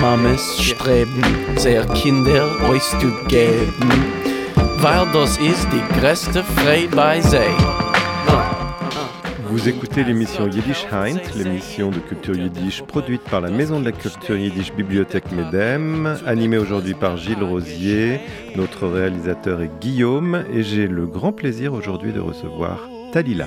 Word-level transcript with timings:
Mames 0.00 0.58
streben, 0.60 1.22
sehr 1.56 1.86
Kinder 1.86 2.48
euch 2.68 2.82
zu 2.82 3.12
geben, 3.28 3.88
weil 4.78 5.06
das 5.12 5.38
ist 5.38 5.68
die 5.72 6.00
größte 6.00 6.42
Frei 6.42 6.88
bei 6.90 7.20
sei. 7.20 7.46
Vous 9.48 9.68
écoutez 9.68 10.02
l'émission 10.02 10.48
Yiddish 10.48 10.84
Heint, 10.90 11.20
l'émission 11.36 11.90
de 11.90 12.00
culture 12.00 12.34
yiddish 12.34 12.82
produite 12.82 13.22
par 13.22 13.40
la 13.40 13.50
Maison 13.50 13.78
de 13.78 13.84
la 13.84 13.92
culture 13.92 14.36
yiddish 14.36 14.72
Bibliothèque 14.72 15.30
Medem, 15.30 16.16
animée 16.26 16.58
aujourd'hui 16.58 16.94
par 16.94 17.16
Gilles 17.16 17.44
Rosier. 17.44 18.20
Notre 18.56 18.88
réalisateur 18.88 19.60
est 19.62 19.70
Guillaume 19.80 20.44
et 20.52 20.64
j'ai 20.64 20.88
le 20.88 21.06
grand 21.06 21.32
plaisir 21.32 21.72
aujourd'hui 21.72 22.12
de 22.12 22.20
recevoir 22.20 22.88
Talila. 23.12 23.46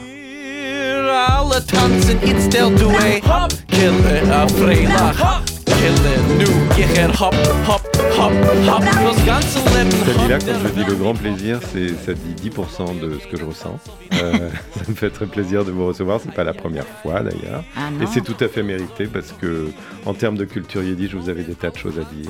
Talila, 10.05 10.39
quand 10.39 10.59
je 10.63 10.69
dis 10.69 10.83
le 10.85 10.95
grand 10.95 11.13
plaisir, 11.13 11.59
c'est 11.73 11.89
ça 11.89 12.13
dit 12.13 12.49
10% 12.49 12.99
de 13.01 13.19
ce 13.19 13.27
que 13.27 13.35
je 13.37 13.43
ressens. 13.43 13.77
Euh, 14.13 14.49
ça 14.77 14.83
me 14.87 14.95
fait 14.95 15.09
très 15.09 15.25
plaisir 15.25 15.65
de 15.65 15.71
vous 15.71 15.85
recevoir. 15.85 16.21
C'est 16.23 16.33
pas 16.33 16.45
la 16.45 16.53
première 16.53 16.87
fois 17.01 17.21
d'ailleurs, 17.21 17.65
Ah 17.75 17.89
et 18.01 18.05
c'est 18.05 18.21
tout 18.21 18.41
à 18.41 18.47
fait 18.47 18.63
mérité 18.63 19.07
parce 19.07 19.33
que 19.33 19.71
en 20.05 20.13
termes 20.13 20.37
de 20.37 20.45
culture 20.45 20.81
yiddish, 20.83 21.15
vous 21.15 21.27
avez 21.27 21.43
des 21.43 21.55
tas 21.55 21.69
de 21.71 21.77
choses 21.77 21.99
à 21.99 22.03
dire. 22.15 22.29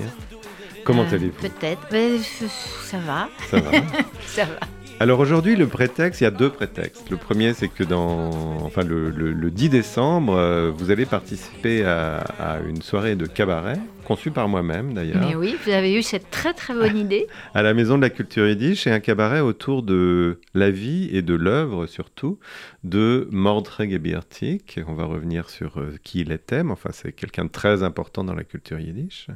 Comment 0.83 1.03
Euh, 1.03 1.13
allez-vous? 1.15 1.39
Peut-être. 1.47 1.81
mais 1.91 2.17
ça 2.19 2.97
va. 3.05 3.29
Ça 3.51 3.59
va 3.59 3.71
Ça 4.25 4.45
va. 4.45 4.67
Alors 4.99 5.19
aujourd'hui, 5.19 5.55
le 5.57 5.67
prétexte, 5.67 6.21
il 6.21 6.23
y 6.23 6.27
a 6.27 6.31
deux 6.31 6.49
prétextes. 6.49 7.09
Le 7.09 7.17
premier, 7.17 7.53
c'est 7.53 7.67
que 7.67 7.83
dans, 7.83 8.29
enfin, 8.63 8.83
le, 8.83 9.09
le- 9.09 9.33
le 9.33 9.51
10 9.51 9.69
décembre, 9.69 10.35
euh, 10.37 10.71
vous 10.73 10.91
allez 10.91 11.05
participer 11.05 11.83
à 11.83 12.59
une 12.65 12.81
soirée 12.81 13.15
de 13.15 13.25
cabaret, 13.25 13.79
conçue 14.03 14.31
par 14.31 14.47
moi-même 14.47 14.93
d'ailleurs, 14.93 15.21
Mais 15.21 15.35
oui, 15.35 15.55
vous 15.63 15.71
avez 15.71 15.93
eu 15.97 16.01
cette 16.01 16.29
très 16.29 16.53
très 16.53 16.73
bonne 16.73 16.97
idée. 16.97 17.27
à 17.53 17.61
la 17.61 17.73
Maison 17.73 17.97
de 17.97 18.01
la 18.01 18.09
Culture 18.09 18.47
Yiddish, 18.47 18.87
et 18.87 18.91
un 18.91 18.99
cabaret 18.99 19.39
autour 19.39 19.83
de 19.83 20.39
la 20.53 20.71
vie 20.71 21.09
et 21.11 21.21
de 21.21 21.33
l'œuvre 21.33 21.85
surtout 21.85 22.39
de 22.83 23.27
Mordred 23.31 23.89
Gebiertik. 23.89 24.79
On 24.87 24.93
va 24.93 25.05
revenir 25.05 25.49
sur 25.49 25.77
euh, 25.77 25.95
qui 26.03 26.21
il 26.21 26.31
était, 26.31 26.63
mais 26.63 26.71
enfin 26.71 26.89
c'est 26.91 27.13
quelqu'un 27.13 27.45
de 27.45 27.49
très 27.49 27.83
important 27.83 28.23
dans 28.23 28.35
la 28.35 28.43
culture 28.43 28.79
yiddish. 28.79 29.27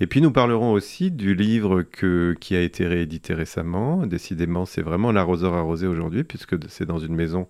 Et 0.00 0.06
puis 0.06 0.20
nous 0.20 0.32
parlerons 0.32 0.72
aussi 0.72 1.10
du 1.10 1.34
livre 1.34 1.82
que, 1.82 2.34
qui 2.40 2.56
a 2.56 2.60
été 2.60 2.86
réédité 2.86 3.34
récemment. 3.34 4.06
Décidément, 4.06 4.64
c'est 4.66 4.82
vraiment 4.82 5.12
l'arroseur 5.12 5.54
arrosé 5.54 5.86
aujourd'hui, 5.86 6.24
puisque 6.24 6.56
c'est 6.68 6.86
dans 6.86 6.98
une 6.98 7.14
maison 7.14 7.46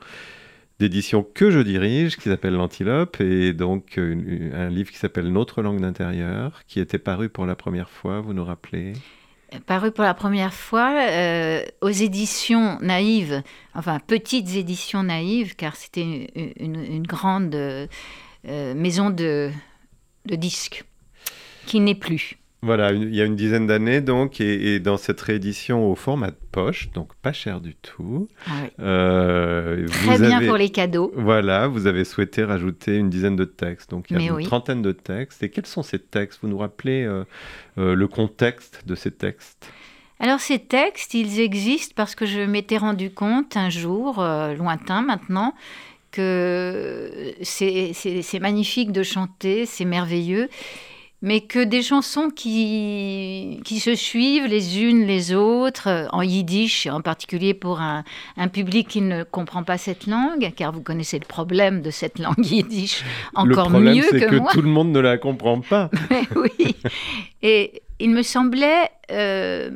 d'édition 0.81 1.23
que 1.23 1.50
je 1.50 1.61
dirige, 1.61 2.17
qui 2.17 2.31
s'appelle 2.31 2.55
L'Antilope, 2.55 3.20
et 3.20 3.53
donc 3.53 3.98
une- 3.98 4.50
un 4.55 4.70
livre 4.70 4.91
qui 4.91 4.97
s'appelle 4.97 5.31
Notre 5.31 5.61
langue 5.62 5.81
d'intérieur, 5.81 6.62
qui 6.67 6.81
était 6.81 6.98
paru 6.98 7.28
pour 7.28 7.45
la 7.45 7.55
première 7.55 7.91
fois, 7.91 8.20
vous 8.20 8.33
nous 8.33 8.45
rappelez? 8.45 8.95
Paru 9.67 9.91
pour 9.92 10.05
la 10.05 10.14
première 10.14 10.55
fois 10.55 10.92
euh, 11.11 11.62
aux 11.83 11.91
éditions 11.91 12.78
naïves, 12.81 13.42
enfin 13.75 13.98
petites 13.98 14.55
éditions 14.56 15.03
naïves, 15.03 15.55
car 15.55 15.77
c'était 15.77 16.28
une, 16.56 17.03
grande 17.03 17.55
euh, 17.55 17.86
euh, 18.48 18.75
maison 18.75 19.11
de, 19.11 19.51
de 20.27 20.36
disques 20.36 20.84
qui 21.67 21.81
n'est 21.81 21.95
plus. 21.97 22.39
Voilà, 22.62 22.92
une- 22.92 23.03
il 23.08 23.14
y 23.14 23.22
a 23.22 23.25
une 23.25 23.36
dizaine 23.36 23.66
d'années 23.66 24.03
donc, 24.03 24.39
et, 24.41 24.75
et 24.75 24.80
dans 24.80 24.98
cette 24.98 25.20
réédition 25.22 25.91
au 25.91 25.94
format 25.94 26.30
de 26.30 26.36
poche, 26.53 26.91
donc 26.92 27.14
pas 27.22 27.33
cher 27.33 27.61
du 27.62 27.75
tout. 27.75 28.28
Ah 28.47 28.50
oui. 28.64 28.69
euh, 28.80 29.86
Très 29.86 30.17
vous 30.17 30.22
bien 30.22 30.36
avez- 30.36 30.47
pour 30.47 30.56
les 30.58 30.69
cadeaux. 30.69 31.11
Voilà, 31.17 31.69
vous 31.69 31.86
avez 31.86 32.05
souhaité 32.05 32.44
rajouter 32.44 32.97
une 32.97 33.08
dizaine 33.08 33.36
de 33.36 33.44
textes, 33.47 33.91
donc 33.91 34.11
il 34.11 34.12
y 34.12 34.17
a 34.17 34.19
Mais 34.19 34.27
une 34.27 34.33
oui. 34.34 34.44
trentaine 34.44 34.83
de 34.83 34.92
textes. 34.92 35.42
Et 35.42 35.48
quels 35.48 35.64
sont 35.64 35.83
ces 35.83 35.98
textes? 35.98 36.41
Vous 36.42 36.48
nous 36.48 36.58
rappelez 36.58 37.02
euh, 37.05 37.25
euh, 37.78 37.94
le 37.94 38.08
contexte 38.08 38.83
de 38.86 38.95
ces 38.95 39.11
textes? 39.11 39.67
Alors 40.19 40.41
ces 40.41 40.58
textes, 40.58 41.14
ils 41.14 41.41
existent 41.41 41.95
parce 41.97 42.14
que 42.14 42.27
je 42.27 42.41
m'étais 42.41 42.77
rendu 42.77 43.11
compte 43.11 43.56
un 43.56 43.70
jour, 43.70 44.17
lointain 44.58 45.01
maintenant, 45.01 45.55
que 46.12 47.33
c'est 47.42 48.39
magnifique 48.40 48.92
de 48.92 49.02
chanter, 49.02 49.64
c'est 49.64 49.86
merveilleux, 49.86 50.48
mais 51.23 51.42
que 51.42 51.63
des 51.63 51.83
chansons 51.83 52.31
qui, 52.31 53.61
qui 53.64 53.79
se 53.79 53.95
suivent 53.95 54.47
les 54.47 54.83
unes 54.83 55.07
les 55.07 55.35
autres, 55.35 55.89
euh, 55.89 56.07
en 56.13 56.23
yiddish, 56.23 56.86
en 56.86 57.03
particulier 57.03 57.53
pour 57.53 57.81
un, 57.81 58.05
un 58.36 58.48
public 58.48 58.89
qui 58.89 59.03
ne 59.03 59.23
comprend 59.25 59.63
pas 59.63 59.77
cette 59.77 60.07
langue, 60.07 60.51
car 60.57 60.73
vous 60.73 60.80
connaissez 60.83 61.19
le 61.19 61.27
problème 61.27 61.83
de 61.83 61.91
cette 61.91 62.19
langue 62.20 62.45
yiddish 62.45 63.05
Le 63.35 63.53
encore 63.53 63.69
problème, 63.69 63.97
mieux 63.97 64.11
que, 64.11 64.30
que, 64.30 64.36
moi. 64.36 64.51
tout 64.53 64.63
le 64.63 64.69
monde 64.69 64.92
ne 64.92 65.01
la 65.01 65.19
comprend 65.19 65.61
pas. 65.61 65.91
Mais 66.11 66.23
oui. 66.36 66.77
Et 67.42 67.83
il 67.98 68.11
me 68.11 68.23
semblait 68.23 68.89
euh, 69.11 69.70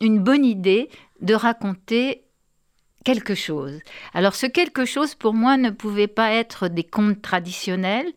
une 0.00 0.18
bonne 0.18 0.44
idée 0.44 0.90
de 1.20 1.34
raconter 1.34 2.22
quelque 3.04 3.34
chose. 3.34 3.78
Alors 4.12 4.34
ce 4.34 4.46
quelque 4.46 4.84
chose, 4.84 5.14
pour 5.14 5.34
moi, 5.34 5.56
ne 5.56 5.70
pouvait 5.70 6.08
pas 6.08 6.32
être 6.32 6.68
des 6.68 6.84
contes 6.84 7.22
traditionnels, 7.22 8.12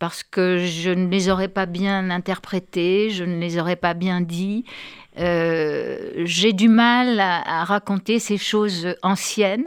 parce 0.00 0.22
que 0.22 0.56
je 0.56 0.90
ne 0.90 1.08
les 1.08 1.28
aurais 1.28 1.48
pas 1.48 1.66
bien 1.66 2.10
interprétés, 2.10 3.10
je 3.10 3.22
ne 3.22 3.38
les 3.38 3.58
aurais 3.58 3.76
pas 3.76 3.92
bien 3.92 4.22
dit. 4.22 4.64
Euh, 5.18 6.12
J'ai 6.24 6.54
du 6.54 6.68
mal 6.68 7.20
à, 7.20 7.64
raconter 7.64 8.18
ces 8.18 8.38
choses 8.38 8.96
anciennes. 9.02 9.66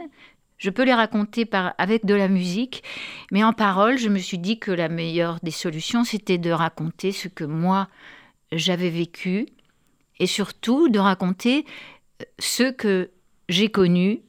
Je 0.58 0.70
peux 0.70 0.82
les 0.82 0.92
raconter 0.92 1.48
avec 1.78 2.04
de 2.04 2.14
la 2.14 2.26
musique, 2.26 2.82
mais 3.30 3.44
en 3.44 3.52
parole, 3.52 3.96
je 3.96 4.08
me 4.08 4.18
suis 4.18 4.38
dit 4.38 4.58
que 4.58 4.72
la 4.72 4.88
meilleure 4.88 5.38
des 5.42 5.52
solutions, 5.52 6.02
c'était 6.02 6.38
de 6.38 6.50
raconter 6.50 7.12
ce 7.12 7.28
que 7.28 7.44
moi, 7.44 7.88
j'avais 8.50 8.90
vécu, 8.90 9.46
et 10.18 10.26
surtout 10.26 10.88
de 10.88 10.98
raconter 10.98 11.64
euh, 12.22 12.24
ce 12.40 12.72
que 12.72 13.10
j'ai 13.48 13.68
connu, 13.68 14.22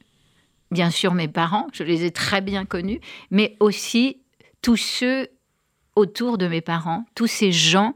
bien 0.70 0.90
sûr 0.90 1.14
mes 1.14 1.28
parents, 1.28 1.66
je 1.72 1.82
les 1.82 2.04
ai 2.04 2.12
très 2.12 2.42
bien 2.42 2.64
connus, 2.64 3.00
mais 3.32 3.56
aussi 3.58 4.18
tous 4.62 4.76
ceux 4.76 5.28
autour 5.96 6.38
de 6.38 6.46
mes 6.46 6.60
parents, 6.60 7.04
tous 7.14 7.26
ces 7.26 7.50
gens 7.50 7.94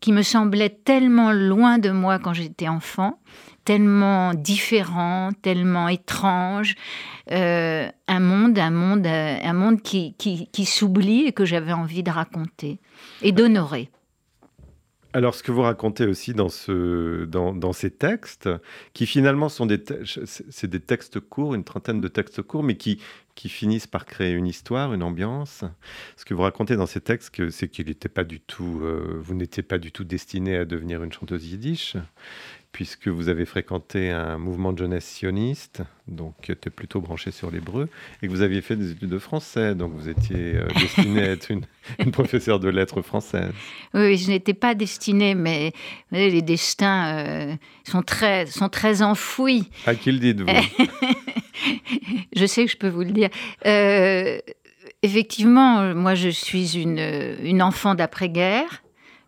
qui 0.00 0.12
me 0.12 0.22
semblaient 0.22 0.76
tellement 0.84 1.32
loin 1.32 1.78
de 1.78 1.90
moi 1.90 2.18
quand 2.18 2.34
j'étais 2.34 2.68
enfant, 2.68 3.18
tellement 3.64 4.34
différents, 4.34 5.30
tellement 5.40 5.88
étranges, 5.88 6.74
euh, 7.30 7.88
un 8.06 8.20
monde, 8.20 8.58
un 8.58 8.70
monde, 8.70 9.06
euh, 9.06 9.36
un 9.42 9.52
monde 9.54 9.80
qui, 9.80 10.14
qui, 10.18 10.48
qui 10.48 10.64
s'oublie 10.66 11.24
et 11.24 11.32
que 11.32 11.46
j'avais 11.46 11.72
envie 11.72 12.02
de 12.02 12.10
raconter 12.10 12.80
et 13.22 13.32
d'honorer. 13.32 13.90
Alors, 15.16 15.36
ce 15.36 15.44
que 15.44 15.52
vous 15.52 15.62
racontez 15.62 16.06
aussi 16.06 16.34
dans, 16.34 16.48
ce, 16.48 17.24
dans, 17.26 17.54
dans 17.54 17.72
ces 17.72 17.92
textes, 17.92 18.50
qui 18.94 19.06
finalement 19.06 19.48
sont 19.48 19.64
des, 19.64 19.80
c'est 20.04 20.66
des 20.66 20.80
textes 20.80 21.20
courts, 21.20 21.54
une 21.54 21.62
trentaine 21.62 22.00
de 22.00 22.08
textes 22.08 22.42
courts, 22.42 22.64
mais 22.64 22.76
qui, 22.76 22.98
finissent 23.36 23.86
par 23.86 24.06
créer 24.06 24.32
une 24.32 24.48
histoire, 24.48 24.92
une 24.92 25.04
ambiance. 25.04 25.62
Ce 26.16 26.24
que 26.24 26.34
vous 26.34 26.42
racontez 26.42 26.74
dans 26.74 26.86
ces 26.86 27.00
textes, 27.00 27.48
c'est 27.50 27.68
qu'il 27.68 27.86
n'était 27.86 28.08
pas 28.08 28.24
du 28.24 28.40
tout, 28.40 28.80
euh, 28.82 29.20
vous 29.20 29.34
n'étiez 29.34 29.62
pas 29.62 29.78
du 29.78 29.92
tout 29.92 30.02
destiné 30.02 30.56
à 30.56 30.64
devenir 30.64 31.04
une 31.04 31.12
chanteuse 31.12 31.46
yiddish, 31.46 31.96
puisque 32.74 33.06
vous 33.06 33.28
avez 33.28 33.44
fréquenté 33.44 34.10
un 34.10 34.36
mouvement 34.36 34.72
de 34.72 34.78
jeunesse 34.78 35.04
sioniste, 35.04 35.82
donc 36.08 36.34
qui 36.42 36.50
était 36.50 36.70
plutôt 36.70 37.00
branché 37.00 37.30
sur 37.30 37.52
l'hébreu, 37.52 37.88
et 38.20 38.26
que 38.26 38.32
vous 38.32 38.42
aviez 38.42 38.62
fait 38.62 38.74
des 38.74 38.90
études 38.90 39.10
de 39.10 39.18
français, 39.20 39.76
donc 39.76 39.92
vous 39.94 40.08
étiez 40.08 40.56
euh, 40.56 40.66
destiné 40.80 41.22
à 41.22 41.30
être 41.30 41.52
une, 41.52 41.64
une 42.00 42.10
professeure 42.10 42.58
de 42.58 42.68
lettres 42.68 43.00
française. 43.00 43.52
Oui, 43.94 44.16
je 44.18 44.28
n'étais 44.28 44.54
pas 44.54 44.74
destinée, 44.74 45.36
mais 45.36 45.72
les 46.10 46.42
destins 46.42 47.16
euh, 47.16 47.54
sont, 47.84 48.02
très, 48.02 48.46
sont 48.46 48.68
très 48.68 49.02
enfouis. 49.02 49.70
À 49.86 49.94
qui 49.94 50.10
le 50.10 50.18
dites-vous? 50.18 50.48
Je 52.36 52.44
sais 52.46 52.64
que 52.66 52.70
je 52.72 52.76
peux 52.76 52.88
vous 52.88 53.02
le 53.02 53.12
dire. 53.12 53.28
Euh, 53.64 54.38
effectivement, 55.02 55.94
moi, 55.94 56.16
je 56.16 56.28
suis 56.28 56.76
une, 56.76 56.98
une 57.42 57.62
enfant 57.62 57.94
d'après-guerre. 57.94 58.83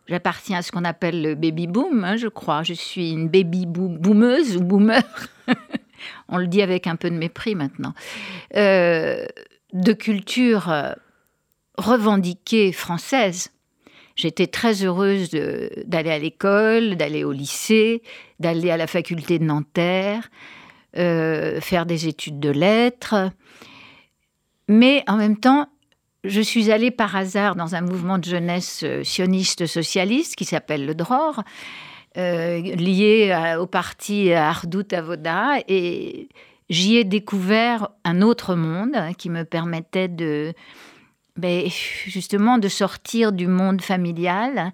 J'appartiens 0.07 0.59
à 0.59 0.63
ce 0.63 0.71
qu'on 0.71 0.85
appelle 0.85 1.21
le 1.23 1.35
baby 1.35 1.67
boom, 1.67 2.05
hein, 2.05 2.17
je 2.17 2.29
crois. 2.29 2.63
Je 2.63 2.75
suis 2.75 3.11
une 3.11 3.29
baby 3.29 3.67
boo- 3.67 3.89
boomeuse 3.99 4.57
ou 4.57 4.61
boomer. 4.63 5.03
On 6.29 6.39
le 6.39 6.47
dit 6.47 6.63
avec 6.63 6.87
un 6.87 6.97
peu 6.97 7.11
de 7.11 7.17
mépris 7.17 7.55
maintenant. 7.55 7.93
Euh, 8.55 9.27
de 9.73 9.93
culture 9.93 10.71
euh, 10.71 10.93
revendiquée 11.77 12.73
française. 12.73 13.51
J'étais 14.15 14.47
très 14.47 14.85
heureuse 14.85 15.31
d'aller 15.31 16.11
à 16.11 16.19
l'école, 16.19 16.97
d'aller 16.97 17.25
au 17.25 17.33
lycée, 17.33 18.03
d'aller 18.41 18.71
à 18.71 18.77
la 18.77 18.87
faculté 18.87 19.39
de 19.39 19.45
Nanterre, 19.45 20.31
euh, 20.97 21.61
faire 21.61 21.85
des 21.85 22.09
études 22.09 22.41
de 22.41 22.51
lettres. 22.51 23.31
Mais 24.69 25.05
en 25.07 25.17
même 25.17 25.37
temps, 25.37 25.69
je 26.29 26.41
suis 26.41 26.71
allée 26.71 26.91
par 26.91 27.17
hasard 27.17 27.57
dans 27.57 27.75
un 27.75 27.81
mouvement 27.81 28.19
de 28.19 28.25
jeunesse 28.25 28.83
euh, 28.85 29.03
sioniste 29.05 29.67
socialiste 29.67 30.37
qui 30.37 30.45
s'appelle 30.45 30.87
le 30.87 30.95
DROR, 30.95 31.43
euh, 32.17 32.61
lié 32.61 33.57
au 33.59 33.67
parti 33.67 34.33
Ardout 34.33 34.93
Avoda, 34.93 35.59
et 35.69 36.29
j'y 36.71 36.97
ai 36.97 37.05
découvert 37.05 37.89
un 38.05 38.23
autre 38.23 38.55
monde 38.55 38.95
hein, 38.95 39.13
qui 39.13 39.29
me 39.29 39.45
permettait 39.45 40.09
de 40.09 40.55
ben, 41.37 41.69
justement 42.07 42.57
de 42.57 42.69
sortir 42.69 43.33
du 43.33 43.47
monde 43.47 43.83
familial 43.83 44.73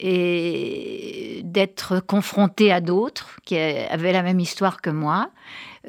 et 0.00 1.40
d'être 1.44 2.00
confronté 2.00 2.70
à 2.72 2.80
d'autres 2.80 3.38
qui 3.44 3.56
avaient 3.56 4.12
la 4.12 4.22
même 4.22 4.40
histoire 4.40 4.82
que 4.82 4.90
moi, 4.90 5.30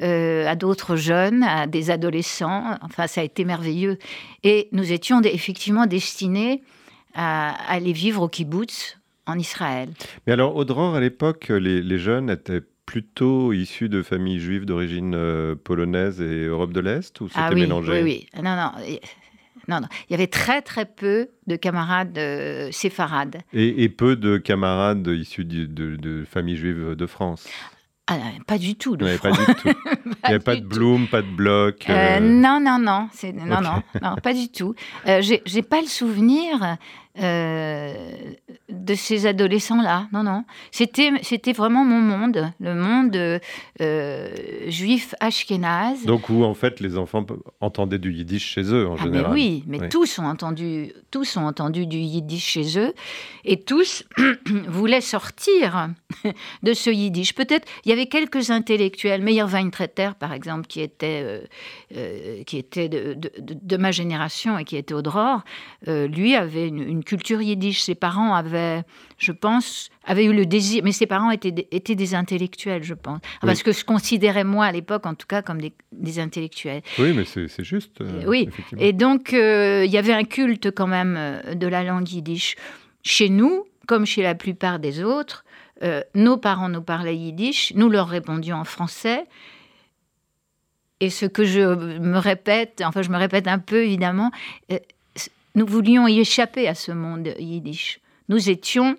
euh, 0.02 0.46
à 0.46 0.56
d'autres 0.56 0.96
jeunes, 0.96 1.42
à 1.42 1.66
des 1.66 1.90
adolescents. 1.90 2.76
Enfin, 2.82 3.06
ça 3.06 3.20
a 3.20 3.24
été 3.24 3.44
merveilleux. 3.44 3.98
Et 4.44 4.68
nous 4.72 4.92
étions 4.92 5.22
effectivement 5.22 5.86
destinés 5.86 6.62
à, 7.14 7.50
aller 7.70 7.92
vivre 7.92 8.22
au 8.22 8.28
kibbutz 8.28 8.98
en 9.26 9.38
Israël. 9.38 9.88
Mais 10.26 10.34
alors, 10.34 10.54
au 10.56 10.64
Dror, 10.64 10.94
à 10.94 11.00
l'époque, 11.00 11.48
les, 11.48 11.98
jeunes 11.98 12.30
étaient 12.30 12.62
plutôt 12.84 13.52
issus 13.52 13.88
de 13.88 14.02
familles 14.02 14.38
juives 14.38 14.66
d'origine 14.66 15.14
euh, 15.14 15.54
polonaise 15.56 16.20
et 16.20 16.44
Europe 16.44 16.72
de 16.72 16.80
l'Est 16.80 17.20
ou 17.20 17.28
c'était 17.28 17.40
ah 17.40 17.50
oui, 17.52 17.62
mélangé? 17.62 18.02
Oui, 18.02 18.28
oui. 18.34 18.42
Non, 18.42 18.54
non. 18.54 18.70
Non, 19.68 19.80
non. 19.80 19.88
Il 20.08 20.12
y 20.12 20.14
avait 20.14 20.28
très, 20.28 20.62
très 20.62 20.84
peu 20.84 21.28
de 21.46 21.56
camarades 21.56 22.16
euh, 22.18 22.70
séfarades. 22.70 23.38
Et, 23.52 23.88
peu 23.88 24.14
de 24.14 24.36
camarades 24.36 25.08
issus 25.08 25.44
de, 25.44 25.66
de 25.66 26.24
familles 26.24 26.56
juives 26.56 26.94
de 26.94 27.06
France? 27.06 27.48
Ah, 28.08 28.18
pas 28.46 28.58
du 28.58 28.76
tout. 28.76 28.96
pas 28.96 29.06
du 29.06 29.18
tout. 29.18 29.68
Il 30.04 30.28
n'y 30.28 30.34
avait 30.34 30.38
pas 30.38 30.54
de 30.56 30.64
Bloom, 30.64 31.08
pas 31.08 31.22
de 31.22 31.26
bloc. 31.26 31.86
Euh, 31.88 32.20
non, 32.20 32.60
non, 32.60 32.78
non, 32.78 33.08
non, 33.34 33.60
non, 33.60 33.82
non, 34.00 34.16
pas 34.22 34.32
du 34.32 34.48
tout. 34.48 34.74
Euh, 35.08 35.20
J'ai 35.22 35.62
pas 35.62 35.80
le 35.80 35.88
souvenir 35.88 36.62
euh, 36.62 36.74
de 37.16 38.94
ces 38.94 39.26
adolescents-là. 39.26 40.08
Non, 40.12 40.22
non. 40.22 40.44
C'était, 40.70 41.10
c'était 41.22 41.52
vraiment 41.52 41.84
mon 41.84 42.00
monde, 42.00 42.52
le 42.60 42.74
monde 42.74 43.40
euh, 43.80 44.28
juif 44.68 45.14
ashkénaze. 45.20 46.04
Donc 46.04 46.28
où 46.28 46.44
en 46.44 46.54
fait 46.54 46.80
les 46.80 46.98
enfants 46.98 47.24
entendaient 47.60 47.98
du 47.98 48.12
yiddish 48.12 48.54
chez 48.54 48.62
eux 48.72 48.88
en 48.88 48.96
ah, 48.98 49.02
général. 49.02 49.32
Mais 49.32 49.34
oui, 49.34 49.64
mais 49.66 49.88
tous 49.88 50.18
ont 50.18 50.26
entendu, 50.26 50.92
tous 51.10 51.36
ont 51.36 51.46
entendu 51.46 51.86
du 51.86 51.98
yiddish 51.98 52.44
chez 52.44 52.78
eux 52.78 52.94
et 53.44 53.60
tous 53.60 54.04
voulaient 54.68 55.00
sortir 55.00 55.90
de 56.62 56.72
ce 56.72 56.90
yiddish. 56.90 57.34
Peut-être 57.34 57.66
il 57.84 57.90
y 57.90 57.92
avait 57.92 58.06
quelques 58.06 58.50
intellectuels, 58.50 59.22
Meyer 59.22 59.44
Weintrater 59.44 60.10
par 60.18 60.32
exemple, 60.32 60.66
qui 60.66 60.80
était, 60.80 61.40
euh, 61.96 62.42
qui 62.44 62.58
était 62.58 62.88
de, 62.88 63.16
de, 63.38 63.76
ma 63.76 63.90
génération 63.90 64.58
et 64.58 64.64
qui 64.64 64.76
était 64.76 64.94
au 64.94 65.02
Dror, 65.02 65.42
lui 65.86 66.34
avait 66.34 66.68
une, 66.68 66.80
une 66.80 67.04
culture 67.06 67.40
yiddish. 67.40 67.80
Ses 67.80 67.94
parents 67.94 68.34
avaient, 68.34 68.82
je 69.16 69.32
pense, 69.32 69.88
avaient 70.04 70.26
eu 70.26 70.34
le 70.34 70.44
désir, 70.44 70.82
mais 70.84 70.92
ses 70.92 71.06
parents 71.06 71.30
étaient, 71.30 71.66
étaient 71.70 71.94
des 71.94 72.14
intellectuels, 72.14 72.82
je 72.82 72.92
pense. 72.92 73.20
Parce 73.40 73.62
que 73.62 73.72
je 73.72 73.84
considérais 73.84 74.44
moi 74.44 74.66
à 74.66 74.72
l'époque, 74.72 75.06
en 75.06 75.14
tout 75.14 75.26
cas, 75.26 75.40
comme 75.40 75.60
des, 75.60 76.18
intellectuels. 76.18 76.82
Oui, 76.98 77.14
mais 77.14 77.24
c'est 77.24 77.64
juste. 77.64 78.00
Euh, 78.00 78.24
oui, 78.26 78.48
et 78.78 78.92
donc 78.92 79.32
euh, 79.32 79.84
il 79.84 79.90
y 79.90 79.98
avait 79.98 80.12
un 80.12 80.24
culte 80.24 80.70
quand 80.70 80.86
même 80.86 81.16
euh, 81.18 81.54
de 81.54 81.66
la 81.66 81.82
langue 81.82 82.10
yiddish. 82.10 82.56
Chez 83.02 83.28
nous, 83.28 83.64
comme 83.86 84.04
chez 84.04 84.22
la 84.22 84.34
plupart 84.34 84.78
des 84.78 85.02
autres, 85.02 85.44
nos 86.14 86.38
parents 86.38 86.70
nous 86.70 86.82
parlaient 86.82 87.16
yiddish, 87.16 87.72
nous 87.76 87.90
leur 87.90 88.08
répondions 88.08 88.56
en 88.56 88.64
français. 88.64 89.26
Et 91.00 91.10
ce 91.10 91.26
que 91.26 91.44
je 91.44 91.60
me 91.98 92.18
répète, 92.18 92.82
enfin 92.84 93.02
je 93.02 93.10
me 93.10 93.18
répète 93.18 93.46
un 93.46 93.58
peu 93.58 93.84
évidemment, 93.84 94.30
nous 95.56 95.66
voulions 95.66 96.06
y 96.06 96.20
échapper 96.20 96.68
à 96.68 96.74
ce 96.74 96.92
monde 96.92 97.34
yiddish. 97.38 98.00
Nous 98.28 98.50
étions 98.50 98.96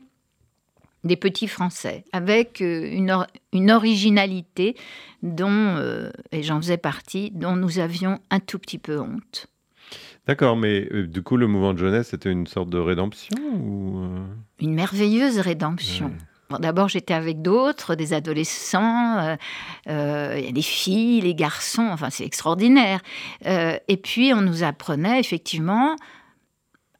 des 1.03 1.15
petits 1.15 1.47
Français, 1.47 2.03
avec 2.11 2.61
euh, 2.61 2.89
une, 2.91 3.15
une 3.53 3.71
originalité 3.71 4.75
dont, 5.23 5.49
euh, 5.49 6.09
et 6.31 6.43
j'en 6.43 6.59
faisais 6.59 6.77
partie, 6.77 7.31
dont 7.31 7.55
nous 7.55 7.79
avions 7.79 8.19
un 8.31 8.39
tout 8.39 8.59
petit 8.59 8.79
peu 8.79 8.99
honte. 8.99 9.47
D'accord, 10.27 10.57
mais 10.57 10.87
euh, 10.91 11.07
du 11.07 11.21
coup, 11.21 11.37
le 11.37 11.47
mouvement 11.47 11.73
de 11.73 11.79
jeunesse, 11.79 12.09
c'était 12.09 12.31
une 12.31 12.47
sorte 12.47 12.69
de 12.69 12.79
rédemption 12.79 13.37
ou 13.53 14.03
Une 14.59 14.73
merveilleuse 14.73 15.39
rédemption. 15.39 16.11
D'abord, 16.59 16.87
j'étais 16.87 17.13
avec 17.13 17.41
d'autres, 17.41 17.95
des 17.95 18.13
adolescents, 18.13 19.35
des 19.85 20.61
filles, 20.61 21.19
les 21.19 21.35
garçons, 21.35 21.89
enfin, 21.91 22.09
c'est 22.09 22.23
extraordinaire. 22.23 23.01
et 23.45 23.97
puis, 24.01 24.33
on 24.33 24.39
nous 24.39 24.63
apprenait 24.63 25.19
effectivement 25.19 25.97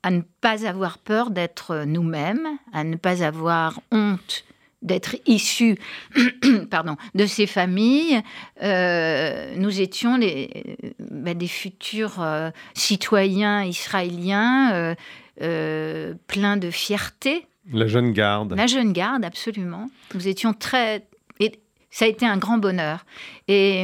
à 0.07 0.09
ne 0.09 0.21
pas 0.39 0.65
avoir 0.65 0.99
peur 0.99 1.31
d'être 1.31 1.83
nous-mêmes, 1.83 2.47
à 2.71 2.85
ne 2.85 2.95
pas 2.95 3.25
avoir 3.25 3.81
honte 3.91 4.45
d'être 4.81 5.17
issus 5.25 5.77
pardon, 6.71 6.95
de 7.13 7.25
ces 7.25 7.45
familles. 7.45 8.21
Euh, 8.63 9.53
nous 9.57 9.81
étions 9.81 10.15
les, 10.15 10.63
ben, 10.99 11.37
des 11.37 11.49
futurs 11.49 12.21
euh, 12.21 12.51
citoyens 12.73 13.65
israéliens 13.65 14.95
euh, 15.41 16.13
pleins 16.27 16.55
de 16.55 16.71
fierté. 16.71 17.45
La 17.73 17.87
jeune 17.87 18.13
garde. 18.13 18.53
La 18.55 18.67
jeune 18.67 18.93
garde, 18.93 19.25
absolument. 19.25 19.89
Nous 20.13 20.29
étions 20.29 20.53
très... 20.53 21.05
Et 21.41 21.59
ça 21.89 22.05
a 22.05 22.07
été 22.07 22.25
un 22.25 22.37
grand 22.37 22.59
bonheur. 22.59 23.05
Et 23.49 23.83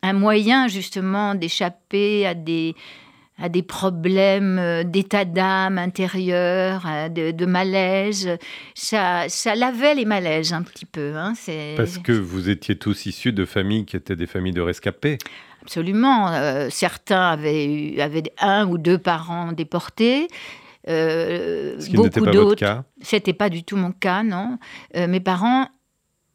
un 0.00 0.12
moyen 0.14 0.66
justement 0.66 1.34
d'échapper 1.34 2.26
à 2.26 2.32
des 2.32 2.74
à 3.38 3.48
des 3.48 3.62
problèmes 3.62 4.58
euh, 4.58 4.82
d'état 4.82 5.24
d'âme 5.24 5.78
intérieur, 5.78 6.86
de, 7.10 7.46
malaise. 7.46 8.38
Ça, 8.74 9.28
ça 9.28 9.54
lavait 9.54 9.94
les 9.94 10.04
malaises 10.04 10.52
un 10.52 10.62
petit 10.62 10.86
peu. 10.86 11.16
Hein, 11.16 11.34
Parce 11.76 11.98
que 11.98 12.12
vous 12.12 12.48
étiez 12.48 12.76
tous 12.76 13.06
issus 13.06 13.32
de 13.32 13.44
familles 13.44 13.84
qui 13.84 13.96
étaient 13.96 14.16
des 14.16 14.26
familles 14.26 14.54
de 14.54 14.62
rescapés. 14.62 15.18
Absolument. 15.66 16.28
Euh, 16.28 16.68
certains 16.70 17.30
avaient, 17.30 17.64
eu, 17.66 18.00
avaient 18.00 18.22
un 18.40 18.68
ou 18.68 18.78
deux 18.78 18.98
parents 18.98 19.50
déportés. 19.50 20.28
Euh, 20.88 21.74
Ce 21.80 21.90
qui 21.90 21.98
n'était 21.98 22.20
pas 22.20 22.30
votre 22.30 22.54
cas 22.54 22.84
C'était 23.00 23.32
pas 23.32 23.48
du 23.48 23.64
tout 23.64 23.76
mon 23.76 23.90
cas, 23.90 24.22
non. 24.22 24.58
Euh, 24.94 25.08
mes 25.08 25.18
parents 25.18 25.68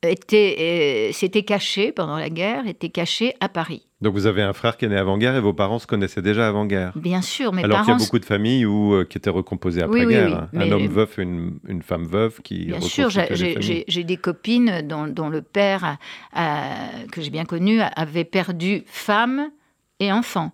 était, 0.03 1.11
s'était 1.13 1.43
caché 1.43 1.91
pendant 1.91 2.17
la 2.17 2.29
guerre, 2.29 2.67
était 2.67 2.89
caché 2.89 3.35
à 3.39 3.49
Paris. 3.49 3.87
Donc 4.01 4.13
vous 4.13 4.25
avez 4.25 4.41
un 4.41 4.53
frère 4.53 4.77
qui 4.77 4.85
est 4.85 4.87
né 4.87 4.97
avant-guerre 4.97 5.35
et 5.35 5.39
vos 5.39 5.53
parents 5.53 5.77
se 5.77 5.85
connaissaient 5.85 6.23
déjà 6.23 6.47
avant-guerre 6.47 6.91
Bien 6.95 7.21
sûr, 7.21 7.53
mes 7.53 7.63
Alors 7.63 7.77
parents... 7.77 7.85
qu'il 7.85 7.93
y 7.93 7.95
a 8.01 8.05
beaucoup 8.05 8.19
de 8.19 8.25
familles 8.25 8.65
où, 8.65 8.95
euh, 8.95 9.05
qui 9.05 9.19
étaient 9.19 9.29
recomposées 9.29 9.83
après-guerre. 9.83 10.47
un 10.55 10.71
homme 10.71 10.87
veuf 10.87 11.19
et 11.19 11.21
une, 11.21 11.59
une, 11.67 11.83
femme 11.83 12.05
veuve 12.05 12.41
qui 12.41 12.65
Bien 12.65 12.81
sûr, 12.81 13.09
j'ai 13.09 14.03
des 14.03 14.17
copines 14.17 14.81
dont, 14.81 15.05
dont 15.05 15.29
le 15.29 15.43
père, 15.43 15.97
que 16.33 17.21
j'ai 17.21 17.29
bien 17.29 17.45
connu, 17.45 17.79
avait 17.95 18.23
perdu 18.23 18.83
femme 18.87 19.51
et 19.99 20.11
enfant. 20.11 20.51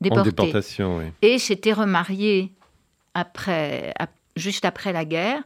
Déportés. 0.00 0.20
En 0.20 0.24
déportation, 0.24 0.98
oui. 0.98 1.04
Et 1.22 1.38
s'était 1.38 1.72
remarié 1.72 2.52
après, 3.14 3.94
juste 4.36 4.66
après 4.66 4.92
la 4.92 5.06
guerre 5.06 5.42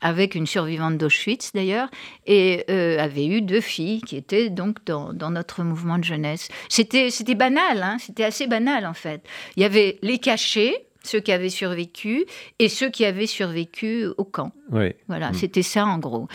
avec 0.00 0.34
une 0.34 0.46
survivante 0.46 0.98
d'Auschwitz 0.98 1.52
d'ailleurs, 1.52 1.88
et 2.26 2.64
euh, 2.70 2.98
avait 2.98 3.26
eu 3.26 3.42
deux 3.42 3.60
filles 3.60 4.00
qui 4.02 4.16
étaient 4.16 4.50
donc 4.50 4.78
dans, 4.84 5.12
notre 5.30 5.62
mouvement 5.62 5.98
de 5.98 6.04
jeunesse. 6.04 6.48
C'était, 6.68 7.10
banal, 7.34 7.82
hein, 7.82 7.96
c'était 7.98 8.24
assez 8.24 8.46
banal 8.46 8.86
en 8.86 8.94
fait. 8.94 9.22
Il 9.56 9.62
y 9.62 9.66
avait 9.66 9.98
les 10.02 10.18
cachés, 10.18 10.74
ceux 11.02 11.20
qui 11.20 11.32
avaient 11.32 11.48
survécu 11.48 12.24
et 12.58 12.68
ceux 12.68 12.90
qui 12.90 13.04
avaient 13.04 13.26
survécu 13.26 14.06
au 14.18 14.24
camp. 14.24 14.52
Oui. 14.70 14.92
Voilà, 15.08 15.30
mm. 15.30 15.34
c'était 15.34 15.62
ça 15.62 15.84
en 15.84 15.98
gros. 15.98 16.28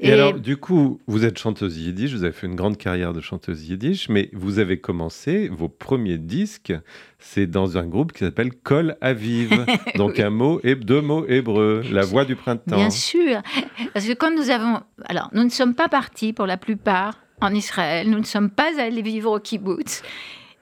Et, 0.00 0.12
alors, 0.12 0.34
du 0.34 0.56
coup, 0.56 1.00
vous 1.06 1.24
êtes 1.24 1.38
chanteuse 1.38 1.78
yiddish, 1.78 2.12
vous 2.12 2.24
avez 2.24 2.32
fait 2.32 2.46
une 2.46 2.54
grande 2.54 2.78
carrière 2.78 3.12
de 3.12 3.20
chanteuse 3.20 3.68
yiddish, 3.68 4.08
mais 4.08 4.30
vous 4.32 4.58
avez 4.58 4.78
commencé 4.78 5.48
vos 5.48 5.68
premiers 5.68 6.18
disques, 6.18 6.72
c'est 7.18 7.46
dans 7.46 7.76
un 7.76 7.86
groupe 7.86 8.12
qui 8.12 8.20
s'appelle 8.20 8.52
Kol 8.54 8.96
Aviv, 9.00 9.66
donc 9.96 10.18
un 10.18 10.30
mot 10.30 10.60
et 10.64 10.74
deux 10.74 11.00
mots 11.00 11.26
hébreux, 11.26 11.82
la 11.90 12.02
voix 12.02 12.24
du 12.24 12.36
printemps. 12.36 12.76
Bien 12.76 12.90
sûr, 12.90 13.42
parce 13.92 14.06
que 14.06 14.14
quand 14.14 14.34
nous 14.34 14.50
avons, 14.50 14.80
alors 15.04 15.28
nous 15.32 15.44
ne 15.44 15.50
sommes 15.50 15.74
pas 15.74 15.88
partis 15.88 16.32
pour 16.32 16.46
la 16.46 16.56
plupart 16.56 17.18
en 17.40 17.52
Israël, 17.52 18.08
nous 18.08 18.18
ne 18.18 18.24
sommes 18.24 18.50
pas 18.50 18.70
allés 18.78 19.02
vivre 19.02 19.32
au 19.32 19.40
kibbutz. 19.40 20.02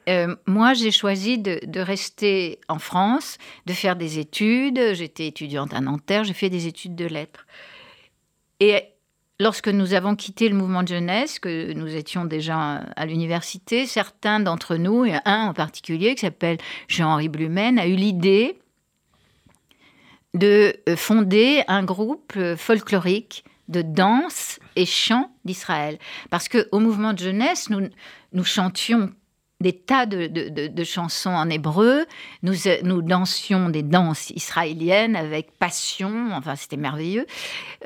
Euh, 0.08 0.34
moi, 0.46 0.74
j'ai 0.74 0.90
choisi 0.90 1.38
de, 1.38 1.80
rester 1.80 2.58
en 2.68 2.78
France, 2.78 3.38
de 3.66 3.72
faire 3.72 3.96
des 3.96 4.18
études. 4.18 4.94
J'étais 4.94 5.26
étudiante 5.26 5.74
à 5.74 5.80
Nanterre, 5.80 6.24
j'ai 6.24 6.32
fait 6.32 6.50
des 6.50 6.66
études 6.66 6.94
de 6.94 7.06
lettres. 7.06 7.46
Et 8.60 8.84
lorsque 9.38 9.68
nous 9.68 9.94
avons 9.94 10.16
quitté 10.16 10.48
le 10.48 10.56
mouvement 10.56 10.82
de 10.82 10.88
jeunesse, 10.88 11.38
que 11.38 11.72
nous 11.72 11.94
étions 11.94 12.24
déjà 12.24 12.76
à 12.96 13.06
l'université, 13.06 13.86
certains 13.86 14.40
d'entre 14.40 14.76
nous, 14.76 15.04
et 15.04 15.14
un 15.24 15.48
en 15.48 15.54
particulier 15.54 16.14
qui 16.14 16.22
s'appelle 16.22 16.58
Jean-Henri 16.88 17.28
Blumen, 17.28 17.78
a 17.78 17.86
eu 17.86 17.94
l'idée 17.94 18.58
de 20.34 20.74
fonder 20.96 21.64
un 21.66 21.82
groupe 21.82 22.38
folklorique 22.56 23.44
de 23.68 23.82
danse 23.82 24.58
et 24.76 24.84
chant 24.84 25.32
d'Israël. 25.44 25.98
Parce 26.28 26.48
qu'au 26.48 26.78
mouvement 26.78 27.12
de 27.12 27.18
jeunesse, 27.18 27.70
nous, 27.70 27.88
nous 28.32 28.44
chantions 28.44 29.12
des 29.60 29.72
tas 29.72 30.06
de, 30.06 30.84
chansons 30.84 31.30
en 31.30 31.48
hébreu. 31.50 32.06
Nous, 32.42 32.54
nous 32.82 33.02
dansions 33.02 33.68
des 33.68 33.82
danses 33.82 34.30
israéliennes 34.30 35.16
avec 35.16 35.52
passion. 35.58 36.30
Enfin, 36.32 36.56
c'était 36.56 36.76
merveilleux. 36.76 37.26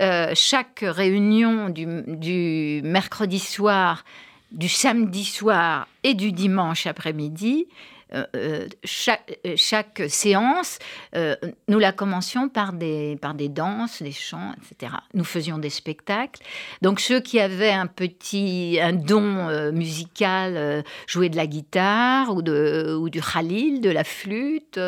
Euh, 0.01 0.33
chaque 0.35 0.85
réunion 0.87 1.69
du, 1.69 2.81
mercredi 2.85 3.41
soir, 3.41 4.05
du 4.53 4.69
samedi 4.69 5.25
soir 5.25 5.89
et 6.05 6.15
du 6.15 6.33
dimanche 6.33 6.87
après-midi, 6.87 7.67
chaque, 8.85 9.39
chaque, 9.57 10.03
séance, 10.09 10.79
nous 11.69 11.79
la 11.79 11.93
commencions 11.93 12.49
par 12.49 12.73
des, 12.73 13.17
par 13.21 13.35
des 13.35 13.49
danses, 13.49 14.03
des 14.03 14.13
chants, 14.13 14.53
etc. 14.57 14.93
Nous 15.15 15.25
faisions 15.25 15.59
des 15.59 15.71
spectacles. 15.71 16.43
Donc 16.83 17.01
ceux 17.01 17.21
qui 17.21 17.41
avaient 17.41 17.73
un 17.73 17.87
petit 17.87 18.79
un 18.81 18.93
don 18.93 19.73
musical, 19.73 20.85
jouaient 21.07 21.29
de 21.29 21.37
la 21.37 21.47
guitare 21.47 22.35
ou, 22.35 22.43
de, 22.43 22.97
ou 22.99 23.09
du 23.11 23.21
khalil, 23.21 23.81
de 23.81 23.91
la 23.91 24.05
flûte. 24.05 24.81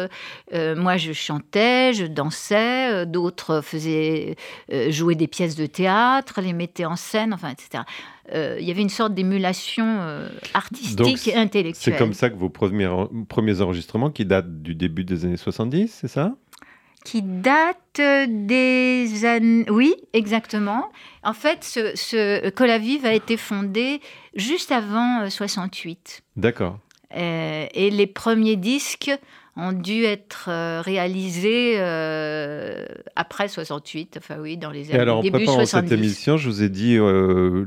moi, 0.53 0.97
je 0.97 1.13
chantais, 1.13 1.93
je 1.95 2.07
dansais. 2.07 3.07
D'autres 3.07 3.61
faisaient 3.61 4.37
jouer 4.89 5.15
des 5.15 5.29
pièces 5.29 5.57
de 5.57 5.67
théâtre, 5.67 6.41
les 6.41 6.53
mettaient 6.53 6.85
en 6.85 6.97
scène, 6.97 7.33
enfin, 7.35 7.51
etc. 7.51 7.85
Euh, 8.33 8.57
il 8.59 8.67
y 8.67 8.71
avait 8.71 8.83
une 8.83 8.89
sorte 8.89 9.15
d'émulation 9.15 9.85
euh, 10.01 10.29
artistique 10.55 11.29
et 11.29 11.35
intellectuelle. 11.35 11.95
C'est 11.95 11.99
comme 11.99 12.13
ça 12.13 12.31
que 12.31 12.37
vos 12.37 12.49
premiers, 12.49 12.91
premiers 13.29 13.61
enregistrements, 13.61 14.11
qui 14.11 14.25
datent 14.25 14.63
du 14.63 14.75
début 14.75 15.05
des 15.05 15.25
années 15.25 15.37
70, 15.37 15.99
c'est 16.01 16.09
ça? 16.09 16.35
Qui 17.05 17.23
datent 17.23 18.01
des 18.29 19.25
années... 19.25 19.71
Oui, 19.71 19.95
exactement. 20.13 20.91
En 21.23 21.35
fait, 21.35 21.63
ce, 21.63 21.93
ce 21.95 22.51
Colavive 22.51 23.07
a 23.07 23.15
été 23.15 23.37
fondé 23.37 24.01
juste 24.35 24.73
avant 24.73 25.31
68. 25.31 26.23
Euh, 26.23 26.41
D'accord. 26.41 26.79
et 27.15 27.91
les 27.91 28.07
premiers 28.09 28.57
disques 28.57 29.13
ont 29.57 29.73
dû 29.73 30.05
être 30.05 30.49
euh, 30.49 30.83
réalisés 30.83 31.77
euh, 31.79 32.85
après 33.17 33.49
68, 33.49 34.17
enfin 34.19 34.37
oui, 34.39 34.59
dans 34.59 34.71
les 34.71 34.91
années 34.91 34.99
Et 34.99 35.01
alors, 35.01 35.19
en 35.19 35.23
préparant 35.23 35.65
cette 35.65 35.91
émission, 35.91 36.37
je 36.37 36.49
vous 36.49 36.63
ai 36.63 36.69
dit, 36.69 36.97
euh, 36.99 37.65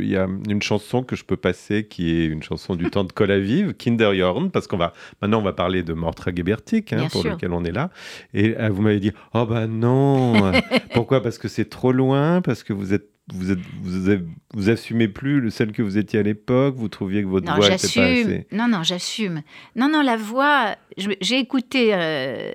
il 0.00 0.08
y 0.08 0.16
a 0.16 0.26
une 0.48 0.62
chanson 0.62 1.02
que 1.02 1.16
je 1.16 1.24
peux 1.24 1.36
passer 1.36 1.84
qui 1.84 2.10
est 2.10 2.24
une 2.24 2.42
chanson 2.42 2.76
du 2.76 2.90
temps 2.90 3.04
de 3.04 3.12
Colavive, 3.12 3.74
Kinderjorn, 3.74 4.50
parce 4.50 4.66
qu'on 4.66 4.78
va 4.78 4.94
maintenant 5.20 5.40
on 5.40 5.42
va 5.42 5.52
parler 5.52 5.82
de 5.82 5.92
Mortra 5.92 6.30
Gebertic, 6.34 6.94
hein, 6.94 7.08
pour 7.12 7.22
lequel 7.22 7.52
on 7.52 7.62
est 7.64 7.72
là. 7.72 7.90
Et 8.32 8.54
vous 8.70 8.80
m'avez 8.80 9.00
dit, 9.00 9.12
oh 9.34 9.44
bah 9.44 9.66
non, 9.66 10.52
pourquoi? 10.94 11.22
Parce 11.22 11.36
que 11.36 11.48
c'est 11.48 11.68
trop 11.68 11.92
loin, 11.92 12.40
parce 12.40 12.62
que 12.62 12.72
vous 12.72 12.94
êtes 12.94 13.17
vous, 13.34 13.50
êtes, 13.50 14.22
vous, 14.54 14.70
assumez 14.70 15.08
plus 15.08 15.40
le 15.40 15.50
celle 15.50 15.72
que 15.72 15.82
vous 15.82 15.98
étiez 15.98 16.18
à 16.18 16.22
l'époque 16.22 16.74
Vous 16.76 16.88
trouviez 16.88 17.22
que 17.22 17.28
votre 17.28 17.46
voix 17.54 17.68
n'était 17.68 17.76
pas 17.76 18.02
assez 18.02 18.46
Non, 18.52 18.68
non, 18.68 18.82
j'assume. 18.82 19.42
Non, 19.76 19.88
non, 19.88 20.02
la 20.02 20.16
voix, 20.16 20.76
j'ai 20.96 21.38
écouté, 21.38 21.90
euh, 21.92 22.50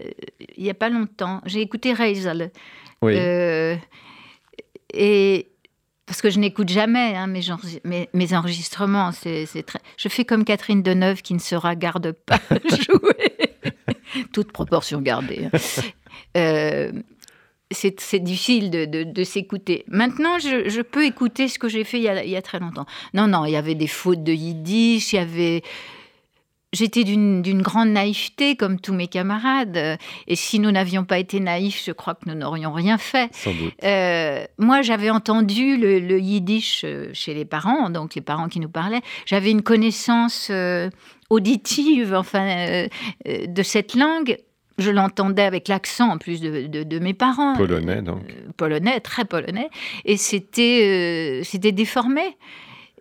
il 0.57 0.63
n'y 0.63 0.69
a 0.69 0.73
pas 0.73 0.89
longtemps, 0.89 1.41
j'ai 1.45 1.61
écouté 1.61 1.93
Reisel. 1.93 2.51
Oui. 3.01 3.13
Euh, 3.17 3.75
et 4.93 5.47
parce 6.05 6.21
que 6.21 6.29
je 6.29 6.39
n'écoute 6.39 6.69
jamais 6.69 7.15
hein, 7.15 7.27
mes, 7.27 7.41
mes, 7.83 8.09
mes, 8.13 8.33
enregistrements. 8.33 9.11
C'est, 9.11 9.45
très... 9.65 9.79
Je 9.97 10.09
fais 10.09 10.25
comme 10.25 10.43
Catherine 10.43 10.81
Deneuve 10.81 11.21
qui 11.21 11.33
ne 11.33 11.39
se 11.39 11.55
regarde 11.55 12.11
pas 12.11 12.39
jouer. 12.69 13.53
Toute 14.33 14.51
proportion 14.51 15.01
gardée. 15.01 15.49
Hein. 15.51 15.57
Euh, 16.37 16.91
c'est 17.73 18.19
difficile 18.19 18.69
de, 18.69 19.23
s'écouter. 19.23 19.85
Maintenant, 19.87 20.39
je, 20.39 20.81
peux 20.81 21.05
écouter 21.05 21.47
ce 21.47 21.59
que 21.59 21.67
j'ai 21.67 21.83
fait 21.83 21.97
il 21.97 22.29
y, 22.29 22.35
a, 22.35 22.41
très 22.41 22.59
longtemps. 22.59 22.85
Non, 23.13 23.27
non, 23.27 23.45
il 23.45 23.51
y 23.51 23.55
avait 23.55 23.75
des 23.75 23.87
fautes 23.87 24.23
de 24.23 24.33
yiddish, 24.33 25.13
il 25.13 25.15
y 25.17 25.19
avait... 25.19 25.63
J'étais 26.73 27.03
d'une 27.03 27.61
grande 27.61 27.89
naïveté, 27.89 28.55
comme 28.55 28.79
tous 28.79 28.93
mes 28.93 29.07
camarades. 29.07 29.99
Et 30.27 30.35
si 30.35 30.57
nous 30.57 30.71
n'avions 30.71 31.05
pas 31.05 31.19
été 31.19 31.39
naïfs, 31.39 31.83
je 31.85 31.91
crois 31.91 32.15
que 32.15 32.27
nous 32.27 32.33
n'aurions 32.33 32.73
rien 32.73 32.97
fait. 32.97 33.29
Sans 33.31 33.53
doute. 33.53 33.75
Euh, 33.83 34.43
moi, 34.57 34.81
j'avais 34.81 35.11
entendu 35.11 35.77
le, 35.77 36.19
yiddish 36.19 36.81
euh, 36.83 37.11
chez 37.13 37.35
les 37.35 37.45
parents, 37.45 37.91
donc 37.91 38.15
les 38.15 38.21
parents 38.21 38.49
qui 38.49 38.59
nous 38.59 38.69
parlaient. 38.69 39.03
J'avais 39.27 39.51
une 39.51 39.61
connaissance 39.61 40.47
euh, 40.49 40.89
auditive, 41.29 42.15
enfin, 42.15 42.87
de 43.25 43.63
cette 43.63 43.93
langue 43.93 44.37
je 44.77 44.91
l'entendais 44.91 45.43
avec 45.43 45.67
l'accent 45.67 46.09
en 46.09 46.17
plus 46.17 46.41
de, 46.41 46.99
mes 46.99 47.13
parents. 47.13 47.55
Polonais, 47.55 48.01
donc. 48.01 48.23
Euh, 48.29 48.51
polonais, 48.57 48.99
très 48.99 49.25
polonais. 49.25 49.69
Et 50.05 50.17
c'était 50.17 51.41
euh, 51.41 51.43
c'était 51.43 51.71
déformé. 51.71 52.37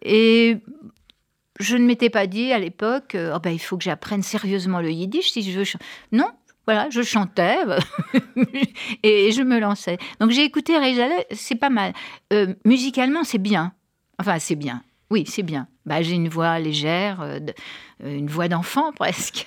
Et 0.02 0.58
je 1.60 1.76
ne 1.76 1.86
m'étais 1.86 2.10
pas 2.10 2.26
dit 2.26 2.52
à 2.52 2.58
l'époque, 2.58 3.16
oh 3.16 3.38
ben, 3.42 3.50
il 3.50 3.60
faut 3.60 3.76
que 3.76 3.84
j'apprenne 3.84 4.22
sérieusement 4.22 4.80
le 4.80 4.90
yiddish 4.90 5.30
si 5.30 5.42
je 5.42 5.58
veux. 5.58 5.64
Non, 6.10 6.28
voilà, 6.66 6.88
je 6.90 7.02
chantais 7.02 7.58
et 9.02 9.32
je 9.32 9.42
me 9.42 9.58
lançais. 9.58 9.98
Donc 10.20 10.30
j'ai 10.30 10.44
écouté 10.44 10.78
Ray 10.78 10.96
c'est 11.32 11.56
pas 11.56 11.70
mal. 11.70 11.92
Euh, 12.32 12.54
musicalement, 12.64 13.24
c'est 13.24 13.38
bien. 13.38 13.72
Enfin, 14.18 14.38
c'est 14.38 14.54
bien. 14.54 14.82
Oui, 15.10 15.24
c'est 15.26 15.42
bien. 15.42 15.66
Bah, 15.84 16.02
j'ai 16.02 16.14
une 16.14 16.28
voix 16.28 16.58
légère, 16.58 17.20
euh, 17.22 17.40
euh, 18.04 18.16
une 18.16 18.28
voix 18.28 18.48
d'enfant 18.48 18.92
presque. 18.96 19.46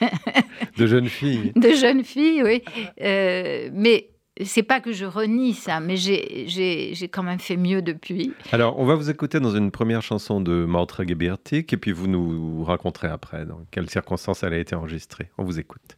de 0.77 0.87
jeune 0.87 1.07
fille. 1.07 1.53
De 1.55 1.71
jeune 1.71 2.03
fille, 2.03 2.43
oui. 2.43 2.61
Euh, 3.01 3.69
mais 3.73 4.09
c'est 4.43 4.63
pas 4.63 4.81
que 4.81 4.91
je 4.91 5.05
renie 5.05 5.53
ça, 5.53 5.79
mais 5.79 5.95
j'ai 5.95 7.09
quand 7.09 7.23
même 7.23 7.39
fait 7.39 7.55
mieux 7.55 7.81
depuis. 7.81 8.33
Alors, 8.51 8.77
on 8.77 8.85
va 8.85 8.95
vous 8.95 9.09
écouter 9.09 9.39
dans 9.39 9.55
une 9.55 9.71
première 9.71 10.01
chanson 10.01 10.41
de 10.41 10.65
Mautra 10.65 11.05
Gebertik, 11.05 11.71
et 11.71 11.77
puis 11.77 11.93
vous 11.93 12.07
nous 12.07 12.63
raconterez 12.65 13.07
après 13.07 13.45
dans 13.45 13.61
quelles 13.71 13.89
circonstances 13.89 14.43
elle 14.43 14.53
a 14.53 14.57
été 14.57 14.75
enregistrée. 14.75 15.29
On 15.37 15.45
vous 15.45 15.57
écoute. 15.59 15.97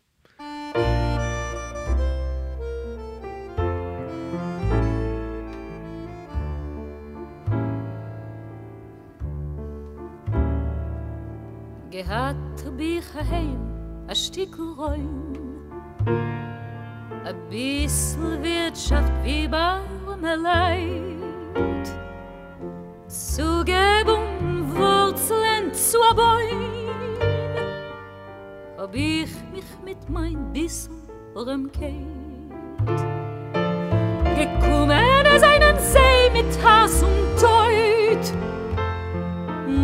Gehat 12.08 12.60
bi 12.78 13.02
khaim 13.12 13.62
a 14.08 14.14
shtik 14.14 14.56
roim. 14.78 15.36
A 17.30 17.34
bisl 17.50 18.22
wirtschaft 18.44 19.14
wie 19.24 19.48
ba 19.48 19.82
me 20.22 20.36
leid 20.36 21.88
zu 23.08 23.64
gebung 23.72 24.30
wurzeln 24.76 25.66
zu 25.74 26.00
a 26.12 26.14
boy 26.20 26.48
hab 28.78 28.96
ich 28.96 29.34
mich 29.54 29.72
mit 29.84 30.02
mein 30.10 30.40
bisl 30.54 30.92
orem 31.36 31.70
keit 31.72 33.00
gekommen 34.40 35.26
as 35.36 35.44
einen 35.44 35.78
see 35.92 36.30
mit 36.38 36.52
has 36.64 37.04
und 37.04 37.28
teut 37.44 38.26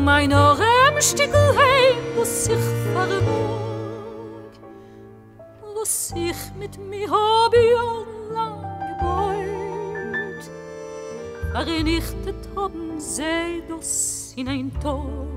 mein 0.08 0.34
orem 0.34 0.96
stickel 1.00 1.48
heim 1.60 2.03
was 2.24 2.48
ich 2.48 2.66
vermog 2.94 4.52
was 5.76 6.14
ich 6.16 6.42
mit 6.58 6.78
mir 6.90 7.10
hab 7.12 7.54
ja 7.54 7.90
lang 8.32 8.62
gebeut. 8.90 10.44
Vernichtet 11.52 12.42
haben 12.56 12.98
sie 12.98 13.62
das 13.68 14.34
in 14.38 14.48
ein 14.48 14.72
Tor. 14.80 15.28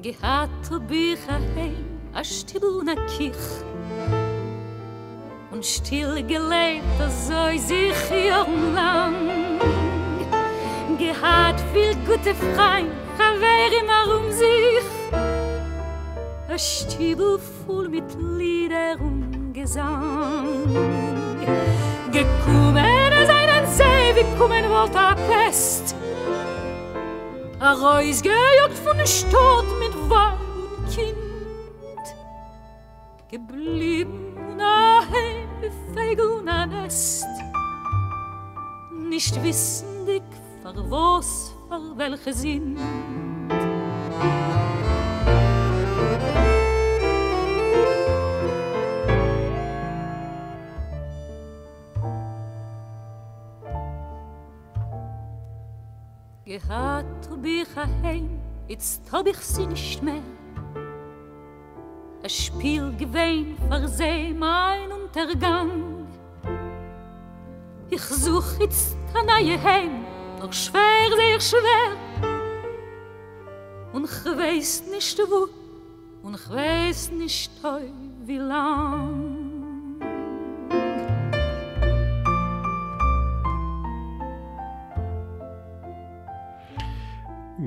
Gehat 0.00 0.88
bi 0.88 1.16
khaim 1.26 1.58
a 1.58 1.81
stibel 2.22 2.82
na 2.84 2.94
kich. 3.06 3.34
Und 5.50 5.64
still 5.64 6.22
gelebt 6.22 6.84
so 7.08 7.58
sich 7.58 8.10
jung 8.10 8.74
lang. 8.74 9.58
Gehat 10.98 11.58
viel 11.72 11.94
gute 12.06 12.34
frein 12.34 12.90
haver 13.18 13.70
immer 13.80 14.16
um 14.16 14.30
sich. 14.30 14.86
A 16.48 16.58
stibel 16.58 17.38
voll 17.66 17.88
mit 17.88 18.04
lieder 18.18 19.00
und 19.00 19.52
gesang. 19.54 20.66
Gekommen 22.12 23.12
as 23.12 23.28
einen 23.30 23.66
see 23.72 24.14
wie 24.14 24.38
kommen 24.38 24.68
wollt 24.68 24.94
a 24.94 25.14
pest. 25.14 25.94
A 27.58 27.72
reus 27.72 28.20
gejogt 28.22 28.78
von 28.84 28.96
der 28.98 29.06
geblieben 33.32 34.34
daheim 34.58 35.48
befegeln 35.62 36.46
ein 36.46 36.68
Nest, 36.68 37.24
nicht 39.08 39.42
wissendig, 39.42 40.22
vor 40.62 40.74
was, 40.90 41.54
vor 41.66 41.96
welche 41.96 42.34
sind. 42.34 42.78
Gehat 56.44 57.42
bi 57.42 57.64
khaim, 57.74 58.28
jetzt 58.68 59.10
hab 59.10 59.26
ich 59.26 59.38
sie 59.38 59.66
nicht 59.66 60.02
mehr. 60.02 60.20
A 62.24 62.28
Spiel 62.28 62.92
gewein 62.96 63.56
verseh 63.68 64.32
mein 64.32 64.92
Untergang. 64.92 66.06
Ich 67.90 68.02
such 68.02 68.60
jetzt 68.60 68.96
ein 69.12 69.26
neue 69.26 69.62
Heim, 69.62 70.04
doch 70.40 70.52
schwer, 70.52 71.08
sehr 71.16 71.40
schwer. 71.40 71.96
Und 73.92 74.04
ich 74.04 74.24
weiß 74.24 74.84
nicht 74.90 75.18
wo, 75.18 75.48
und 76.26 76.36
ich 76.36 76.50
weiß 76.50 77.10
nicht 77.10 77.50
wie 78.24 78.38
lang. 78.38 79.52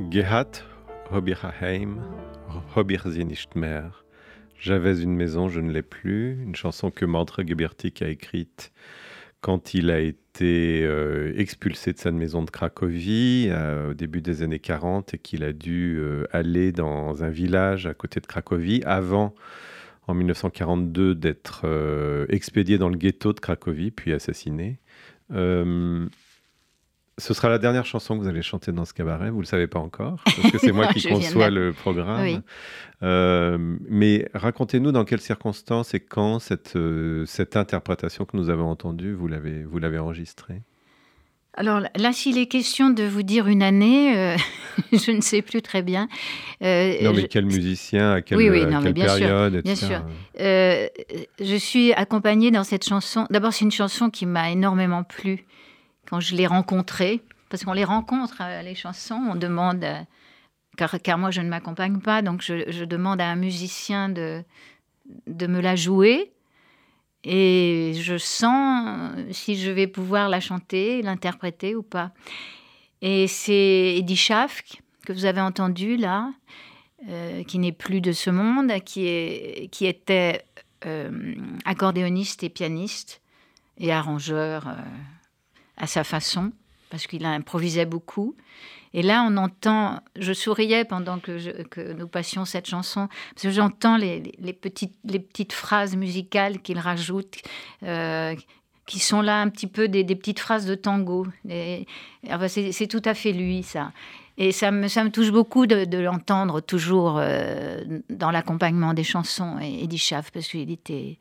Gehat 0.09 0.63
hab 1.11 1.27
ich 1.27 1.43
heim, 1.43 2.03
hab 2.75 2.89
ich 2.89 3.01
sie 3.03 3.23
nicht 3.23 3.55
mehr. 3.55 3.93
J'avais 4.59 5.01
une 5.01 5.15
maison, 5.15 5.49
je 5.49 5.59
ne 5.59 5.71
l'ai 5.71 5.81
plus. 5.81 6.41
Une 6.43 6.55
chanson 6.55 6.91
que 6.91 7.05
Mantre 7.05 7.43
Gebertik 7.45 8.01
a 8.01 8.09
écrite 8.09 8.71
quand 9.45 9.75
il 9.75 9.91
a 9.91 9.99
été 9.99 10.81
euh, 10.83 11.31
expulsé 11.37 11.93
de 11.93 11.99
sa 11.99 12.09
maison 12.09 12.41
de 12.41 12.49
Cracovie 12.49 13.47
euh, 13.51 13.91
au 13.91 13.93
début 13.93 14.19
des 14.19 14.41
années 14.41 14.57
40 14.57 15.13
et 15.13 15.17
qu'il 15.19 15.43
a 15.43 15.53
dû 15.53 15.97
euh, 15.99 16.23
aller 16.31 16.71
dans 16.71 17.23
un 17.23 17.29
village 17.29 17.85
à 17.85 17.93
côté 17.93 18.19
de 18.19 18.25
Cracovie 18.25 18.81
avant, 18.87 19.35
en 20.07 20.15
1942, 20.15 21.13
d'être 21.13 21.67
expédié 22.29 22.79
dans 22.79 22.89
le 22.89 22.97
ghetto 22.97 23.33
de 23.33 23.39
Cracovie 23.39 23.91
puis 23.91 24.13
assassiné. 24.13 24.79
Ce 27.17 27.33
sera 27.33 27.47
la 27.47 27.59
dernière 27.59 27.85
chanson 27.85 28.17
que 28.17 28.23
vous 28.23 28.27
allez 28.27 28.41
chanter 28.41 28.73
dans 28.73 28.83
ce 28.83 28.93
cabaret, 28.93 29.29
vous 29.29 29.37
ne 29.37 29.41
le 29.43 29.47
savez 29.47 29.67
pas 29.67 29.79
encore, 29.79 30.19
parce 30.25 30.51
que 30.51 30.57
c'est 30.57 30.73
moi 30.73 30.87
qui 30.87 31.07
conçois 31.07 31.49
le 31.49 31.71
programme. 31.71 32.41
Euh, 33.03 33.57
mais 33.87 34.27
racontez-nous 34.33 34.91
dans 34.91 35.05
quelles 35.05 35.21
circonstances 35.21 35.93
et 35.93 36.01
quand 36.01 36.39
cette, 36.39 36.75
euh, 36.75 37.25
cette 37.25 37.55
interprétation 37.55 38.25
que 38.25 38.35
nous 38.35 38.49
avons 38.49 38.69
entendue, 38.69 39.13
vous 39.13 39.29
l'avez, 39.29 39.63
vous 39.63 39.79
l'avez 39.79 39.97
enregistrée? 39.97 40.61
Alors 41.53 41.83
là, 41.95 42.11
s'il 42.11 42.37
est 42.37 42.47
question 42.47 42.89
de 42.89 43.03
vous 43.03 43.23
dire 43.23 43.47
une 43.47 43.63
année, 43.63 44.17
euh, 44.17 44.35
je 44.91 45.11
ne 45.11 45.21
sais 45.21 45.41
plus 45.41 45.61
très 45.61 45.83
bien. 45.83 46.09
non, 46.59 47.13
mais 47.13 47.29
quel 47.29 47.45
musicien, 47.45 48.11
à 48.11 48.21
quelle, 48.21 48.39
période, 48.93 49.61
Bien 49.63 49.75
sûr. 49.75 50.03
je 50.37 51.57
suis 51.57 51.93
accompagnée 51.93 52.51
dans 52.51 52.65
cette 52.65 52.83
chanson. 52.83 53.25
D'abord, 53.29 53.53
c'est 53.53 53.63
une 53.63 53.71
chanson 53.71 54.09
qui 54.09 54.25
m'a 54.25 54.51
énormément 54.51 55.03
plu 55.03 55.45
quand 56.09 56.19
je 56.19 56.35
l'ai 56.35 56.47
rencontré, 56.47 57.21
parce 57.49 57.63
qu'on 57.63 57.73
les 57.73 57.83
rencontre, 57.83 58.37
euh, 58.41 58.61
les 58.61 58.75
chansons, 58.75 59.21
on 59.31 59.35
demande, 59.35 59.83
euh, 59.83 60.01
car, 60.77 61.17
moi 61.17 61.31
je 61.31 61.41
ne 61.41 61.49
m'accompagne 61.49 61.99
pas, 61.99 62.21
donc 62.21 62.41
je, 62.41 62.83
demande 62.83 63.21
à 63.21 63.27
un 63.27 63.35
musicien 63.35 64.09
de, 64.09 64.43
de 65.27 65.47
me 65.47 65.61
la 65.61 65.75
jouer. 65.75 66.31
Et 67.23 67.93
je 67.95 68.17
sens 68.19 69.15
si 69.31 69.55
je 69.55 69.71
vais 69.71 69.87
pouvoir 69.87 70.29
la 70.29 70.39
chanter, 70.39 71.01
l'interpréter 71.01 71.75
ou 71.75 71.81
pas. 71.81 72.11
Et 73.01 73.27
c'est 73.27 73.95
Eddie 73.97 74.15
Schaff 74.15 74.61
que 75.05 75.11
vous 75.11 75.25
avez 75.25 75.41
entendu 75.41 75.97
là, 75.97 76.31
euh, 77.09 77.43
qui 77.43 77.57
n'est 77.57 77.71
plus 77.71 77.99
de 78.01 78.11
ce 78.11 78.29
monde, 78.29 78.71
qui 78.83 79.07
était 79.07 80.45
accordéoniste 81.65 82.43
et 82.43 82.49
pianiste 82.49 83.21
et 83.79 83.91
arrangeur 83.91 84.67
à 85.77 85.87
sa 85.87 86.03
façon, 86.03 86.51
parce 86.89 87.07
qu'il 87.07 87.25
improvisait 87.25 87.85
beaucoup. 87.85 88.35
Et 88.93 89.01
là, 89.01 89.27
on 89.29 89.35
entend, 89.35 89.99
je 90.15 90.31
souriais 90.31 90.85
pendant 90.85 91.19
que, 91.19 91.93
nous 91.93 92.07
passions 92.07 92.45
cette 92.45 92.65
chanson, 92.65 93.09
parce 93.33 93.43
que 93.43 93.51
j'entends 93.51 93.97
les, 93.97 94.21
petites, 94.53 94.95
les 95.03 95.19
petites 95.19 95.51
phrases 95.51 95.97
musicales 95.97 96.61
qu'il 96.61 96.79
rajoute, 96.79 97.35
euh, 97.83 98.33
qui 98.85 98.99
sont 98.99 99.21
là 99.21 99.41
un 99.41 99.49
petit 99.49 99.67
peu 99.67 99.89
des, 99.89 100.03
petites 100.05 100.39
phrases 100.39 100.65
de 100.65 100.75
tango. 100.75 101.27
c'est 102.47 102.87
tout 102.89 103.01
à 103.03 103.13
fait 103.13 103.33
lui, 103.33 103.63
ça. 103.63 103.91
Et 104.37 104.53
ça 104.53 104.71
me, 104.71 105.09
touche 105.09 105.31
beaucoup 105.31 105.65
de, 105.65 105.83
de 105.83 105.97
l'entendre 105.97 106.61
toujours 106.61 107.17
euh, 107.17 107.83
dans 108.09 108.31
l'accompagnement 108.31 108.93
des 108.93 109.03
chansons, 109.03 109.57
et 109.61 109.83
Eddie 109.83 109.97
Schaff, 109.97 110.31
parce 110.31 110.47
qu'il 110.47 110.71
était 110.71 111.17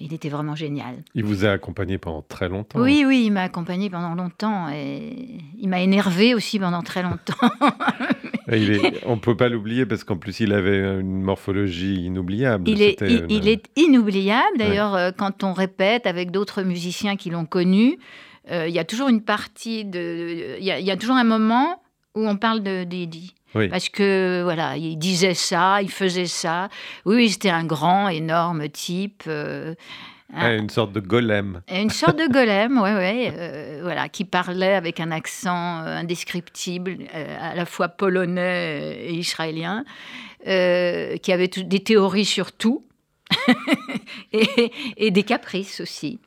il 0.00 0.14
était 0.14 0.30
vraiment 0.30 0.54
génial. 0.54 0.96
Il 1.14 1.24
vous 1.24 1.44
a 1.44 1.50
accompagné 1.50 1.98
pendant 1.98 2.22
très 2.22 2.48
longtemps 2.48 2.80
Oui, 2.80 3.04
oui, 3.06 3.24
il 3.26 3.30
m'a 3.30 3.42
accompagné 3.42 3.90
pendant 3.90 4.14
longtemps 4.14 4.68
et 4.70 5.38
il 5.58 5.68
m'a 5.68 5.80
énervé 5.80 6.34
aussi 6.34 6.58
pendant 6.58 6.82
très 6.82 7.02
longtemps. 7.02 7.50
on 9.06 9.14
ne 9.14 9.20
peut 9.20 9.36
pas 9.36 9.48
l'oublier 9.48 9.86
parce 9.86 10.04
qu'en 10.04 10.16
plus 10.16 10.40
il 10.40 10.52
avait 10.52 10.78
une 11.00 11.22
morphologie 11.22 12.06
inoubliable. 12.06 12.68
Il, 12.68 12.82
est, 12.82 13.00
il, 13.28 13.48
est, 13.48 13.66
inoubliable. 13.76 14.58
D'ailleurs, 14.58 14.94
euh, 14.94 15.10
quand 15.16 15.44
on 15.44 15.52
répète 15.52 16.06
avec 16.06 16.30
d'autres 16.30 16.62
musiciens 16.62 17.16
qui 17.16 17.30
l'ont 17.30 17.46
connu, 17.46 17.98
euh, 18.50 18.66
il 18.68 18.74
y 18.74 18.78
a 18.78 18.84
toujours 18.84 19.08
une 19.08 19.22
partie 19.22 19.84
de. 19.84 20.56
Il 20.58 20.64
y, 20.64 20.90
a 20.90 20.96
toujours 20.96 21.16
un 21.16 21.24
moment 21.24 21.82
où 22.14 22.26
on 22.26 22.36
parle 22.36 22.60
d'Eddie. 22.60 23.34
Parce 23.52 23.88
que, 23.88 24.42
voilà, 24.44 24.76
il 24.76 24.96
disait 24.96 25.34
ça, 25.34 25.82
il 25.82 25.90
faisait 25.90 26.26
ça. 26.26 26.68
Oui, 27.04 27.30
c'était 27.30 27.50
un 27.50 27.64
grand, 27.64 28.08
énorme 28.08 28.68
type. 28.68 29.24
Euh, 29.26 29.74
une 30.32 30.70
sorte 30.70 30.92
de 30.92 31.00
golem. 31.00 31.60
Une 31.68 31.90
sorte 31.90 32.16
de 32.16 32.32
golem, 32.32 32.80
oui, 32.80 32.90
oui. 32.90 33.30
Euh, 33.36 33.80
voilà, 33.82 34.08
qui 34.08 34.24
parlait 34.24 34.74
avec 34.74 35.00
un 35.00 35.10
accent 35.10 35.80
euh, 35.84 35.98
indescriptible, 35.98 36.98
à 37.12 37.54
la 37.56 37.66
fois 37.66 37.88
polonais 37.88 39.06
et 39.06 39.14
israélien, 39.14 39.84
qui 40.44 41.32
avait 41.32 41.48
des 41.48 41.80
théories 41.80 42.24
sur 42.24 42.52
tout, 42.52 42.84
et, 44.32 45.10
des 45.10 45.22
caprices 45.24 45.80
aussi. 45.80 46.20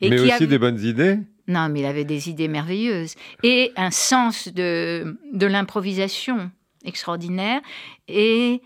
Mais 0.00 0.20
aussi 0.20 0.46
des 0.46 0.58
bonnes 0.58 0.80
idées 0.80 1.18
non, 1.48 1.68
mais 1.68 1.80
il 1.80 1.86
avait 1.86 2.04
des 2.04 2.28
idées 2.28 2.48
merveilleuses 2.48 3.14
et 3.42 3.72
un 3.76 3.90
sens 3.90 4.48
de, 4.48 5.18
de 5.32 5.46
l'improvisation 5.46 6.50
extraordinaire 6.84 7.60
et 8.08 8.62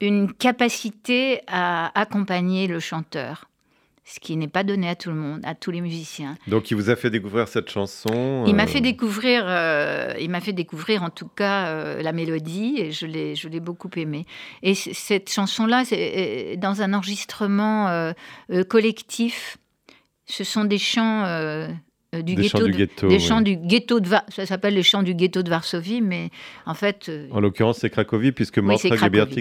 une 0.00 0.32
capacité 0.32 1.40
à 1.46 1.98
accompagner 1.98 2.66
le 2.66 2.80
chanteur 2.80 3.48
ce 4.08 4.20
qui 4.20 4.36
n'est 4.36 4.48
pas 4.48 4.62
donné 4.62 4.88
à 4.88 4.94
tout 4.94 5.10
le 5.10 5.16
monde, 5.16 5.40
à 5.44 5.56
tous 5.56 5.72
les 5.72 5.80
musiciens. 5.80 6.38
Donc 6.46 6.70
il 6.70 6.76
vous 6.76 6.90
a 6.90 6.96
fait 6.96 7.10
découvrir 7.10 7.48
cette 7.48 7.68
chanson. 7.68 8.44
Il 8.46 8.54
m'a 8.54 8.62
euh, 8.62 8.66
fait 8.68 8.80
découvrir, 8.80 9.44
euh, 9.48 10.14
il 10.20 10.30
m'a 10.30 10.40
fait 10.40 10.52
découvrir 10.52 11.02
en 11.02 11.10
tout 11.10 11.26
cas 11.26 11.66
euh, 11.66 12.02
la 12.02 12.12
mélodie 12.12 12.76
et 12.78 12.92
je 12.92 13.04
l'ai, 13.04 13.34
je 13.34 13.48
l'ai 13.48 13.58
beaucoup 13.58 13.90
aimée. 13.96 14.24
Et 14.62 14.74
cette 14.76 15.30
chanson-là, 15.30 15.84
c'est 15.84 16.56
dans 16.56 16.82
un 16.82 16.94
enregistrement 16.94 18.12
collectif 18.68 19.58
ce 20.26 20.44
sont 20.44 20.64
des 20.64 20.78
chants 20.78 21.24
euh, 21.24 21.68
euh, 22.14 22.22
du, 22.22 22.34
ghetto, 22.34 22.66
du 22.66 22.72
ghetto, 22.72 23.08
des 23.08 23.18
chants 23.18 23.40
du 23.40 23.56
ghetto 23.56 24.00
de 24.00 24.08
ça 24.28 24.46
s'appelle 24.46 24.74
les 24.74 24.82
chants 24.82 25.02
du 25.02 25.14
ghetto 25.14 25.42
de 25.42 25.50
Varsovie, 25.50 26.00
mais 26.00 26.30
en 26.66 26.74
fait. 26.74 27.08
Euh, 27.08 27.28
en 27.30 27.40
l'occurrence, 27.40 27.78
c'est 27.78 27.90
Cracovie, 27.90 28.32
puisque 28.32 28.58
oui, 28.62 28.76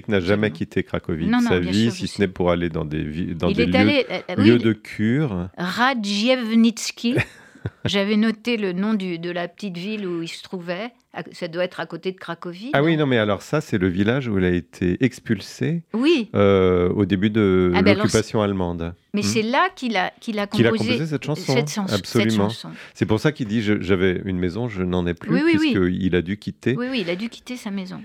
n'a 0.08 0.20
jamais 0.20 0.52
quitté 0.52 0.84
Cracovie 0.84 1.28
de 1.28 1.34
sa 1.48 1.60
vie, 1.60 1.92
si 1.92 2.08
ce 2.08 2.22
n'est 2.22 2.28
pour 2.28 2.52
aller 2.52 2.70
dans 2.70 2.86
des, 2.86 3.04
dans 3.34 3.52
des 3.52 3.66
lieux, 3.66 4.58
de 4.58 4.74
cure. 4.74 5.50
Radzievnitsky. 5.58 7.16
J'avais 7.86 8.18
noté 8.18 8.58
le 8.58 8.74
nom 8.74 8.94
du, 8.94 9.20
de 9.20 9.30
la 9.30 9.48
petite 9.48 9.78
ville 9.78 10.08
où 10.08 10.22
il 10.22 10.28
se 10.28 10.44
trouvait. 10.44 10.92
Ça 11.32 11.48
doit 11.48 11.64
être 11.64 11.80
à 11.80 11.86
côté 11.86 12.12
de 12.12 12.18
Cracovie. 12.18 12.72
Ah 12.74 12.84
oui, 12.84 12.98
non, 12.98 13.06
mais 13.06 13.18
alors 13.18 13.42
ça, 13.42 13.62
c'est 13.62 13.78
le 13.78 13.88
village 13.88 14.28
où 14.28 14.38
il 14.38 14.44
a 14.44 14.50
été 14.50 14.98
expulsé. 15.04 15.84
Oui. 15.94 16.30
Euh, 16.36 16.90
au 16.90 17.06
début 17.06 17.30
de 17.30 17.72
ah 17.74 17.82
ben 17.82 17.98
l'occupation 17.98 18.42
allemande. 18.42 18.94
Mais 19.14 19.22
hmm. 19.22 19.24
c'est 19.24 19.42
là 19.42 19.70
qu'il 19.74 19.96
a, 19.96 20.12
qu'il 20.20 20.40
a, 20.40 20.48
composé, 20.48 20.68
a 20.68 20.72
composé 20.72 21.06
cette 21.06 21.24
chanson. 21.24 21.56
Absolument. 21.90 22.50
C'est 22.94 23.06
pour 23.06 23.20
ça 23.22 23.32
qu'il 23.32 23.48
dit 23.48 23.62
j'avais 23.62 24.22
une 24.26 24.38
maison, 24.38 24.68
je 24.68 24.84
n'en 24.84 25.08
ai 25.08 25.14
plus, 25.14 25.34
oui, 25.34 25.42
oui, 25.46 25.58
puisqu'il 25.58 26.16
a 26.16 26.22
dû 26.22 26.38
quitter. 26.38 26.76
Oui, 26.78 26.88
oui, 26.92 27.00
il 27.02 27.10
a 27.10 27.16
dû 27.16 27.30
quitter 27.30 27.56
sa 27.56 27.72
maison 27.72 28.02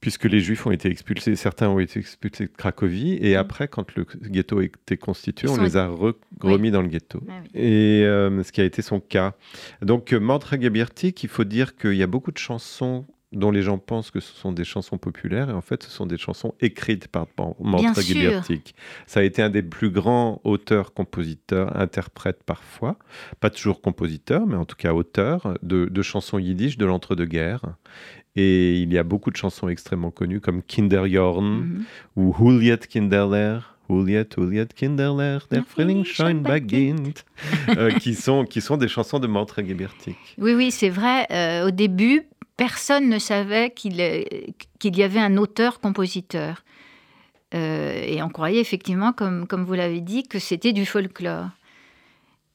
puisque 0.00 0.24
les 0.24 0.40
Juifs 0.40 0.66
ont 0.66 0.70
été 0.70 0.88
expulsés, 0.88 1.36
certains 1.36 1.68
ont 1.68 1.78
été 1.78 2.00
expulsés 2.00 2.44
de 2.44 2.52
Cracovie, 2.56 3.18
et 3.20 3.34
mm. 3.34 3.38
après, 3.38 3.68
quand 3.68 3.94
le 3.94 4.06
ghetto 4.28 4.58
a 4.58 4.64
été 4.64 4.96
constitué, 4.96 5.48
on 5.48 5.60
les 5.60 5.76
a 5.76 5.88
remis 6.40 6.70
dans 6.70 6.82
le 6.82 6.88
ghetto. 6.88 7.22
Ah 7.28 7.40
et 7.54 8.02
euh, 8.04 8.42
ce 8.42 8.52
qui 8.52 8.60
a 8.60 8.64
été 8.64 8.82
son 8.82 9.00
cas. 9.00 9.34
Donc, 9.82 10.12
euh, 10.12 10.20
Mordre 10.20 10.56
Gebirtik, 10.60 11.22
il 11.22 11.28
faut 11.28 11.44
dire 11.44 11.76
qu'il 11.76 11.94
y 11.94 12.02
a 12.02 12.06
beaucoup 12.06 12.32
de 12.32 12.38
chansons 12.38 13.06
dont 13.32 13.50
les 13.50 13.62
gens 13.62 13.78
pensent 13.78 14.10
que 14.10 14.20
ce 14.20 14.32
sont 14.34 14.52
des 14.52 14.64
chansons 14.64 14.98
populaires, 14.98 15.50
et 15.50 15.52
en 15.52 15.60
fait, 15.60 15.82
ce 15.82 15.90
sont 15.90 16.06
des 16.06 16.16
chansons 16.16 16.54
écrites 16.60 17.08
par 17.08 17.26
Mordre 17.58 18.00
Gebirtik. 18.00 18.74
Ça 19.06 19.20
a 19.20 19.22
été 19.24 19.42
un 19.42 19.50
des 19.50 19.62
plus 19.62 19.90
grands 19.90 20.40
auteurs, 20.44 20.94
compositeurs, 20.94 21.76
interprètes 21.76 22.42
parfois, 22.44 22.96
pas 23.40 23.50
toujours 23.50 23.80
compositeur, 23.80 24.46
mais 24.46 24.56
en 24.56 24.64
tout 24.64 24.76
cas 24.76 24.92
auteur 24.92 25.58
de, 25.62 25.86
de 25.86 26.02
chansons 26.02 26.38
yiddish 26.38 26.78
de 26.78 26.86
l'entre-deux-guerres. 26.86 27.76
Et 28.36 28.80
il 28.80 28.92
y 28.92 28.98
a 28.98 29.02
beaucoup 29.02 29.30
de 29.30 29.36
chansons 29.36 29.68
extrêmement 29.68 30.10
connues 30.10 30.40
comme 30.40 30.62
Kinderjorn 30.62 31.44
mm 31.44 31.84
ou 32.16 32.34
Juliet 32.38 32.78
Kinderler. 32.78 33.58
Juliet, 33.88 34.26
Juliet 34.36 34.66
Kinderler, 34.74 35.38
der 35.48 35.62
Frühlingsschein 35.62 36.42
beginnt, 36.42 37.24
euh, 37.68 37.92
qui, 37.92 38.16
sont, 38.16 38.44
qui 38.44 38.60
sont 38.60 38.76
des 38.76 38.88
chansons 38.88 39.20
de 39.20 39.28
Mantre 39.28 39.62
Gebertik. 39.62 40.16
Oui, 40.38 40.54
oui, 40.54 40.72
c'est 40.72 40.88
vrai. 40.88 41.28
Euh, 41.30 41.68
au 41.68 41.70
début, 41.70 42.26
personne 42.56 43.08
ne 43.08 43.20
savait 43.20 43.70
qu'il 43.70 44.02
qu'il 44.80 44.96
y 44.96 45.04
avait 45.04 45.20
un 45.20 45.36
auteur-compositeur. 45.36 46.64
et 47.52 48.20
on 48.24 48.28
croyait 48.28 48.60
effectivement, 48.60 49.12
comme, 49.12 49.46
comme 49.46 49.64
vous 49.64 49.74
l'avez 49.74 50.00
dit, 50.00 50.24
que 50.24 50.40
c'était 50.40 50.72
du 50.72 50.84
folklore. 50.84 51.50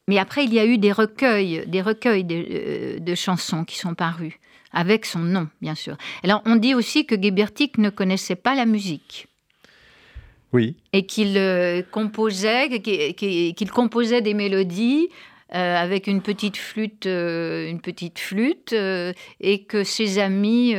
Mais 0.08 0.18
après, 0.18 0.44
il 0.44 0.54
y 0.54 0.60
a 0.60 0.66
eu 0.66 0.78
des 0.78 0.92
recueils, 0.92 1.64
des 1.68 1.82
recueils 1.82 2.26
de, 2.26 3.16
chansons 3.16 3.64
qui 3.64 3.78
sont 3.78 3.94
parus, 3.94 4.34
avec 4.74 5.06
son 5.06 5.20
nom, 5.20 5.48
bien 5.62 5.76
sûr. 5.76 5.98
Alors, 6.24 6.42
on 6.46 6.56
dit 6.56 6.76
aussi 6.76 7.06
que 7.06 7.22
Gebertic 7.22 7.78
ne 7.78 7.90
connaissait 7.90 8.36
pas 8.36 8.56
la 8.56 8.66
musique. 8.66 9.28
Oui. 10.54 10.76
Et 10.92 11.06
qu'il 11.06 11.40
composait, 11.92 12.82
qu'il 12.82 13.72
composait 13.72 14.22
des 14.22 14.34
mélodies 14.34 15.10
euh, 15.54 15.76
avec 15.76 16.08
une 16.08 16.22
petite 16.22 16.56
flûte, 16.56 17.08
euh, 17.08 17.70
une 17.70 17.82
petite 17.82 18.20
flûte, 18.20 18.72
euh, 18.72 19.12
et 19.42 19.64
que 19.64 19.84
ses 19.84 20.18
amis 20.18 20.74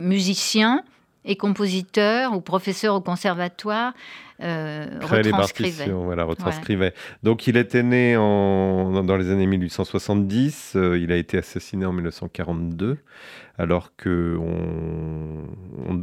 musiciens 0.00 0.82
et 1.26 1.36
compositeurs 1.36 2.34
ou 2.34 2.40
professeurs 2.40 2.94
au 2.94 3.02
conservatoire 3.02 3.92
euh, 4.40 4.86
les 5.22 5.30
partitions, 5.30 6.04
voilà, 6.04 6.24
retranscrivait. 6.24 6.94
Donc 7.22 7.46
il 7.46 7.56
était 7.56 7.82
né 7.82 8.16
en, 8.16 9.02
dans 9.02 9.16
les 9.16 9.30
années 9.30 9.46
1870, 9.46 10.76
il 10.76 11.12
a 11.12 11.16
été 11.16 11.38
assassiné 11.38 11.86
en 11.86 11.92
1942 11.92 12.98
alors 13.58 13.90
que 13.96 14.38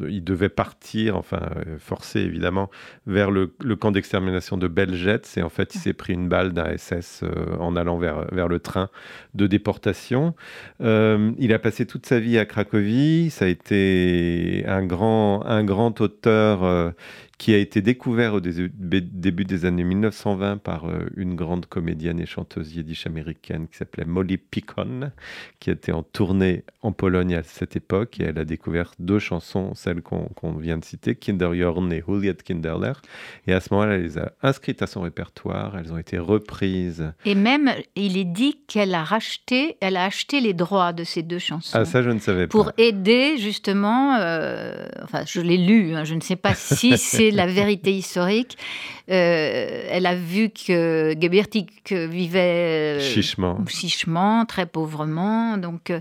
il 0.10 0.24
devait 0.24 0.50
partir, 0.50 1.16
enfin 1.16 1.40
forcé 1.80 2.20
évidemment, 2.20 2.70
vers 3.08 3.32
le, 3.32 3.48
camp 3.80 3.92
d'extermination 3.92 4.58
de 4.58 4.68
Belgetz. 4.68 5.38
Et 5.38 5.42
en 5.42 5.50
fait, 5.50 5.74
il 5.74 5.80
s'est 5.80 5.94
pris 5.94 6.14
une 6.14 6.28
balle 6.28 6.52
d'un 6.52 6.76
SS 6.78 7.22
euh, 7.24 7.56
en 7.60 7.76
allant 7.76 7.98
vers, 7.98 8.26
vers 8.34 8.50
le 8.50 8.60
train 8.60 8.90
de 9.34 9.48
déportation. 9.48 10.36
Euh, 10.82 11.32
il 11.40 11.54
a 11.54 11.60
passé 11.60 11.86
toute 11.86 12.06
sa 12.06 12.20
vie 12.20 12.38
à 12.38 12.46
Cracovie. 12.46 13.30
Ça 13.30 13.46
a 13.46 13.48
été 13.48 14.64
un 14.68 14.86
grand, 14.86 15.46
un 15.46 15.64
grand 15.64 16.02
auteur. 16.02 16.94
Qui 17.38 17.54
a 17.54 17.58
été 17.58 17.82
découvert 17.82 18.34
au 18.36 18.40
début 18.40 19.46
des 19.46 19.66
années 19.66 19.84
1920 19.84 20.58
par 20.58 20.86
euh, 20.86 21.08
une 21.18 21.36
grande 21.36 21.66
comédienne 21.66 22.20
et 22.20 22.26
chanteuse 22.26 22.76
yiddish 22.76 23.06
américaine 23.08 23.68
qui 23.68 23.78
s'appelait 23.78 24.06
Molly 24.06 24.38
Picon, 24.38 25.12
qui 25.60 25.70
était 25.70 25.92
en 25.92 26.04
tournée 26.04 26.64
en 26.82 26.92
Pologne 26.94 27.36
à 27.36 27.44
cette 27.44 27.76
époque, 27.76 28.20
et 28.20 28.24
elle 28.24 28.40
a 28.40 28.46
découvert 28.46 28.92
deux 29.00 29.20
chansons, 29.20 29.74
celles 29.76 30.02
qu'on 30.02 30.54
vient 30.54 30.78
de 30.78 30.86
citer, 30.86 31.16
Kinderjorn 31.16 31.92
et 31.92 32.04
Juliet 32.08 32.36
Kinderler, 32.36 32.94
et 33.48 33.54
à 33.54 33.60
ce 33.60 33.74
moment-là, 33.74 33.96
elle 33.96 34.04
les 34.04 34.18
a 34.18 34.32
inscrites 34.42 34.82
à 34.82 34.88
son 34.88 35.02
répertoire, 35.02 35.78
elles 35.78 35.92
ont 35.92 35.98
été 35.98 36.18
reprises. 36.18 37.12
Et 37.26 37.36
même, 37.36 37.72
il 37.96 38.18
est 38.18 38.24
dit 38.24 38.60
qu'elle 38.68 38.94
a 38.96 39.04
racheté, 39.04 39.78
elle 39.82 39.98
a 39.98 40.06
acheté 40.06 40.40
les 40.40 40.54
droits 40.54 40.94
de 40.94 41.04
ces 41.04 41.24
deux 41.24 41.40
chansons. 41.40 41.78
Ah 41.78 41.86
ça, 41.86 42.02
je 42.02 42.10
ne 42.10 42.20
savais 42.20 42.48
pas. 42.48 42.52
Pour 42.52 42.72
aider 42.78 43.38
justement, 43.38 44.16
euh, 44.16 44.88
enfin, 45.04 45.24
je 45.26 45.42
l'ai 45.42 45.58
lu, 45.58 45.96
hein, 45.96 46.04
je 46.04 46.16
ne 46.16 46.22
sais 46.22 46.36
pas 46.36 46.56
si 46.56 46.98
c'est 46.98 47.25
la 47.32 47.48
vérité 47.48 47.94
historique. 47.94 48.58
Euh, 49.10 49.88
elle 49.90 50.06
a 50.06 50.16
vu 50.16 50.50
que 50.50 51.16
Gebertic 51.20 51.94
vivait 51.94 52.98
euh, 52.98 53.00
chichement. 53.00 53.64
chichement, 53.68 54.46
très 54.46 54.66
pauvrement. 54.66 55.58
Donc, 55.58 55.92
euh, 55.92 56.00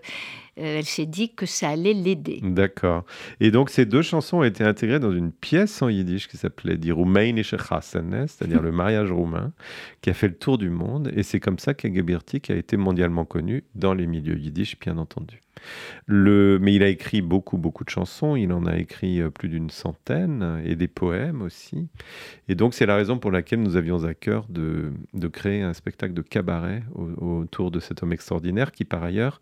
elle 0.57 0.85
s'est 0.85 1.07
dit 1.07 1.35
que 1.35 1.47
ça 1.47 1.71
allait 1.71 1.93
l'aider. 1.93 2.41
D'accord. 2.43 3.05
Et 3.41 3.51
donc, 3.51 3.71
ces 3.71 3.87
deux 3.87 4.03
chansons 4.03 4.39
ont 4.39 4.45
été 4.45 4.65
intégrées 4.65 5.01
dans 5.01 5.13
une 5.13 5.33
pièce 5.33 5.83
en 5.83 5.89
yiddish 5.89 6.29
qui 6.29 6.37
s'appelait 6.37 6.77
Die 6.77 6.93
Rumänische 6.93 7.57
Chassanes, 7.57 8.27
c'est-à-dire 8.29 8.63
le 8.63 8.73
mariage 8.73 9.11
roumain, 9.11 9.53
qui 10.01 10.11
a 10.11 10.15
fait 10.15 10.29
le 10.29 10.37
tour 10.37 10.57
du 10.57 10.71
monde. 10.71 11.11
Et 11.17 11.23
c'est 11.23 11.41
comme 11.41 11.59
ça 11.59 11.75
que 11.75 11.93
Gebertic 11.93 12.51
a 12.51 12.55
été 12.55 12.77
mondialement 12.77 13.25
connu 13.25 13.65
dans 13.75 13.95
les 13.95 14.07
milieux 14.07 14.39
yiddish, 14.39 14.79
bien 14.79 14.97
entendu. 14.97 15.44
Le... 16.07 16.59
Mais 16.61 16.75
il 16.75 16.83
a 16.83 16.89
écrit 16.89 17.23
beaucoup, 17.23 17.59
beaucoup 17.59 17.85
de 17.85 17.91
chansons. 17.91 18.37
Il 18.37 18.53
en 18.53 18.67
a 18.67 18.77
écrit 18.77 19.21
euh, 19.21 19.31
plus 19.31 19.49
d'une 19.49 19.71
centaine 19.71 20.63
et 20.65 20.77
des 20.77 20.89
poèmes 20.89 21.43
aussi. 21.43 21.89
Et 22.49 22.55
donc, 22.55 22.75
c'est 22.75 22.87
la 22.87 22.97
raison 22.97 23.19
pour 23.19 23.31
laquelle 23.31 23.63
nous 23.63 23.77
avions 23.77 24.05
à 24.05 24.15
cœur 24.15 24.47
de, 24.49 24.93
de 25.13 25.29
créer 25.29 25.63
un 25.63 25.73
spectacle 25.73 26.15
de 26.15 26.23
cabaret 26.23 26.83
autour 26.95 27.71
de 27.71 27.81
cet 27.81 28.03
homme 28.03 28.13
extraordinaire 28.13 28.73
qui, 28.73 28.85
par 28.85 29.03
ailleurs, 29.03 29.41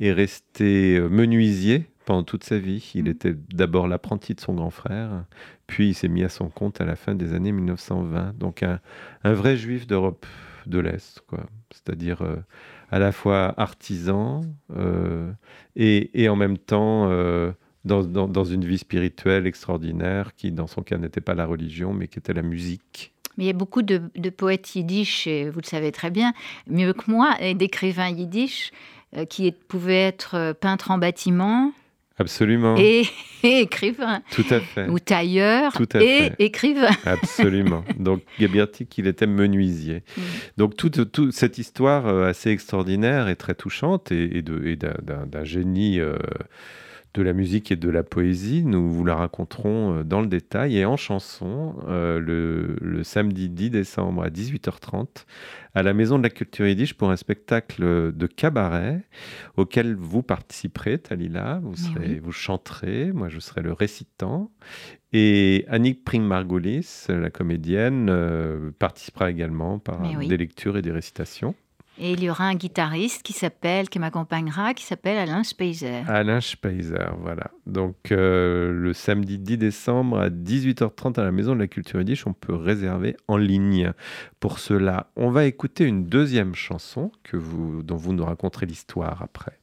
est 0.00 0.12
resté 0.12 0.96
euh, 0.96 1.08
menuisier 1.08 1.86
pendant 2.04 2.22
toute 2.22 2.44
sa 2.44 2.58
vie. 2.58 2.92
Il 2.94 3.04
mmh. 3.04 3.08
était 3.08 3.34
d'abord 3.54 3.88
l'apprenti 3.88 4.34
de 4.34 4.40
son 4.40 4.54
grand 4.54 4.70
frère, 4.70 5.24
puis 5.66 5.88
il 5.88 5.94
s'est 5.94 6.08
mis 6.08 6.22
à 6.22 6.28
son 6.28 6.48
compte 6.48 6.80
à 6.80 6.84
la 6.84 6.96
fin 6.96 7.14
des 7.14 7.34
années 7.34 7.52
1920. 7.52 8.34
Donc, 8.38 8.62
un, 8.62 8.80
un 9.22 9.32
vrai 9.32 9.56
juif 9.56 9.86
d'Europe 9.86 10.26
de 10.68 10.78
l'Est, 10.78 11.22
quoi. 11.26 11.40
C'est-à-dire. 11.70 12.22
Euh, 12.22 12.36
à 12.94 13.00
la 13.00 13.10
fois 13.10 13.54
artisan 13.56 14.42
euh, 14.76 15.32
et, 15.74 16.28
en 16.28 16.36
même 16.36 16.58
temps 16.58 17.08
euh, 17.10 17.50
dans, 17.84 18.44
une 18.44 18.64
vie 18.64 18.78
spirituelle 18.78 19.48
extraordinaire 19.48 20.34
qui, 20.36 20.52
dans 20.52 20.68
son 20.68 20.82
cas, 20.82 20.96
n'était 20.96 21.20
pas 21.20 21.34
la 21.34 21.44
religion, 21.44 21.92
mais 21.92 22.06
qui 22.06 22.20
était 22.20 22.32
la 22.32 22.42
musique. 22.42 23.12
Mais 23.36 23.44
il 23.44 23.46
y 23.48 23.50
a 23.50 23.54
beaucoup 23.54 23.82
de, 23.82 23.98
poètes 24.30 24.76
yiddish, 24.76 25.26
et 25.26 25.50
vous 25.50 25.58
le 25.58 25.66
savez 25.66 25.90
très 25.90 26.12
bien, 26.12 26.32
mieux 26.68 26.92
que 26.92 27.10
moi, 27.10 27.34
et 27.40 27.54
d'écrivains 27.54 28.10
yiddish 28.10 28.70
qui 29.28 29.50
pouvaient 29.50 30.06
être 30.06 30.52
peintres 30.60 30.92
en 30.92 30.98
bâtiment, 30.98 31.72
Absolument. 32.18 32.76
Et, 32.78 33.04
écrivain. 33.42 34.22
Tout 34.30 34.44
à 34.50 34.60
fait. 34.60 34.88
Ou 34.88 34.98
tailleur 34.98 35.72
et 36.00 36.30
écrivain. 36.38 36.88
Absolument. 37.04 37.84
Donc 37.98 38.22
Gabertic, 38.40 38.96
il 38.96 39.06
était 39.06 39.26
menuisier. 39.26 40.02
Mm. 40.16 40.20
Donc 40.56 40.76
toute, 40.76 41.30
cette 41.32 41.58
histoire 41.58 42.06
euh, 42.06 42.26
assez 42.26 42.50
extraordinaire 42.50 43.28
et 43.28 43.36
très 43.36 43.54
touchante 43.54 44.12
et, 44.12 44.42
d'un 44.42 45.44
génie 45.44 46.00
euh, 46.00 46.16
de 47.14 47.22
la 47.22 47.32
musique 47.32 47.70
et 47.70 47.76
de 47.76 47.88
la 47.88 48.02
poésie, 48.02 48.64
nous 48.64 48.90
vous 48.90 49.04
la 49.04 49.14
raconterons 49.14 49.98
euh, 49.98 50.04
dans 50.04 50.20
le 50.20 50.26
détail 50.26 50.78
et 50.78 50.84
en 50.84 50.96
chanson 50.96 51.76
le, 51.86 52.76
le 52.80 53.04
samedi 53.04 53.48
10 53.48 53.70
décembre 53.70 54.22
à 54.22 54.28
18h30 54.28 55.24
à 55.74 55.82
la 55.82 55.92
Maison 55.92 56.18
de 56.18 56.22
la 56.22 56.30
Culture 56.30 56.66
Yiddish 56.66 56.94
pour 56.94 57.10
un 57.10 57.16
spectacle 57.16 58.12
de 58.12 58.26
cabaret 58.26 59.02
auquel 59.56 59.96
vous 59.96 60.22
participerez, 60.22 60.98
Talila. 60.98 61.60
Vous, 61.62 61.74
serez, 61.74 62.20
vous 62.20 62.32
chanterez, 62.32 63.12
moi 63.12 63.28
je 63.28 63.40
serai 63.40 63.62
le 63.62 63.72
récitant. 63.72 64.52
Et 65.12 65.64
Annick 65.68 66.04
Pring-Margulis, 66.04 67.06
la 67.08 67.30
comédienne, 67.30 68.08
euh, 68.08 68.70
participera 68.78 69.30
également 69.30 69.78
par 69.78 70.00
des 70.18 70.36
lectures 70.36 70.76
et 70.76 70.82
des 70.82 70.92
récitations. 70.92 71.54
Et 71.98 72.12
il 72.12 72.22
y 72.24 72.30
aura 72.30 72.44
un 72.44 72.54
guitariste 72.54 73.22
qui 73.22 73.32
s'appelle, 73.32 73.88
qui 73.88 73.98
m'accompagnera, 73.98 74.74
qui 74.74 74.84
s'appelle 74.84 75.16
Alain 75.16 75.44
Speiser. 75.44 76.02
Alain 76.08 76.40
Speiser, 76.40 77.10
voilà. 77.20 77.50
Donc 77.66 78.10
euh, 78.10 78.72
le 78.72 78.92
samedi 78.92 79.38
10 79.38 79.58
décembre 79.58 80.18
à 80.18 80.28
18h30 80.28 81.20
à 81.20 81.24
la 81.24 81.30
Maison 81.30 81.54
de 81.54 81.60
la 81.60 81.68
Culture 81.68 82.00
Yiddish, 82.00 82.26
on 82.26 82.32
peut 82.32 82.54
réserver 82.54 83.16
en 83.28 83.36
ligne. 83.36 83.92
Pour 84.40 84.58
cela, 84.58 85.10
on 85.14 85.30
va 85.30 85.44
écouter 85.44 85.84
une 85.84 86.06
deuxième 86.06 86.54
chanson 86.54 87.12
que 87.22 87.36
vous, 87.36 87.82
dont 87.82 87.96
vous 87.96 88.12
nous 88.12 88.24
raconterez 88.24 88.66
l'histoire 88.66 89.22
après. 89.22 89.58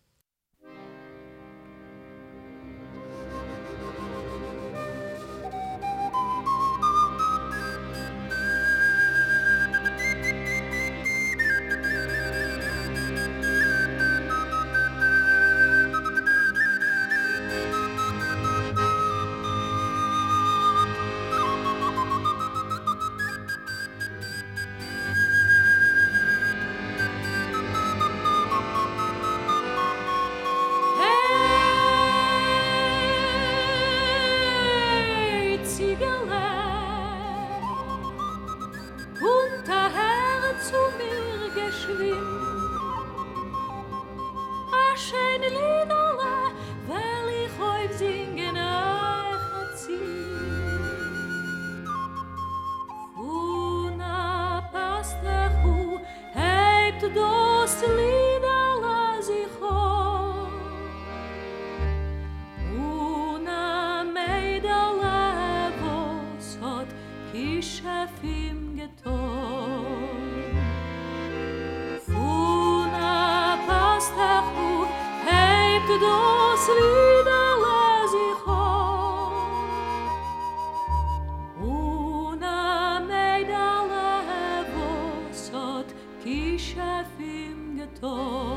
to 88.01 88.50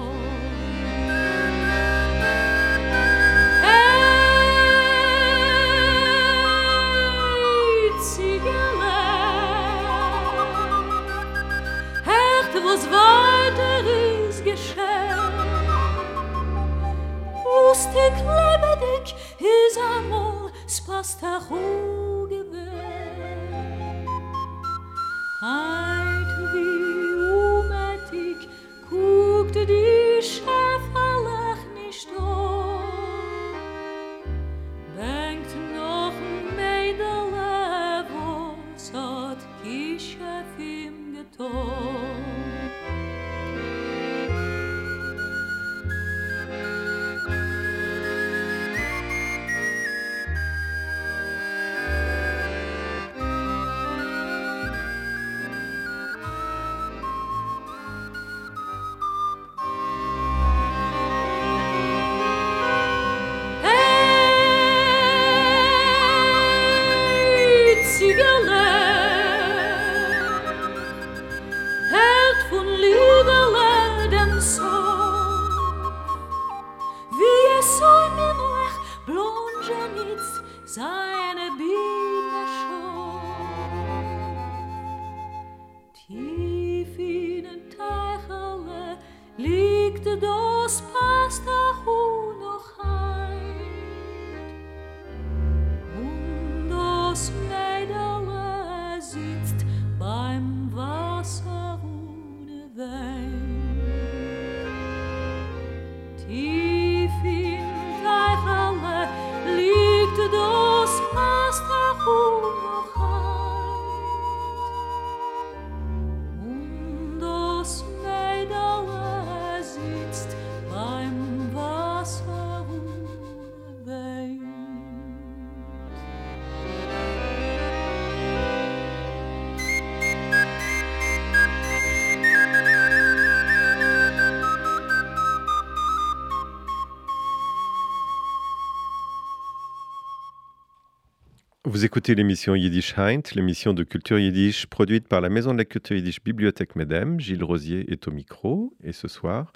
Vous 141.75 141.85
écoutez 141.85 142.15
l'émission 142.15 142.55
Yiddish 142.55 142.97
Heint, 142.97 143.23
l'émission 143.35 143.75
de 143.75 143.83
culture 143.83 144.17
yiddish 144.17 144.67
produite 144.67 145.09
par 145.09 145.21
la 145.21 145.29
Maison 145.29 145.53
de 145.53 145.59
la 145.59 145.65
culture 145.65 145.97
yiddish 145.97 146.23
Bibliothèque 146.23 146.77
Medem. 146.77 147.19
Gilles 147.19 147.43
Rosier 147.43 147.93
est 147.93 148.07
au 148.07 148.13
micro 148.13 148.73
et 148.85 148.93
ce 148.93 149.09
soir, 149.09 149.53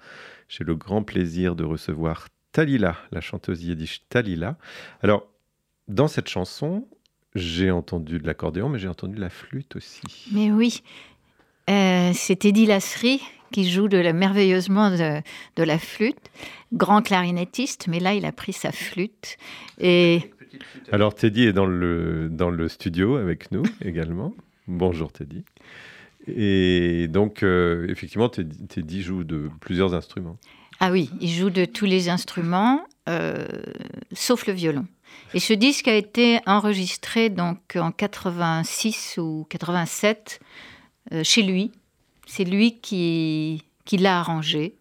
j'ai 0.49 0.65
le 0.65 0.75
grand 0.75 1.05
plaisir 1.05 1.55
de 1.55 1.63
recevoir 1.63 2.27
Talila, 2.51 2.97
la 3.13 3.21
chanteuse 3.21 3.63
yiddish 3.63 4.01
Talila. 4.09 4.59
Alors, 5.01 5.29
dans 5.87 6.09
cette 6.09 6.29
chanson, 6.29 6.89
j'ai 7.37 7.71
entendu 7.71 8.19
de 8.19 8.27
l'accordéon, 8.27 8.69
mais 8.69 8.81
j'ai 8.81 8.89
entendu 8.89 9.17
la 9.17 9.31
flûte 9.31 9.77
aussi. 9.77 10.03
Mais 10.33 10.51
oui, 10.51 10.83
Euh, 11.71 12.13
c'est 12.15 12.47
Eddie 12.47 12.65
Lasserie 12.65 13.21
qui 13.53 13.71
joue 13.71 13.89
de 13.89 13.99
merveilleusement 14.13 14.91
de, 14.91 15.21
de 15.57 15.63
la 15.63 15.79
flûte, 15.79 16.31
grand 16.73 17.03
clarinettiste, 17.03 17.89
mais 17.89 18.01
là 18.01 18.15
il 18.15 18.25
a 18.25 18.33
pris 18.33 18.55
sa 18.55 18.73
flûte 18.73 19.37
et 19.79 20.33
Alors, 20.93 21.15
Teddy 21.15 21.45
est 21.45 21.53
dans 21.53 21.67
le, 21.67 22.29
dans 22.31 22.51
le 22.51 22.69
studio 22.69 23.17
avec 23.17 23.51
nous 23.53 23.63
également. 23.85 24.35
Bonjour 24.67 25.13
Teddy. 25.13 25.45
Et 26.27 27.09
donc, 27.09 27.43
euh, 27.43 27.87
effectivement, 27.89 28.29
Teddy, 28.29 28.67
Teddy 28.67 29.03
joue 29.03 29.25
de 29.25 29.51
plusieurs 29.61 29.95
instruments. 29.95 30.37
ah 30.81 30.91
oui, 30.91 31.11
il 31.21 31.31
joue 31.31 31.51
de 31.51 31.65
tous 31.65 31.87
les 31.87 32.09
instruments 32.09 32.85
euh, 33.09 33.47
sauf 34.13 34.47
le 34.47 34.53
violon. 34.53 34.87
Et 35.35 35.41
ce 35.41 35.53
disque 35.53 35.89
a 35.89 35.95
été 35.95 36.41
enregistré 36.47 37.31
donc 37.31 37.77
en 37.77 37.91
86 37.91 39.19
ou 39.19 39.47
87 39.49 40.41
euh, 41.13 41.25
chez 41.25 41.43
lui. 41.43 41.73
C'est 42.27 42.45
lui 42.45 42.79
qui, 42.81 43.65
qui 43.85 43.97
l'a 43.97 44.19
arrangé, 44.19 44.75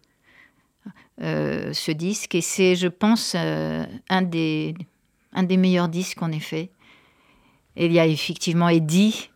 euh, 1.22 1.72
ce 1.72 1.90
disque. 1.90 2.34
Et 2.34 2.42
c'est, 2.42 2.76
je 2.76 2.88
pense, 2.88 3.34
euh, 3.34 3.84
un, 4.10 4.22
des, 4.22 4.74
un 5.38 5.44
des 5.44 5.56
meilleurs 5.56 5.88
disques 5.88 6.18
qu'on 6.18 6.32
ait 6.32 6.40
fait. 6.40 6.70
Et 7.76 7.86
il 7.86 7.92
y 7.92 8.00
a 8.00 8.06
effectivement 8.06 8.68
Eddie, 8.68 9.30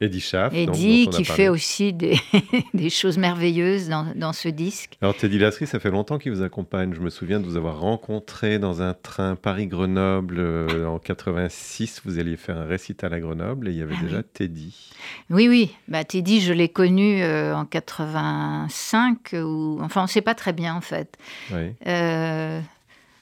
Eddie 0.00 0.20
Schaff. 0.20 0.52
Eddie 0.52 1.08
qui 1.08 1.24
fait 1.24 1.48
aussi 1.48 1.92
des, 1.92 2.18
des 2.74 2.90
choses 2.90 3.16
merveilleuses 3.16 3.88
dans, 3.88 4.12
dans 4.16 4.32
ce 4.32 4.48
disque. 4.48 4.98
Alors, 5.00 5.16
Teddy 5.16 5.38
Lasserie, 5.38 5.68
ça 5.68 5.78
fait 5.78 5.90
longtemps 5.90 6.18
qu'il 6.18 6.32
vous 6.32 6.42
accompagne. 6.42 6.92
Je 6.94 7.00
me 7.00 7.10
souviens 7.10 7.38
de 7.38 7.46
vous 7.46 7.56
avoir 7.56 7.78
rencontré 7.78 8.58
dans 8.58 8.82
un 8.82 8.92
train 8.92 9.36
Paris-Grenoble 9.36 10.40
euh, 10.40 10.86
en 10.86 10.98
86. 10.98 12.02
Vous 12.04 12.18
alliez 12.18 12.36
faire 12.36 12.58
un 12.58 12.64
récital 12.64 13.14
à 13.14 13.20
Grenoble 13.20 13.68
et 13.68 13.70
il 13.70 13.78
y 13.78 13.82
avait 13.82 13.94
Ah 13.98 14.02
déjà 14.02 14.18
oui. 14.18 14.24
Teddy. 14.32 14.90
Oui, 15.30 15.48
oui. 15.48 15.70
Bah, 15.86 16.02
Teddy, 16.02 16.40
je 16.40 16.52
l'ai 16.52 16.68
connu 16.68 17.22
euh, 17.22 17.54
en 17.54 17.64
85, 17.64 19.34
ou... 19.44 19.78
enfin, 19.80 20.00
on 20.00 20.04
ne 20.04 20.08
sait 20.08 20.22
pas 20.22 20.34
très 20.34 20.52
bien 20.52 20.74
en 20.74 20.80
fait. 20.80 21.16
Oui. 21.52 21.72
Euh, 21.86 22.60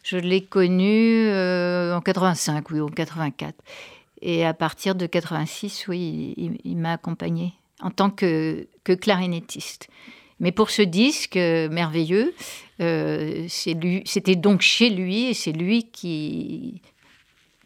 je 0.03 0.17
l'ai 0.17 0.43
connu 0.43 1.29
euh, 1.29 1.97
en 1.97 2.01
85, 2.01 2.71
oui, 2.71 2.81
ou 2.81 2.87
en 2.87 2.91
84. 2.91 3.55
Et 4.21 4.45
à 4.45 4.55
partir 4.55 4.95
de 4.95 5.07
86, 5.07 5.87
oui, 5.89 6.59
il, 6.65 6.77
m'a 6.77 6.93
accompagné 6.93 7.55
en 7.81 7.91
tant 7.91 8.11
que, 8.11 8.67
clarinettiste. 8.85 9.89
Mais 10.41 10.53
pour 10.53 10.71
ce 10.71 10.83
disque 10.83 11.37
euh, 11.37 11.69
merveilleux, 11.69 12.35
euh, 12.81 13.47
c'était 13.49 14.37
donc 14.37 14.61
chez 14.61 14.91
lui 14.91 15.27
et 15.27 15.35
c'est 15.35 15.53
lui 15.53 15.85
qui, 15.85 16.83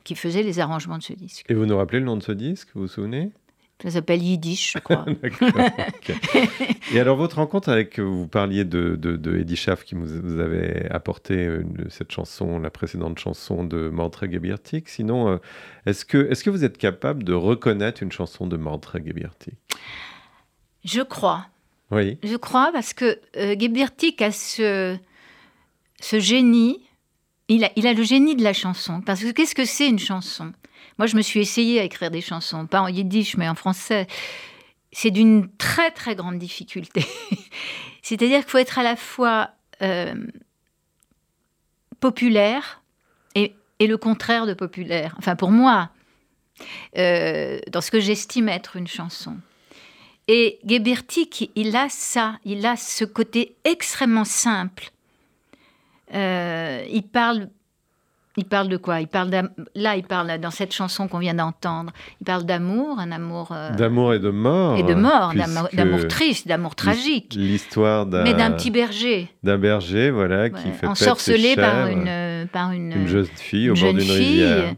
qui 0.05 0.15
faisait 0.15 0.43
les 0.43 0.61
arrangements 0.61 0.99
de 0.99 1.03
ce 1.03 1.15
disque. 1.15 1.47
Et 1.49 1.55
vous 1.55 1.67
nous 1.67 1.77
rappelez 1.77 2.01
le 2.01 2.07
nom 2.07 2.17
de 2.17 2.23
ce 2.23 2.33
disque, 2.33 2.69
vous 2.75 2.83
vous 2.83 2.89
souvenez? 2.89 3.31
Ça 3.83 3.91
s'appelle 3.91 4.23
Yiddish, 4.23 4.73
je 4.73 4.79
crois. 4.79 5.05
Et 6.95 6.99
alors, 7.01 7.17
votre 7.17 7.37
rencontre 7.37 7.69
avec, 7.69 7.99
vous 7.99 8.27
parliez 8.27 8.65
de, 8.65 8.97
de, 8.97 9.17
de 9.17 9.37
Eddie 9.39 9.57
Schaff 9.57 9.85
qui 9.85 9.95
vous, 9.95 10.07
vous 10.07 10.41
avait 10.41 10.89
apporté 10.91 11.45
une- 11.45 11.87
cette 11.91 12.11
chanson, 12.11 12.59
la 12.59 12.71
précédente 12.71 13.19
chanson 13.19 13.65
de 13.65 13.89
Mantre 13.89 14.27
Gebirtik. 14.27 14.89
Sinon, 14.89 15.29
euh, 15.29 15.37
est-ce 15.85 16.05
que, 16.07 16.31
est 16.31 16.43
que 16.43 16.51
vous 16.51 16.65
êtes 16.65 16.79
capable 16.79 17.23
de 17.23 17.35
reconnaître 17.35 18.03
une 18.03 18.13
chanson 18.13 18.47
de 18.47 18.57
Mantre 18.57 18.99
Gebirtik 19.05 19.55
Je 20.85 21.03
crois. 21.03 21.47
Oui. 21.91 22.19
Je 22.23 22.37
crois 22.37 22.71
parce 22.73 22.95
que 22.95 23.19
euh, 23.37 23.55
Gebirtik 23.59 24.23
a 24.23 24.33
ce, 24.33 24.97
ce 26.01 26.19
génie. 26.19 26.81
Il 27.49 27.65
a, 27.65 27.93
le 27.93 28.03
génie 28.03 28.35
de 28.35 28.43
la 28.43 28.53
chanson. 28.53 29.01
Parce 29.01 29.21
que 29.23 29.31
qu'est-ce 29.31 29.55
que 29.55 29.65
c'est 29.65 29.89
une 29.89 29.99
chanson? 29.99 30.53
Moi, 30.99 31.07
je 31.07 31.17
me 31.17 31.23
suis 31.23 31.41
essayée 31.41 31.81
à 31.81 31.85
écrire 31.85 32.11
des 32.11 32.21
chansons, 32.21 32.67
pas 32.67 32.81
en 32.81 32.89
yiddish, 32.89 33.37
mais 33.37 33.49
en 33.49 33.55
français. 33.55 34.07
C'est 34.91 35.11
d'une 35.11 35.49
très, 35.57 35.91
très 35.91 36.17
grande 36.17 36.39
difficulté. 36.39 37.05
C'est-à-dire 38.03 38.41
qu'il 38.41 38.51
faut 38.51 38.59
être 38.59 38.79
à 38.79 38.83
la 38.83 38.97
fois 38.97 39.51
euh, 39.83 40.15
populaire 42.01 42.83
et, 43.35 43.55
le 43.79 43.97
contraire 43.97 44.47
de 44.47 44.55
populaire. 44.55 45.15
Enfin, 45.19 45.37
pour 45.37 45.51
moi, 45.51 45.91
euh, 46.97 47.59
dans 47.71 47.83
ce 47.83 47.91
que 47.91 48.01
j'estime 48.01 48.49
être 48.49 48.77
une 48.77 48.87
chanson. 48.87 49.37
Et 50.29 50.59
Gebirtik, 50.65 51.51
il 51.55 51.77
a 51.77 51.89
ça, 51.91 52.39
il 52.45 52.65
a 52.65 52.77
ce 52.77 53.05
côté 53.05 53.55
extrêmement 53.65 54.25
simple. 54.25 54.91
Euh, 56.15 56.85
il 56.91 57.03
parle, 57.03 57.49
il 58.37 58.45
parle 58.45 58.69
de 58.69 58.77
quoi? 58.77 59.01
Il 59.01 59.09
parle 59.09 59.31
là, 59.75 59.97
il 59.97 60.05
parle 60.05 60.39
dans 60.39 60.51
cette 60.51 60.73
chanson 60.73 61.09
qu'on 61.09 61.19
vient 61.19 61.35
d'entendre. 61.35 61.93
Il 62.21 62.25
parle 62.25 62.45
d'amour, 62.45 62.99
un 62.99 63.11
amour 63.13 63.49
euh, 63.53 63.71
D'amour 63.75 64.15
et 64.15 64.19
de 64.19 64.31
mort. 64.31 64.77
et 64.79 64.83
de 64.83 64.95
mort, 64.95 65.33
d'amour 65.73 66.07
triste, 66.09 66.47
d'amour 66.47 66.75
tragique, 66.75 67.35
L'histoire 67.37 68.07
d'un 68.07 68.23
mais 68.25 68.35
d'un 68.35 68.53
petit 68.53 68.71
berger, 68.71 69.29
d'un 69.43 69.59
berger, 69.59 70.11
voilà, 70.11 70.51
qui 70.51 70.71
fait 70.71 70.81
ses 70.81 70.87
ensorcelé 70.87 71.57
par 71.57 71.87
une 71.89 72.47
par 72.53 72.73
une, 72.73 72.93
Une 72.93 73.07
jeune 73.09 73.27
fille 73.27 73.71
au 73.71 73.75
bord 73.75 73.93
d'une 73.93 74.11
rivière. 74.11 74.75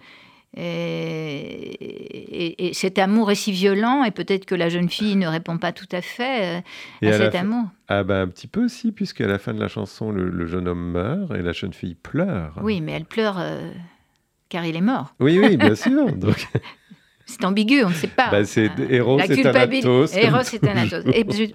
Et, 0.61 2.47
et- 2.47 2.69
et 2.69 2.75
cet 2.75 2.99
amour 2.99 3.31
est 3.31 3.35
si 3.37 3.53
violent, 3.53 4.05
et 4.05 4.11
peut-être 4.11 4.45
que 4.45 4.55
la 4.55 4.69
jeune 4.69 4.89
fille 4.89 5.17
ne 5.17 5.27
répond 5.27 5.59
pas 5.59 5.73
tout 5.73 5.89
à 5.93 6.01
fait 6.03 6.59
euh, 6.59 6.61
Et 7.03 7.09
à 7.11 7.15
à 7.15 7.19
cet 7.19 7.33
fin- 7.33 7.41
amour. 7.41 7.65
Ah 7.89 8.03
bah 8.05 8.21
un 8.21 8.29
petit 8.29 8.47
peu 8.47 8.65
aussi, 8.65 8.93
puisqu'à 8.93 9.27
la 9.27 9.39
fin 9.39 9.55
de 9.55 9.61
la 9.61 9.69
chanson, 9.69 10.11
le, 10.11 10.29
le 10.29 10.47
jeune 10.47 10.69
homme 10.69 10.91
meurt 10.93 11.31
et 11.35 11.43
la 11.43 11.53
jeune 11.53 11.73
fille 11.73 11.95
pleure. 11.95 12.59
Oui, 12.63 12.81
mais 12.81 12.93
elle 12.93 13.05
pleure 13.05 13.37
euh, 13.39 13.71
car 14.49 14.65
il 14.67 14.77
est 14.77 14.81
mort. 14.81 15.15
oui, 15.21 15.39
oui, 15.39 15.57
bien 15.57 15.75
sûr. 15.87 16.13
Donc, 16.17 16.47
C'est 17.27 17.45
ambigu, 17.45 17.85
on 17.85 17.91
ne 17.91 17.95
sait 17.95 18.07
pas. 18.09 18.31
Bah, 18.31 18.45
c'est 18.45 18.69
la 18.79 18.85
et 18.85 19.43
Thanatos, 19.43 20.11
tout 20.13 20.19
et 20.19 20.59
Thanatos, 20.59 21.05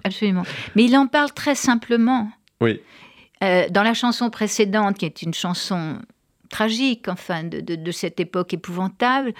absolument. 0.04 0.42
Mais 0.76 0.84
il 0.84 0.96
en 0.96 1.06
parle 1.06 1.32
très 1.32 1.54
simplement. 1.54 2.30
oui, 2.60 2.80
Euh, 3.42 3.64
dans 3.70 3.82
la 3.82 3.92
chanson 3.94 4.30
précédente, 4.30 4.96
qui 4.96 5.04
est 5.04 5.20
une 5.22 5.34
chanson 5.34 5.98
tragique, 6.50 7.08
enfin, 7.08 7.44
de, 7.44 7.60
de- 7.60 7.76
de 7.76 7.90
cette 7.92 8.20
époque 8.20 8.54
épouvantable, 8.54 9.32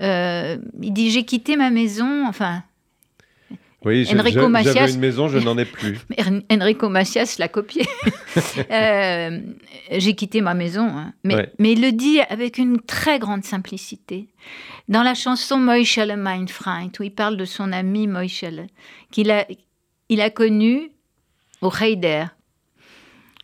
euh, 0.00 0.56
il 0.82 0.92
dit 0.92 1.10
J'ai 1.10 1.24
quitté 1.24 1.56
ma 1.56 1.70
maison, 1.70 2.26
enfin, 2.26 2.62
oui 3.84 4.06
Enrico 4.18 4.48
Macias- 4.48 4.72
j'avais 4.72 4.92
une 4.94 5.00
maison, 5.00 5.28
je 5.28 5.38
n'en 5.38 5.58
ai 5.58 5.66
plus. 5.66 5.98
En- 6.18 6.40
Enrico 6.50 6.88
Macias 6.88 7.36
l'a 7.38 7.48
copié. 7.48 7.84
Euh, 8.70 9.38
J'ai 9.92 10.14
quitté 10.16 10.40
ma 10.40 10.54
maison, 10.54 10.88
hein. 10.88 11.12
mais, 11.22 11.34
Ouais. 11.36 11.52
mais 11.60 11.72
il 11.72 11.80
le 11.82 11.92
dit 11.92 12.18
avec 12.28 12.58
une 12.58 12.80
très 12.80 13.18
grande 13.20 13.44
simplicité. 13.44 14.28
Dans 14.88 15.04
la 15.04 15.14
chanson 15.14 15.56
Moischele 15.58 16.16
mein 16.16 16.48
Freund, 16.48 16.90
où 16.98 17.04
il 17.04 17.12
parle 17.14 17.36
de 17.36 17.44
son 17.44 17.70
ami 17.72 18.08
Moischele, 18.08 18.66
qu'il 19.12 19.30
a, 19.30 19.46
il 20.08 20.20
a 20.20 20.30
connu 20.30 20.90
au 21.60 21.70
Heider. 21.80 22.24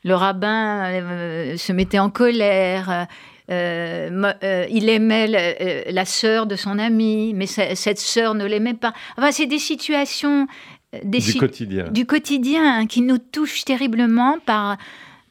Le 0.04 0.14
rabbin 0.14 0.84
euh, 0.90 1.56
se 1.56 1.72
mettait 1.72 1.98
en 1.98 2.10
colère. 2.10 3.06
euh, 3.50 4.32
euh, 4.44 4.66
il 4.70 4.88
aimait 4.88 5.26
le- 5.28 5.92
la 5.92 6.04
sœur 6.04 6.46
de 6.46 6.54
son 6.56 6.78
ami, 6.78 7.32
mais 7.34 7.46
ce- 7.46 7.74
cette 7.74 7.98
sœur 7.98 8.34
ne 8.34 8.44
l'aimait 8.46 8.74
pas. 8.74 8.92
Enfin, 9.18 9.32
c'est 9.32 9.46
des 9.46 9.58
situations, 9.58 10.46
des 11.02 11.18
Du 11.18 11.32
si- 11.32 11.38
quotidien. 11.38 11.84
du 11.90 12.06
quotidien 12.06 12.80
hein, 12.80 12.86
qui 12.86 13.02
nous 13.02 13.18
touchent 13.18 13.64
terriblement 13.64 14.38
par, 14.46 14.76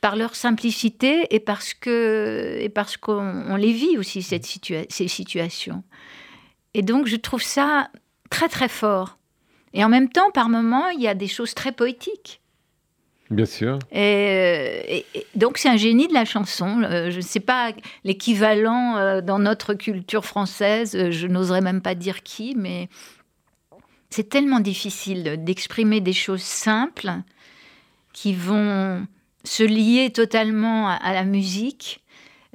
par 0.02 0.16
leur 0.18 0.36
simplicité 0.36 1.28
et 1.34 1.40
parce 1.40 1.74
que 1.74 2.58
et 2.60 2.70
parce 2.70 2.98
qu'on 2.98 3.44
on 3.48 3.56
les 3.56 3.72
vit 3.74 3.98
aussi 3.98 4.22
cette 4.22 4.46
situa- 4.46 4.86
ces 4.90 5.08
situations. 5.08 5.84
Et 6.74 6.82
donc 6.82 7.08
je 7.08 7.16
trouve 7.16 7.42
ça 7.42 7.90
très 8.30 8.50
très 8.50 8.68
fort. 8.70 9.18
Et 9.74 9.84
en 9.84 9.90
même 9.90 10.10
temps, 10.10 10.30
par 10.34 10.50
moments, 10.50 10.90
il 10.90 11.02
y 11.02 11.08
a 11.08 11.14
des 11.14 11.28
choses 11.28 11.54
très 11.54 11.72
poétiques. 11.72 12.42
Bien 13.30 13.46
sûr. 13.46 13.78
Et, 13.92 14.00
euh, 14.00 15.02
et- 15.14 15.26
donc 15.36 15.58
c'est 15.60 15.70
un 15.70 15.78
génie 15.78 16.08
de 16.08 16.14
la 16.14 16.26
chanson. 16.26 16.82
Euh, 16.82 17.12
je 17.12 17.18
ne 17.18 17.22
sais 17.22 17.40
pas 17.40 17.74
l'équivalent 18.04 18.98
euh, 18.98 19.22
dans 19.22 19.38
notre 19.38 19.76
culture 19.76 20.26
française. 20.26 21.12
Je 21.12 21.28
n'oserais 21.28 21.62
même 21.62 21.82
pas 21.82 21.94
dire 21.94 22.24
qui, 22.24 22.56
mais 22.58 22.90
c'est 24.10 24.30
tellement 24.30 24.60
difficile 24.60 25.44
d'exprimer 25.44 26.02
des 26.02 26.14
choses 26.14 26.42
simples 26.42 27.12
qui 28.14 28.34
vont 28.34 29.06
se 29.44 29.64
lier 29.64 30.10
totalement 30.10 30.90
à, 30.90 31.14
la 31.14 31.24
musique. 31.24 32.04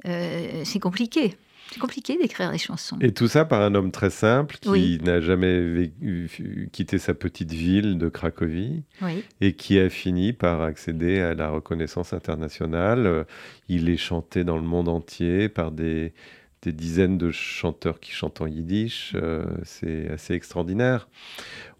C'est 0.03 0.79
compliqué. 0.79 1.35
C'est 1.75 1.81
compliqué 1.81 2.17
d'écrire 2.17 2.51
des 2.51 2.57
chansons. 2.57 2.97
Et 3.01 3.11
tout 3.11 3.27
ça 3.27 3.43
par 3.43 3.61
un 3.61 3.75
homme 3.75 3.91
très 3.91 4.09
simple 4.09 4.55
qui 4.61 4.69
Oui. 4.69 4.97
n'a 5.03 5.19
jamais 5.19 5.59
vécu- 5.59 6.69
quitté 6.71 6.99
sa 6.99 7.13
petite 7.13 7.51
ville 7.51 7.97
de 7.97 8.07
Cracovie 8.07 8.83
Oui. 9.01 9.25
et 9.41 9.53
qui 9.53 9.77
a 9.77 9.89
fini 9.89 10.31
par 10.31 10.61
accéder 10.61 11.19
à 11.19 11.33
la 11.33 11.49
reconnaissance 11.49 12.13
internationale. 12.13 13.05
Euh, 13.05 13.23
Il 13.67 13.89
est 13.89 13.97
chanté 13.97 14.45
dans 14.45 14.55
le 14.55 14.63
monde 14.63 14.87
entier 14.87 15.49
par 15.49 15.71
des, 15.71 16.13
des 16.61 16.71
dizaines 16.71 17.17
de 17.17 17.31
chanteurs 17.31 17.99
qui 17.99 18.11
chantent 18.13 18.39
en 18.39 18.47
yiddish. 18.47 19.11
Euh, 19.15 19.43
c'est 19.63 20.09
assez 20.09 20.33
extraordinaire. 20.33 21.09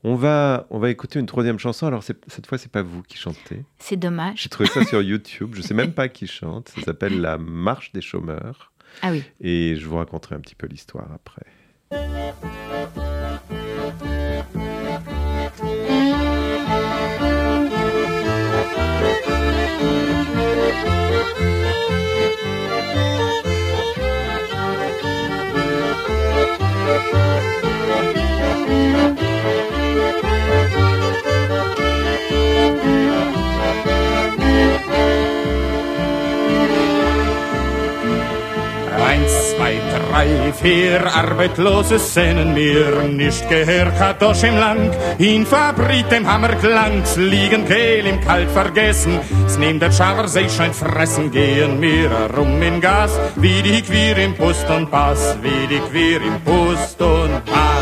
On 0.04 0.16
va, 0.16 0.68
on 0.72 0.78
va 0.80 0.90
écouter 0.90 1.20
une 1.20 1.26
troisième 1.26 1.58
chanson. 1.58 1.88
Alors 1.88 2.04
cette 2.04 2.46
fois, 2.48 2.58
c'est 2.58 2.72
pas 2.72 2.82
vous 2.82 3.02
qui 3.02 3.18
chantez. 3.18 3.64
C'est 3.80 3.96
dommage. 3.98 4.42
J'ai 4.44 4.50
trouvé 4.50 4.68
ça 4.68 4.84
sur 4.84 5.02
YouTube. 5.02 5.52
Je 5.56 5.62
sais 5.62 5.74
même 5.74 5.94
pas 5.94 6.10
qui 6.10 6.28
chante. 6.28 6.68
Ça 6.76 6.82
s'appelle 6.82 7.22
La 7.22 7.38
Marche 7.38 7.94
des 7.94 8.02
chômeurs. 8.02 8.74
Ah 9.02 9.12
oui. 9.12 9.24
Et 9.42 9.76
je 9.76 9.86
vous 9.86 9.98
raconterai 9.98 10.36
un 10.36 10.40
petit 10.40 10.56
peu 10.56 10.68
l'histoire 10.68 11.12
après. 11.12 11.44
Eins, 39.16 39.56
zwei, 39.56 39.76
drei, 39.94 40.52
vier 40.52 41.06
Arbeitslose 41.16 42.00
sehnen 42.00 42.54
mir 42.54 43.04
nicht 43.08 43.48
gehört. 43.48 43.98
Kadosch 43.98 44.44
im 44.44 44.58
Lang 44.58 44.92
in 45.18 45.46
Fabrik 45.46 46.10
dem 46.10 46.28
Hammerklangs 46.30 47.16
liegen 47.16 47.66
Kehl 47.66 48.06
im 48.08 48.20
Kalt 48.20 48.50
vergessen. 48.50 49.18
S 49.46 49.58
neben 49.58 49.80
der 49.80 49.92
Schaber 49.92 50.28
See 50.28 50.50
scheint 50.50 50.76
fressen 50.76 51.32
gehen 51.32 51.80
mir 51.80 52.12
rum 52.36 52.62
in 52.62 52.82
Gas. 52.82 53.18
Wie 53.38 53.62
die 53.62 53.82
Queer 53.82 54.18
im 54.18 54.36
Pust 54.36 54.70
und 54.70 54.92
Pass 54.92 55.38
wie 55.42 55.68
die 55.68 55.80
Queer 55.90 56.22
im 56.22 56.42
Pust 56.42 57.02
und 57.02 57.46
Pass 57.46 57.75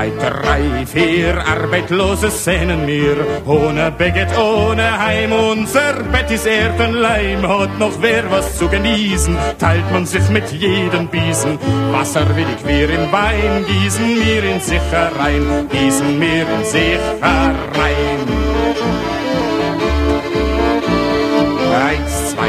zwei, 0.00 0.12
drei, 0.18 0.86
vier 0.86 1.46
Arbeitslose 1.46 2.30
sehnen 2.30 2.86
mir. 2.86 3.16
Ohne 3.46 3.90
Beget, 3.90 4.36
ohne 4.38 4.98
Heim, 4.98 5.32
unser 5.32 5.94
Bett 6.12 6.30
ist 6.30 6.46
Erdenleim. 6.46 7.46
Hat 7.46 7.78
noch 7.78 8.00
wer 8.00 8.30
was 8.30 8.56
zu 8.56 8.68
genießen, 8.68 9.36
teilt 9.58 9.90
man 9.92 10.06
sich 10.06 10.26
mit 10.30 10.50
jedem 10.52 11.08
Biesen. 11.08 11.58
Wasser 11.92 12.26
will 12.36 12.46
ich 12.56 12.64
mir 12.64 12.88
im 12.88 13.12
Wein, 13.12 13.64
gießen 13.66 14.18
mir 14.18 14.44
in 14.44 14.60
sich 14.60 14.80
herein, 14.90 15.68
gießen 15.70 16.18
mir 16.18 16.46
in 16.48 16.64
sich 16.64 17.00
herein. 17.20 19.09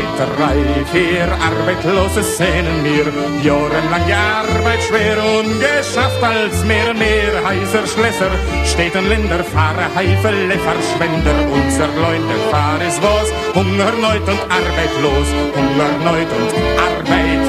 Seit 0.02 0.38
drei, 0.38 0.58
vier 0.92 1.28
Arbeitlose 1.32 2.24
sehnen 2.24 2.84
wir 2.84 3.06
jahrelange 3.44 4.16
Arbeit 4.16 4.82
schwer 4.88 5.18
und 5.18 5.60
geschafft 5.60 6.24
als 6.24 6.64
mehr, 6.66 6.94
mehr 6.94 7.34
heißer 7.46 7.86
Schlösser, 7.86 8.32
Städten, 8.66 9.08
Länder, 9.08 9.44
Fahrer, 9.44 9.90
Heifele, 9.96 10.58
Verschwender, 10.58 11.36
unser 11.54 11.88
Leute, 11.88 12.36
Fahr 12.50 12.82
ist 12.82 13.02
was, 13.04 13.30
Hungerneut 13.54 14.28
und 14.28 14.42
arbeitlos, 14.50 15.28
Hungerneut 15.56 16.32
und 16.40 16.52
arbeitlos. 16.82 17.41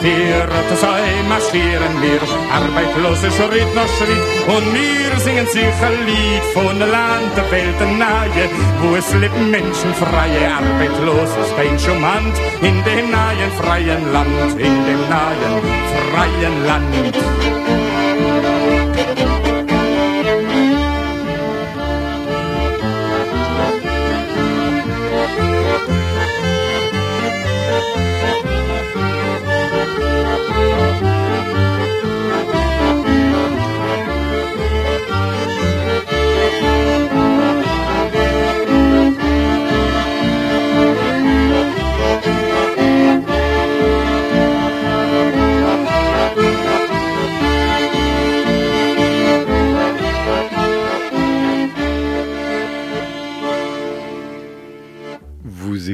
Drei, 0.00 0.08
vier, 0.08 0.48
zwei 0.76 1.28
marschieren 1.28 2.02
wir, 2.02 2.20
arbeitslose 2.52 3.30
Schritt 3.30 3.74
nach 3.74 3.88
Schritt, 3.96 4.56
und 4.56 4.74
wir 4.74 5.18
singen 5.20 5.46
sich 5.46 5.62
ein 5.62 6.06
Lied 6.06 6.42
von 6.54 6.78
Land 6.78 7.36
der 7.36 7.50
Welt 7.50 7.98
nahe, 7.98 8.48
wo 8.82 8.96
es 8.96 9.12
leben 9.14 9.50
Menschen 9.50 9.94
freie, 9.94 10.54
arbeitsloses 10.54 11.54
kein 11.56 11.78
Schumann, 11.78 12.32
in 12.62 12.82
dem 12.84 13.10
nahen 13.10 13.52
freien 13.58 14.12
Land, 14.12 14.58
in 14.58 14.84
dem 14.86 15.08
nahen 15.08 15.62
freien 16.10 16.66
Land. 16.66 17.69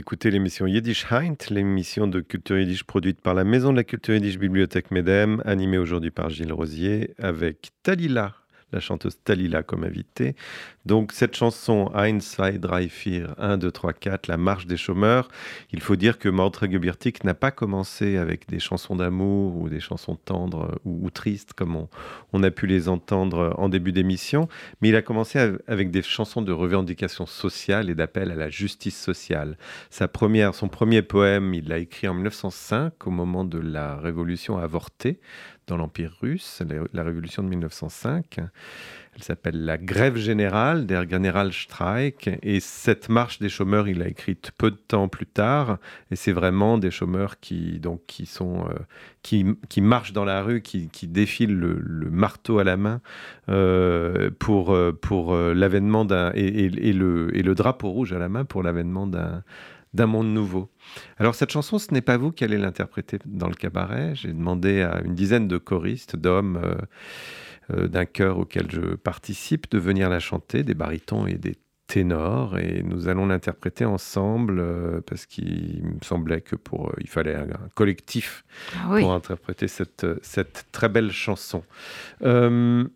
Écoutez 0.07 0.31
l'émission 0.31 0.69
Yiddish 0.69 1.05
Heint, 1.11 1.35
l'émission 1.51 2.07
de 2.07 2.21
culture 2.21 2.57
yiddish 2.57 2.85
produite 2.85 3.21
par 3.21 3.35
la 3.35 3.43
Maison 3.43 3.73
de 3.73 3.77
la 3.77 3.83
culture 3.83 4.15
yiddish 4.15 4.39
Bibliothèque 4.39 4.93
Medem, 4.93 5.43
animée 5.45 5.79
aujourd'hui 5.79 6.13
par 6.13 6.31
Gilles 6.31 6.53
Rosier, 6.53 7.17
avec 7.19 7.73
Talila, 7.83 8.33
la 8.73 8.81
chanteuse 8.81 9.19
Talila 9.23 9.63
comme 9.63 9.85
invitée. 9.85 10.35
Donc 10.87 11.13
cette 11.13 11.37
chanson 11.37 11.91
Ein, 11.95 12.21
zwei, 12.21 12.53
drei, 12.59 12.87
vier, 12.87 13.29
1, 13.39 13.59
2, 13.59 13.71
3, 13.71 13.93
4, 13.93 14.27
la 14.29 14.37
marche 14.37 14.67
des 14.67 14.77
chômeurs, 14.77 15.29
il 15.73 15.81
faut 15.81 15.97
dire 15.97 16.19
que 16.19 16.29
Mordre 16.29 16.71
Gebertic 16.71 17.25
n'a 17.25 17.35
pas 17.35 17.51
commencé 17.51 18.17
avec 18.17 18.49
des 18.49 18.59
chansons 18.59 18.97
d'amour 18.97 19.57
ou 19.57 19.69
des 19.69 19.81
chansons 19.81 20.17
tendres 20.17 20.79
ou, 20.85 21.11
tristes 21.11 21.53
comme 21.53 21.87
on, 22.33 22.43
a 22.43 22.51
pu 22.51 22.67
les 22.67 22.89
entendre 22.89 23.55
en 23.57 23.69
début 23.69 23.93
d'émission, 23.93 24.49
mais 24.81 24.91
il 24.91 24.97
a 24.97 25.03
commencé 25.03 25.39
avec 25.67 25.91
des 25.91 26.03
chansons 26.03 26.43
de 26.43 26.53
revendication 26.53 27.27
sociale 27.27 27.89
et 27.91 27.95
d'appel 27.95 28.31
à 28.31 28.35
la 28.35 28.51
justice 28.51 29.01
sociale. 29.01 29.57
Sa 29.91 30.09
première, 30.09 30.55
son 30.55 30.69
premier 30.69 31.03
poème, 31.03 31.55
il 31.55 31.69
l'a 31.69 31.79
écrit 31.79 32.09
en 32.09 32.15
1905 32.15 33.07
au 33.07 33.11
moment 33.11 33.45
de 33.45 33.59
la 33.59 33.97
révolution 33.97 34.59
avortée 34.59 35.21
dans 35.67 35.77
l'Empire 35.77 36.17
russe, 36.21 36.63
la 36.93 37.03
révolution 37.03 37.43
de 37.43 37.49
1905. 37.49 38.41
Elle 39.17 39.23
s'appelle 39.23 39.65
La 39.65 39.79
grève 39.79 40.17
générale, 40.17 40.85
der 40.85 41.09
Generalstreik. 41.09 42.29
Et 42.43 42.61
cette 42.61 43.09
marche 43.09 43.39
des 43.39 43.49
chômeurs, 43.49 43.89
il 43.89 43.99
l'a 43.99 44.09
écrite 44.09 44.53
peu 44.59 44.71
de 44.71 44.77
temps 44.77 45.09
plus 45.09 45.25
tard. 45.25 45.79
Et 46.11 46.17
c'est 46.17 46.33
vraiment 46.33 46.77
des 46.77 46.91
chômeurs 46.91 47.41
qui, 47.41 47.81
donc, 47.81 48.03
qui, 48.07 48.27
sont, 48.27 48.67
euh, 48.69 48.75
qui, 49.23 49.47
qui, 49.71 49.81
marchent 49.81 50.13
dans 50.13 50.27
la 50.27 50.43
rue, 50.43 50.61
qui, 50.61 50.91
qui 50.91 51.09
défilent 51.09 51.59
le, 51.59 52.11
marteau 52.11 52.59
à 52.59 52.65
la 52.65 52.77
main 52.77 53.01
euh, 53.49 54.31
pour, 54.39 54.75
euh, 54.75 54.93
pour 54.93 55.35
l'avènement 55.35 56.05
d'un. 56.05 56.31
Et, 56.35 56.69
le, 56.69 57.35
et 57.35 57.43
le 57.43 57.55
drapeau 57.55 57.89
rouge 57.89 58.13
à 58.13 58.19
la 58.19 58.29
main 58.29 58.45
pour 58.45 58.63
l'avènement 58.63 59.07
d'un 59.07 59.43
d'un 59.97 60.07
monde 60.07 60.33
nouveau. 60.33 60.69
Alors 61.19 61.35
cette 61.35 61.51
chanson, 61.51 61.79
ce 61.79 61.93
n'est 61.93 62.03
pas 62.03 62.17
vous 62.17 62.31
qui 62.31 62.45
allez 62.45 62.59
l'interpréter 62.59 63.19
dans 63.25 63.49
le 63.49 63.55
cabaret. 63.55 64.13
J'ai 64.15 64.29
demandé 64.29 64.83
à 64.83 65.01
une 65.05 65.15
dizaine 65.15 65.49
de 65.49 65.59
choristes, 65.59 66.15
d'hommes, 66.15 66.61
euh, 67.73 67.89
d'un 67.89 68.05
chœur 68.05 68.39
auquel 68.39 68.71
je 68.71 68.95
participe 68.95 69.69
de 69.71 69.79
venir 69.79 70.09
la 70.09 70.21
chanter, 70.21 70.63
des 70.63 70.75
barytons 70.75 71.27
et 71.27 71.35
des 71.35 71.57
ténors, 71.89 72.59
et 72.59 72.85
nous 72.85 73.09
allons 73.09 73.27
l'interpréter 73.27 73.85
ensemble 73.85 74.59
euh, 74.61 75.01
parce 75.07 75.27
qu'il 75.27 75.83
me 75.83 76.05
semblait 76.05 76.43
que 76.43 76.55
pour 76.55 76.91
euh, 76.91 76.95
il 77.01 77.09
fallait 77.09 77.35
un, 77.35 77.49
collectif 77.75 78.45
ah 78.75 78.99
pour 79.01 79.13
interpréter 79.13 79.67
cette, 79.67 80.07
cette 80.23 80.67
très 80.71 80.89
belle 80.89 81.11
chanson. 81.11 81.65
le 82.21 82.89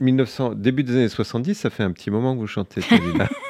1900, 0.00 0.56
début 0.56 0.82
des 0.82 0.96
années 0.96 1.08
70, 1.08 1.54
ça 1.54 1.70
fait 1.70 1.84
un 1.84 1.92
petit 1.92 2.10
moment 2.10 2.34
que 2.34 2.40
vous 2.40 2.46
chantez, 2.46 2.82
celui-là. 2.82 3.30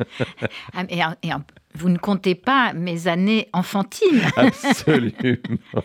Ah, 0.74 0.84
et, 1.22 1.30
vous 1.74 1.88
ne 1.88 1.98
comptez 1.98 2.34
pas 2.34 2.72
mes 2.72 3.06
années 3.06 3.48
enfantines. 3.52 4.22
Absolument. 4.36 5.12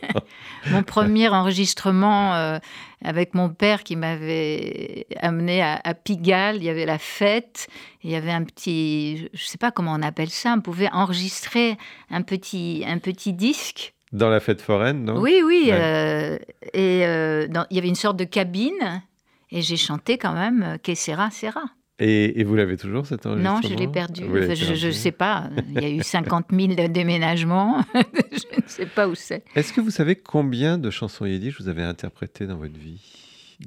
mon 0.72 0.84
premier 0.84 1.30
enregistrement 1.30 2.34
euh, 2.36 2.58
avec 3.04 3.36
mon 3.36 3.50
père 3.50 3.84
qui 3.84 3.96
m'avait 3.96 5.06
amené 5.20 5.62
à, 5.62 5.94
Pigalle, 5.94 6.58
il 6.58 6.64
y 6.64 6.70
avait 6.70 6.86
la 6.86 6.98
fête, 6.98 7.68
il 8.04 8.10
y 8.10 8.16
avait 8.16 8.32
un 8.32 8.44
petit, 8.44 9.18
je 9.18 9.44
ne 9.44 9.48
sais 9.48 9.58
pas 9.58 9.72
comment 9.72 9.94
on 9.94 10.02
appelle 10.02 10.30
ça, 10.30 10.54
on 10.58 10.62
pouvait 10.62 10.90
enregistrer 10.92 11.78
un 12.10 12.24
petit, 12.24 12.84
un 12.88 12.98
petit 12.98 13.34
disque. 13.34 13.94
Dans 14.12 14.30
la 14.30 14.40
fête 14.40 14.62
foraine, 14.62 15.04
non? 15.04 15.20
Oui, 15.20 15.42
oui. 15.44 15.70
Euh, 15.72 16.38
et 16.74 17.06
euh, 17.06 17.48
il 17.70 17.76
y 17.76 17.80
avait 17.80 17.90
une 17.90 17.96
sorte 17.96 18.18
de 18.18 18.24
cabine, 18.24 19.04
et 19.52 19.62
j'ai 19.62 19.78
chanté 19.78 20.18
quand 20.18 20.34
même 20.34 20.78
Que 20.82 20.96
sera, 20.96 21.30
sera. 21.30 21.64
Et, 22.00 22.44
vous 22.44 22.56
l'avez 22.56 22.76
toujours 22.76 23.06
cet 23.06 23.26
enregistrement 23.26 23.62
Non, 23.62 23.68
je 23.68 23.74
l'ai 23.74 23.88
perdu. 23.88 24.24
je 24.24 24.88
ne 24.88 24.92
sais 24.92 25.12
pas. 25.12 25.50
Il 25.76 25.82
y 25.82 25.86
a 25.86 25.90
eu 25.90 26.04
50 26.04 26.48
000 26.52 26.90
déménagements. 26.90 27.84
je 27.94 28.62
ne 28.62 28.68
sais 28.68 28.86
pas 28.86 29.08
où 29.08 29.16
c'est. 29.16 29.44
Est-ce 29.56 29.72
que 29.72 29.80
vous 29.80 29.92
savez 29.92 30.16
combien 30.16 30.78
de 30.78 30.90
chansons 30.90 31.26
yiddish 31.26 31.60
vous 31.60 31.70
avez 31.70 31.84
interprétées 31.84 32.48
dans 32.48 32.58
votre 32.58 32.78
vie 32.78 33.00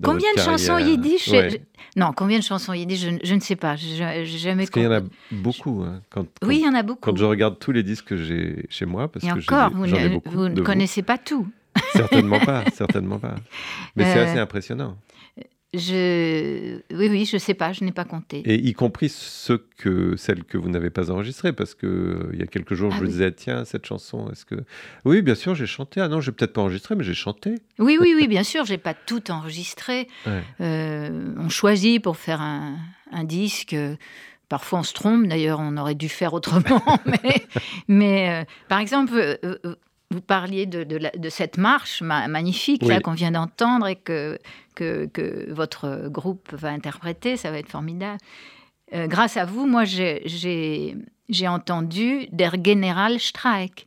Combien 0.02 0.28
de 0.34 0.40
chansons 0.40 0.78
yiddish 0.78 1.30
Non, 1.96 2.12
combien 2.14 2.38
de 2.38 2.44
chansons 2.44 2.74
yiddish 2.74 3.06
je, 3.22 3.34
ne 3.34 3.40
sais 3.40 3.56
pas. 3.56 3.76
Je, 3.76 4.24
jamais 4.24 4.64
parce 4.64 4.70
qu'il 4.70 4.82
y 4.82 4.86
en 4.86 4.92
a 4.92 5.00
beaucoup. 5.30 5.82
Hein, 5.82 6.02
quand, 6.10 6.26
oui, 6.42 6.58
il 6.60 6.66
y 6.66 6.68
en 6.68 6.74
a 6.74 6.82
beaucoup. 6.82 7.00
Quand 7.00 7.16
je 7.16 7.24
regarde 7.24 7.58
tous 7.58 7.72
les 7.72 7.82
disques 7.82 8.06
que 8.06 8.16
j'ai 8.16 8.66
chez 8.68 8.84
moi, 8.84 9.10
parce 9.10 9.24
Et 9.24 9.28
que 9.28 9.38
encore, 9.38 9.70
vous, 9.70 9.86
ne, 9.86 10.18
vous 10.30 10.48
ne 10.50 10.60
connaissez 10.60 11.02
pas 11.02 11.16
tout. 11.16 11.48
certainement 11.92 12.40
pas, 12.40 12.64
certainement 12.74 13.18
pas. 13.18 13.36
Mais 13.96 14.04
c'est 14.04 14.18
euh, 14.18 14.26
assez 14.26 14.38
impressionnant. 14.38 14.98
Je... 15.78 16.80
Oui, 16.94 17.08
oui, 17.08 17.24
je 17.24 17.36
ne 17.36 17.40
sais 17.40 17.54
pas, 17.54 17.72
je 17.72 17.84
n'ai 17.84 17.92
pas 17.92 18.04
compté. 18.04 18.42
Et 18.44 18.66
y 18.66 18.72
compris 18.72 19.08
ceux 19.08 19.64
que, 19.76 20.16
celles 20.16 20.44
que 20.44 20.58
vous 20.58 20.68
n'avez 20.68 20.90
pas 20.90 21.10
enregistrées, 21.10 21.52
parce 21.52 21.74
que 21.74 21.86
euh, 21.86 22.30
il 22.32 22.40
y 22.40 22.42
a 22.42 22.46
quelques 22.46 22.74
jours, 22.74 22.90
je 22.90 22.96
ah 22.96 23.00
vous 23.00 23.06
disais, 23.06 23.32
tiens, 23.32 23.64
cette 23.64 23.86
chanson, 23.86 24.30
est-ce 24.30 24.44
que... 24.44 24.56
Oui, 25.04 25.22
bien 25.22 25.34
sûr, 25.34 25.54
j'ai 25.54 25.66
chanté. 25.66 26.00
Ah 26.00 26.08
non, 26.08 26.20
j'ai 26.20 26.32
peut-être 26.32 26.52
pas 26.52 26.62
enregistré, 26.62 26.94
mais 26.94 27.04
j'ai 27.04 27.14
chanté. 27.14 27.54
Oui, 27.78 27.96
oui, 28.00 28.14
oui, 28.16 28.28
bien 28.28 28.42
sûr, 28.42 28.64
j'ai 28.64 28.78
pas 28.78 28.94
tout 28.94 29.30
enregistré. 29.30 30.08
Euh, 30.60 31.34
on 31.38 31.48
choisit 31.48 32.02
pour 32.02 32.16
faire 32.16 32.40
un, 32.40 32.76
un 33.12 33.24
disque... 33.24 33.76
Parfois, 34.48 34.78
on 34.78 34.82
se 34.82 34.94
trompe. 34.94 35.26
D'ailleurs, 35.26 35.60
on 35.60 35.76
aurait 35.76 35.94
dû 35.94 36.08
faire 36.08 36.32
autrement. 36.32 36.82
mais, 37.06 37.46
mais 37.86 38.30
euh, 38.30 38.44
par 38.68 38.78
exemple, 38.78 39.38
vous 40.10 40.20
parliez 40.20 40.66
de, 40.66 40.84
de, 40.84 41.28
cette 41.28 41.58
marche 41.58 42.02
magnifique 42.02 42.82
qu'on 43.02 43.12
vient 43.12 43.30
d'entendre 43.30 43.86
et 43.86 43.96
que, 43.96 44.38
que, 44.74 45.52
votre 45.52 46.08
groupe 46.08 46.52
va 46.52 46.68
interpréter, 46.70 47.36
ça 47.36 47.50
va 47.50 47.58
être 47.58 47.68
formidable. 47.68 48.18
Euh, 48.94 49.06
grâce 49.06 49.36
à 49.36 49.44
vous, 49.44 49.66
moi, 49.66 49.84
j'ai 49.84 50.94
entendu 51.46 52.26
Der 52.32 52.52
Generalstreik. 52.64 53.86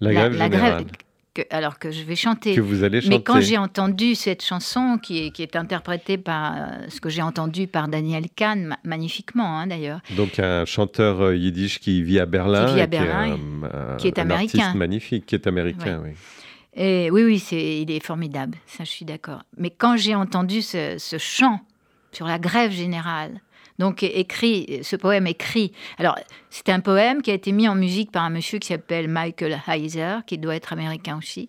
La, 0.00 0.12
grève, 0.12 0.36
la, 0.36 0.48
grève 0.48 0.84
alors 1.50 1.78
que 1.78 1.90
je 1.90 2.02
vais 2.02 2.16
chanter. 2.16 2.54
Que 2.54 2.60
vous 2.60 2.84
allez 2.84 3.00
chanter. 3.00 3.16
Mais 3.16 3.22
quand 3.22 3.40
j'ai 3.40 3.58
entendu 3.58 4.14
cette 4.14 4.42
chanson, 4.42 4.98
qui 5.02 5.26
est, 5.26 5.30
qui 5.30 5.42
est 5.42 5.56
interprétée 5.56 6.18
par 6.18 6.54
euh, 6.54 6.60
ce 6.88 7.00
que 7.00 7.08
j'ai 7.08 7.22
entendu 7.22 7.66
par 7.66 7.88
Daniel 7.88 8.26
Kahn, 8.34 8.76
magnifiquement 8.84 9.58
hein, 9.58 9.66
d'ailleurs. 9.66 10.00
Donc 10.16 10.38
un 10.38 10.64
chanteur 10.64 11.20
euh, 11.20 11.36
yiddish 11.36 11.80
qui 11.80 12.02
vit 12.02 12.18
à 12.18 12.26
Berlin. 12.26 12.66
Qui 12.66 12.74
vit 12.74 12.80
à 12.80 12.86
Berlin, 12.86 13.38
qui 13.98 14.08
est, 14.08 14.18
américain. 14.18 14.58
Artiste 14.58 14.76
magnifique, 14.76 15.26
qui 15.26 15.34
est 15.34 15.46
américain, 15.46 16.00
oui. 16.04 16.10
Et 16.78 17.10
oui, 17.10 17.24
oui, 17.24 17.38
c'est, 17.38 17.80
il 17.80 17.90
est 17.90 18.04
formidable, 18.04 18.58
ça 18.66 18.84
je 18.84 18.90
suis 18.90 19.06
d'accord. 19.06 19.42
Mais 19.56 19.70
quand 19.70 19.96
j'ai 19.96 20.14
entendu 20.14 20.60
ce, 20.60 20.96
ce 20.98 21.16
chant 21.16 21.60
sur 22.12 22.26
la 22.26 22.38
grève 22.38 22.70
générale, 22.70 23.40
donc 23.78 24.02
écrit, 24.02 24.80
ce 24.82 24.96
poème 24.96 25.26
écrit. 25.26 25.72
Alors, 25.98 26.18
c'est 26.50 26.68
un 26.68 26.80
poème 26.80 27.22
qui 27.22 27.30
a 27.30 27.34
été 27.34 27.52
mis 27.52 27.68
en 27.68 27.74
musique 27.74 28.10
par 28.10 28.24
un 28.24 28.30
monsieur 28.30 28.58
qui 28.58 28.68
s'appelle 28.68 29.08
Michael 29.08 29.60
Heiser, 29.66 30.16
qui 30.26 30.38
doit 30.38 30.56
être 30.56 30.72
américain 30.72 31.18
aussi. 31.18 31.48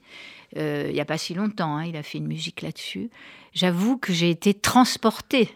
Euh, 0.58 0.86
il 0.88 0.94
n'y 0.94 1.02
a 1.02 1.06
pas 1.06 1.18
si 1.18 1.34
longtemps, 1.34 1.78
hein, 1.78 1.86
il 1.86 1.96
a 1.96 2.04
fait 2.04 2.18
une 2.18 2.28
musique 2.28 2.62
là-dessus. 2.62 3.10
J'avoue 3.54 3.98
que 3.98 4.14
j'ai 4.14 4.30
été 4.30 4.54
transportée 4.54 5.50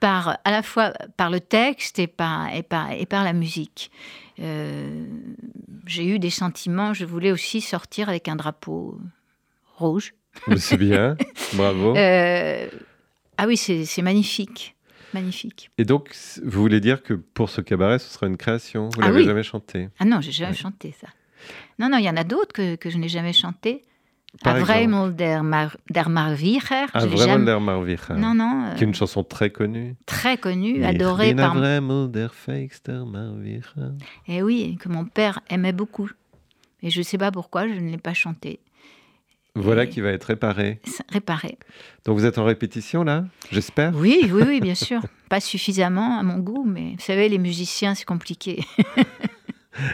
par, 0.00 0.38
à 0.44 0.50
la 0.50 0.62
fois 0.62 0.92
par 1.16 1.30
le 1.30 1.40
texte 1.40 1.98
et 1.98 2.06
par, 2.06 2.54
et 2.54 2.62
par, 2.62 2.92
et 2.92 3.06
par 3.06 3.24
la 3.24 3.32
musique. 3.32 3.90
Euh, 4.40 5.04
j'ai 5.86 6.06
eu 6.06 6.18
des 6.18 6.30
sentiments, 6.30 6.94
je 6.94 7.04
voulais 7.04 7.32
aussi 7.32 7.60
sortir 7.60 8.08
avec 8.08 8.28
un 8.28 8.36
drapeau 8.36 8.98
rouge. 9.76 10.14
C'est 10.56 10.76
bien, 10.76 11.16
bravo. 11.54 11.96
Euh, 11.96 12.68
ah 13.36 13.46
oui, 13.46 13.56
c'est 13.56 14.02
magnifique. 14.02 14.76
Magnifique. 15.14 15.70
Et 15.78 15.84
donc, 15.84 16.14
vous 16.44 16.60
voulez 16.60 16.80
dire 16.80 17.02
que 17.02 17.14
pour 17.14 17.48
ce 17.50 17.60
cabaret, 17.60 17.98
ce 17.98 18.12
sera 18.12 18.26
une 18.26 18.36
création? 18.36 18.88
Vous 18.90 19.00
ah 19.00 19.06
n'avez 19.06 19.24
jamais 19.24 19.42
chanté? 19.42 19.88
Ah 19.98 20.04
non, 20.04 20.20
j'ai 20.20 20.32
jamais 20.32 20.54
chanté 20.54 20.94
ça. 21.00 21.08
Non, 21.78 21.88
non, 21.88 21.98
il 21.98 22.04
y 22.04 22.10
en 22.10 22.16
a 22.16 22.24
d'autres 22.24 22.52
que, 22.52 22.76
que 22.76 22.90
je 22.90 22.98
n'ai 22.98 23.08
jamais 23.08 23.32
chanté. 23.32 23.84
Der, 24.44 25.42
Mar 25.42 25.76
der 25.88 26.08
Marvicher. 26.10 26.86
Der 26.94 27.60
Marvicher. 27.60 28.14
Non, 28.14 28.34
non. 28.34 28.74
Qui 28.76 28.84
est 28.84 28.86
une 28.86 28.94
chanson 28.94 29.24
très 29.24 29.50
connue. 29.50 29.96
Très 30.04 30.36
connue, 30.36 30.84
adorée 30.84 31.34
par... 31.34 31.56
Avremel 31.56 32.10
der 32.10 33.06
Marvicher. 33.06 33.92
Et 34.26 34.42
oui, 34.42 34.76
que 34.78 34.90
mon 34.90 35.06
père 35.06 35.40
aimait 35.48 35.72
beaucoup. 35.72 36.10
Et 36.82 36.90
je 36.90 36.98
ne 36.98 37.04
sais 37.04 37.18
pas 37.18 37.32
pourquoi, 37.32 37.66
je 37.66 37.72
ne 37.72 37.90
l'ai 37.90 37.98
pas 37.98 38.14
chanté. 38.14 38.60
Voilà 39.54 39.86
qui 39.86 40.00
va 40.00 40.10
être 40.10 40.24
réparé. 40.24 40.80
Réparé. 41.08 41.58
Donc 42.04 42.18
vous 42.18 42.24
êtes 42.24 42.38
en 42.38 42.44
répétition 42.44 43.02
là, 43.02 43.24
j'espère? 43.50 43.92
Oui, 43.94 44.30
oui, 44.32 44.42
oui, 44.46 44.60
bien 44.60 44.74
sûr. 44.74 45.02
Pas 45.28 45.40
suffisamment 45.40 46.18
à 46.18 46.22
mon 46.22 46.38
goût, 46.38 46.64
mais 46.66 46.92
vous 46.92 47.04
savez, 47.04 47.28
les 47.28 47.38
musiciens, 47.38 47.94
c'est 47.94 48.04
compliqué. 48.04 48.64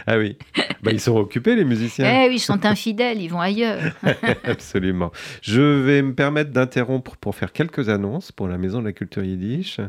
Ah 0.07 0.17
oui, 0.17 0.37
bah, 0.85 0.91
ils 0.91 0.99
sont 0.99 1.17
occupés 1.17 1.55
les 1.55 1.65
musiciens. 1.65 2.05
Eh 2.05 2.29
oui, 2.29 2.35
ils 2.35 2.39
sont 2.39 2.65
infidèles, 2.65 3.21
ils 3.21 3.27
vont 3.27 3.41
ailleurs. 3.41 3.81
Absolument. 4.43 5.11
Je 5.41 5.61
vais 5.61 6.01
me 6.01 6.13
permettre 6.13 6.51
d'interrompre 6.51 7.17
pour 7.17 7.35
faire 7.35 7.51
quelques 7.51 7.89
annonces 7.89 8.31
pour 8.31 8.47
la 8.47 8.57
Maison 8.57 8.79
de 8.79 8.85
la 8.85 8.93
Culture 8.93 9.23
Yiddish. 9.23 9.79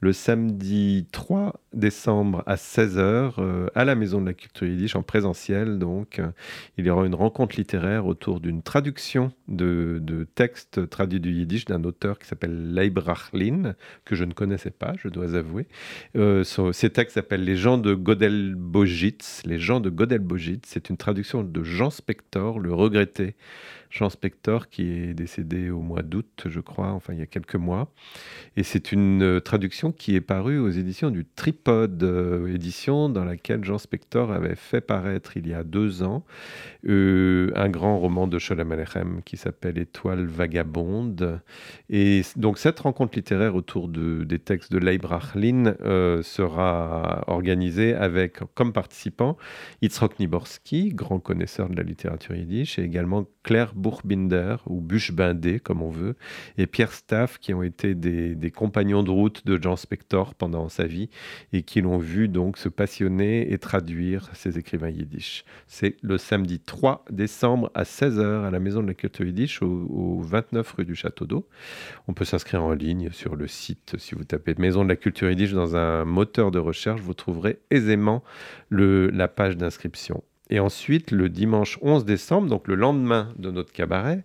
Le 0.00 0.12
samedi 0.12 1.06
3 1.12 1.60
décembre 1.72 2.42
à 2.46 2.54
16h 2.54 3.34
euh, 3.38 3.66
à 3.74 3.84
la 3.84 3.96
Maison 3.96 4.20
de 4.20 4.26
la 4.26 4.34
Culture 4.34 4.66
Yiddish 4.66 4.94
en 4.96 5.02
présentiel. 5.02 5.78
Donc, 5.78 6.20
il 6.78 6.86
y 6.86 6.90
aura 6.90 7.04
une 7.04 7.14
rencontre 7.14 7.56
littéraire 7.56 8.06
autour 8.06 8.40
d'une 8.40 8.62
traduction 8.62 9.32
de, 9.48 10.00
textes 10.34 10.88
traduits 10.88 11.20
du 11.20 11.32
Yiddish 11.32 11.64
d'un 11.64 11.84
auteur 11.84 12.18
qui 12.18 12.26
s'appelle 12.26 12.74
Leib 12.74 12.98
Rachlin, 12.98 13.74
que 14.04 14.14
je 14.14 14.24
ne 14.24 14.32
connaissais 14.32 14.70
pas, 14.70 14.92
je 15.02 15.08
dois 15.08 15.34
avouer. 15.34 15.66
Euh, 16.16 16.44
ces 16.72 16.90
textes 16.90 17.14
s'appellent 17.14 17.44
Les 17.44 17.56
gens 17.56 17.78
de 17.78 17.94
Godel 17.94 18.54
Bojitz 18.56 19.42
Les 19.44 19.58
gens 19.58 19.80
de 19.80 19.90
C'est 20.64 20.90
une 20.90 20.96
traduction 20.96 21.42
de 21.42 21.62
Jean 21.62 21.90
Spector, 21.90 22.58
le 22.58 22.72
regretté 22.72 23.34
Jean 23.90 24.10
Spector, 24.10 24.68
qui 24.68 24.90
est 24.90 25.14
décédé 25.14 25.70
au 25.70 25.80
mois 25.80 26.02
d'août, 26.02 26.44
je 26.46 26.60
crois, 26.60 26.90
enfin 26.92 27.12
il 27.12 27.18
y 27.18 27.22
a 27.22 27.26
quelques 27.26 27.56
mois. 27.56 27.92
Et 28.56 28.62
c'est 28.62 28.92
une 28.92 29.22
euh, 29.22 29.40
traduction 29.40 29.92
qui 29.92 30.14
est 30.14 30.20
parue 30.20 30.58
aux 30.58 30.70
éditions 30.70 31.10
du 31.10 31.24
Tripode, 31.24 32.02
euh, 32.02 32.52
édition 32.52 33.08
dans 33.08 33.24
laquelle 33.24 33.64
Jean 33.64 33.78
Spector 33.78 34.32
avait 34.32 34.56
fait 34.56 34.80
paraître 34.80 35.36
il 35.36 35.48
y 35.48 35.54
a 35.54 35.64
deux 35.64 36.02
ans 36.02 36.24
euh, 36.88 37.50
un 37.54 37.68
grand 37.68 37.98
roman 37.98 38.26
de 38.26 38.38
Sholem 38.38 38.72
Alechem 38.72 39.20
qui 39.24 39.36
s'appelle 39.36 39.78
Étoile 39.78 40.26
vagabonde. 40.26 41.40
Et 41.90 42.22
donc 42.36 42.58
cette 42.58 42.80
rencontre 42.80 43.16
littéraire 43.16 43.54
autour 43.54 43.88
de, 43.88 44.24
des 44.24 44.38
textes 44.38 44.72
de 44.72 44.78
Leib 44.78 45.04
Rachlin 45.04 45.74
sera 46.22 47.24
organisée 47.26 47.94
avec 47.94 48.38
comme 48.54 48.72
participants 48.72 49.36
Yitzhak 49.82 50.18
Niborski, 50.18 50.92
grand 50.94 51.18
connaisseur 51.18 51.68
de 51.68 51.76
la 51.76 51.82
littérature 51.82 52.34
yiddish, 52.34 52.78
et 52.78 52.82
également 52.82 53.26
Claire 53.42 53.74
Buchbinder, 53.84 54.56
ou 54.66 54.80
Buchbindé, 54.80 55.60
comme 55.60 55.82
on 55.82 55.90
veut, 55.90 56.16
et 56.56 56.66
Pierre 56.66 56.92
Staff, 56.92 57.38
qui 57.38 57.52
ont 57.52 57.62
été 57.62 57.94
des, 57.94 58.50
compagnons 58.50 59.02
de 59.02 59.10
route 59.10 59.44
de 59.46 59.60
Jean 59.60 59.76
Spector 59.76 60.34
pendant 60.34 60.68
sa 60.68 60.86
vie, 60.86 61.10
et 61.52 61.62
qui 61.62 61.80
l'ont 61.80 61.98
vu 61.98 62.28
donc 62.28 62.56
se 62.56 62.68
passionner 62.68 63.52
et 63.52 63.58
traduire 63.58 64.30
ses 64.34 64.58
écrivains 64.58 64.90
yiddish. 64.90 65.44
C'est 65.66 65.96
le 66.02 66.18
samedi 66.18 66.60
3 66.60 67.04
décembre 67.10 67.70
à 67.74 67.82
16h 67.82 68.44
à 68.44 68.50
la 68.50 68.60
Maison 68.60 68.82
de 68.82 68.88
la 68.88 68.94
Culture 68.94 69.26
Yiddish, 69.26 69.62
au, 69.62 70.20
29 70.20 70.72
rue 70.72 70.84
du 70.84 70.94
Château 70.94 71.26
d'Eau. 71.26 71.46
On 72.08 72.14
peut 72.14 72.24
s'inscrire 72.24 72.62
en 72.62 72.72
ligne 72.72 73.10
sur 73.10 73.36
le 73.36 73.46
site, 73.46 73.96
si 73.98 74.14
vous 74.14 74.24
tapez 74.24 74.54
Maison 74.58 74.84
de 74.84 74.88
la 74.88 74.96
Culture 74.96 75.28
Yiddish 75.28 75.52
dans 75.52 75.76
un 75.76 76.04
moteur 76.04 76.50
de 76.50 76.58
recherche, 76.58 77.00
vous 77.00 77.14
trouverez 77.14 77.58
aisément 77.70 78.22
la 78.70 79.28
page 79.28 79.56
d'inscription. 79.56 80.22
Et 80.50 80.60
ensuite, 80.60 81.10
le 81.10 81.30
dimanche 81.30 81.78
11 81.80 82.04
décembre, 82.04 82.48
donc 82.48 82.68
le 82.68 82.74
lendemain 82.74 83.32
de 83.38 83.50
notre 83.50 83.72
cabaret, 83.72 84.24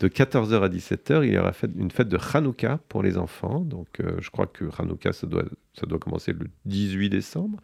de 0.00 0.08
14h 0.08 0.62
à 0.62 0.68
17h, 0.68 1.24
il 1.24 1.32
y 1.32 1.38
aura 1.38 1.52
une 1.78 1.92
fête 1.92 2.08
de 2.08 2.18
Hanouka 2.18 2.80
pour 2.88 3.04
les 3.04 3.16
enfants. 3.16 3.60
Donc, 3.60 3.86
euh, 4.00 4.16
je 4.20 4.30
crois 4.30 4.46
que 4.46 4.64
Hanouka, 4.78 5.12
ça 5.12 5.28
doit, 5.28 5.44
ça 5.74 5.86
doit 5.86 6.00
commencer 6.00 6.32
le 6.32 6.48
18 6.64 7.10
décembre. 7.10 7.60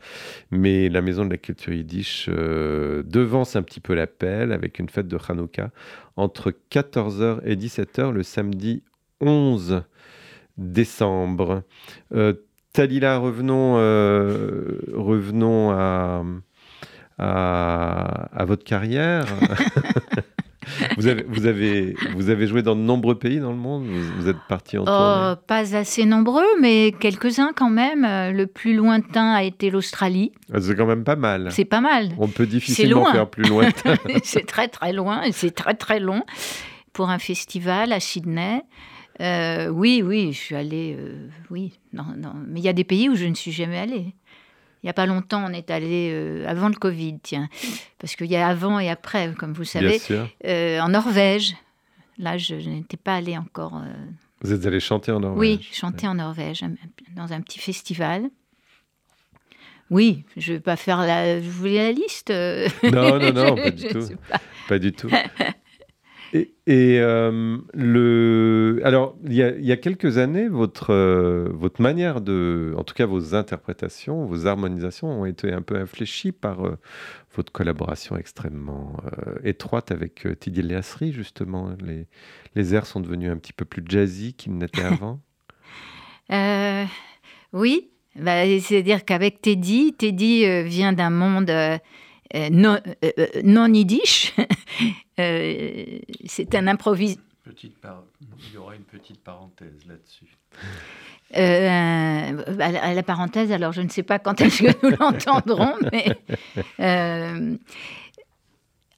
Mais 0.52 0.88
la 0.88 1.02
Maison 1.02 1.24
de 1.24 1.30
la 1.30 1.36
Culture 1.36 1.72
Yiddish 1.72 2.28
euh, 2.28 3.02
devance 3.02 3.56
un 3.56 3.62
petit 3.62 3.80
peu 3.80 3.94
l'appel 3.94 4.52
avec 4.52 4.78
une 4.78 4.88
fête 4.88 5.08
de 5.08 5.18
Hanouka 5.28 5.72
entre 6.14 6.54
14h 6.70 7.40
et 7.44 7.56
17h 7.56 8.12
le 8.12 8.22
samedi 8.22 8.84
11 9.20 9.82
décembre. 10.58 11.64
Euh, 12.14 12.34
Talila, 12.72 13.18
revenons, 13.18 13.74
revenons 14.92 15.70
à 15.70 16.22
à, 17.18 18.44
votre 18.46 18.64
carrière. 18.64 19.26
vous, 20.96 21.06
avez, 21.06 21.22
vous, 21.28 21.46
avez, 21.46 21.94
vous 22.14 22.28
avez 22.28 22.46
joué 22.46 22.62
dans 22.62 22.74
de 22.74 22.80
nombreux 22.80 23.16
pays 23.16 23.38
dans 23.38 23.50
le 23.50 23.56
monde 23.56 23.86
Vous, 23.86 24.28
êtes 24.28 24.40
parti 24.48 24.76
en 24.78 24.82
oh, 24.82 25.36
Pas 25.46 25.76
assez 25.76 26.04
nombreux, 26.04 26.46
mais 26.60 26.92
quelques-uns 26.98 27.52
quand 27.54 27.70
même. 27.70 28.02
Le 28.02 28.46
plus 28.46 28.74
lointain 28.74 29.32
a 29.32 29.44
été 29.44 29.70
l'Australie. 29.70 30.32
Ah, 30.52 30.60
c'est 30.60 30.74
quand 30.74 30.86
même 30.86 31.04
pas 31.04 31.16
mal. 31.16 31.48
C'est 31.52 31.64
pas 31.64 31.80
mal. 31.80 32.10
On 32.18 32.28
peut 32.28 32.46
difficilement 32.46 33.10
faire 33.12 33.28
plus 33.28 33.44
lointain. 33.44 33.94
c'est 34.24 34.46
très 34.46 34.68
très 34.68 34.92
loin 34.92 35.22
et 35.22 35.32
c'est 35.32 35.52
très 35.52 35.74
très 35.74 36.00
long 36.00 36.22
pour 36.92 37.10
un 37.10 37.18
festival 37.18 37.92
à 37.92 38.00
Sydney. 38.00 38.62
Euh, 39.20 39.68
oui, 39.68 40.02
oui, 40.04 40.32
je 40.32 40.38
suis 40.38 40.54
allée, 40.54 40.96
euh, 40.98 41.28
oui, 41.50 41.78
non, 41.92 42.04
non. 42.18 42.34
mais 42.46 42.60
il 42.60 42.64
y 42.64 42.68
a 42.68 42.74
des 42.74 42.84
pays 42.84 43.08
où 43.08 43.14
je 43.14 43.24
ne 43.24 43.34
suis 43.34 43.52
jamais 43.52 43.78
allée. 43.78 44.14
Il 44.86 44.90
n'y 44.90 44.90
a 44.90 44.94
pas 44.94 45.06
longtemps, 45.06 45.44
on 45.44 45.52
est 45.52 45.72
allé 45.72 46.12
euh, 46.14 46.46
avant 46.46 46.68
le 46.68 46.76
Covid, 46.76 47.18
tiens, 47.20 47.48
parce 47.98 48.14
qu'il 48.14 48.28
y 48.28 48.36
a 48.36 48.46
avant 48.46 48.78
et 48.78 48.88
après, 48.88 49.34
comme 49.36 49.52
vous 49.52 49.64
savez, 49.64 50.00
euh, 50.46 50.78
en 50.78 50.90
Norvège. 50.90 51.56
Là, 52.18 52.38
je, 52.38 52.54
n'étais 52.54 52.96
pas 52.96 53.16
allée 53.16 53.36
encore. 53.36 53.78
Euh. 53.78 53.92
Vous 54.42 54.52
êtes 54.52 54.64
allé 54.64 54.78
chanter 54.78 55.10
en 55.10 55.18
Norvège 55.18 55.40
Oui, 55.40 55.68
chanter 55.72 56.06
en 56.06 56.14
Norvège, 56.14 56.64
dans 57.16 57.32
un 57.32 57.40
petit 57.40 57.58
festival. 57.58 58.30
Oui, 59.90 60.24
je 60.36 60.52
ne 60.52 60.58
vais 60.58 60.62
pas 60.62 60.76
faire 60.76 60.98
la. 60.98 61.40
Vous 61.40 61.50
voulez 61.50 61.78
la 61.78 61.90
liste 61.90 62.30
Non, 62.30 63.18
non, 63.18 63.32
non, 63.32 63.56
pas 63.56 63.70
du 63.72 63.88
tout. 63.88 64.08
Pas 64.68 64.78
du 64.78 64.92
tout. 64.92 65.10
Et, 66.32 66.50
euh, 67.00 67.58
le, 67.74 68.80
alors, 68.84 69.16
il 69.24 69.34
y, 69.34 69.72
a, 69.72 69.76
quelques 69.76 70.18
années, 70.18 70.48
votre, 70.48 70.92
euh, 70.92 71.48
votre 71.52 71.80
manière 71.80 72.20
de, 72.20 72.74
en 72.76 72.82
tout 72.82 72.94
cas 72.94 73.06
vos 73.06 73.34
interprétations, 73.34 74.24
vos 74.24 74.46
harmonisations 74.46 75.08
ont 75.08 75.24
été 75.24 75.52
un 75.52 75.62
peu 75.62 75.76
infléchies 75.76 76.32
par 76.32 76.66
euh, 76.66 76.78
votre 77.34 77.52
collaboration 77.52 78.16
extrêmement 78.16 78.96
étroite 79.44 79.92
avec 79.92 80.26
Tidy 80.40 80.62
Léasri, 80.62 81.12
justement. 81.12 81.70
Les, 81.84 82.06
les 82.54 82.74
airs 82.74 82.86
sont 82.86 83.00
devenus 83.00 83.30
un 83.30 83.36
petit 83.36 83.52
peu 83.52 83.64
plus 83.64 83.84
jazzy 83.86 84.34
qu'ils 84.34 84.56
n'étaient 84.56 84.82
avant. 84.82 85.20
oui, 87.52 87.90
bah, 88.16 88.44
c'est-à-dire 88.60 89.04
qu'avec 89.04 89.42
Teddy, 89.42 89.92
Teddy 89.92 90.64
vient 90.64 90.92
d'un 90.94 91.10
monde 91.10 91.50
non, 92.50 92.78
non 93.44 93.72
yiddish 93.72 94.34
Euh, 95.18 95.98
c'est 96.26 96.54
un 96.54 96.66
improvis. 96.66 97.18
Il 97.62 97.70
y 98.54 98.56
aura 98.58 98.74
une 98.74 98.82
petite 98.82 99.22
parenthèse 99.22 99.86
là-dessus. 99.88 100.36
Euh, 101.36 102.60
à, 102.60 102.94
la, 102.94 103.02
parenthèse, 103.02 103.50
alors 103.50 103.72
je 103.72 103.82
ne 103.82 103.88
sais 103.88 104.02
pas 104.02 104.18
quand 104.18 104.40
est-ce 104.40 104.62
que 104.62 104.86
nous 104.86 104.96
l'entendrons, 105.00 105.74
mais 105.92 106.06
euh, 106.80 107.56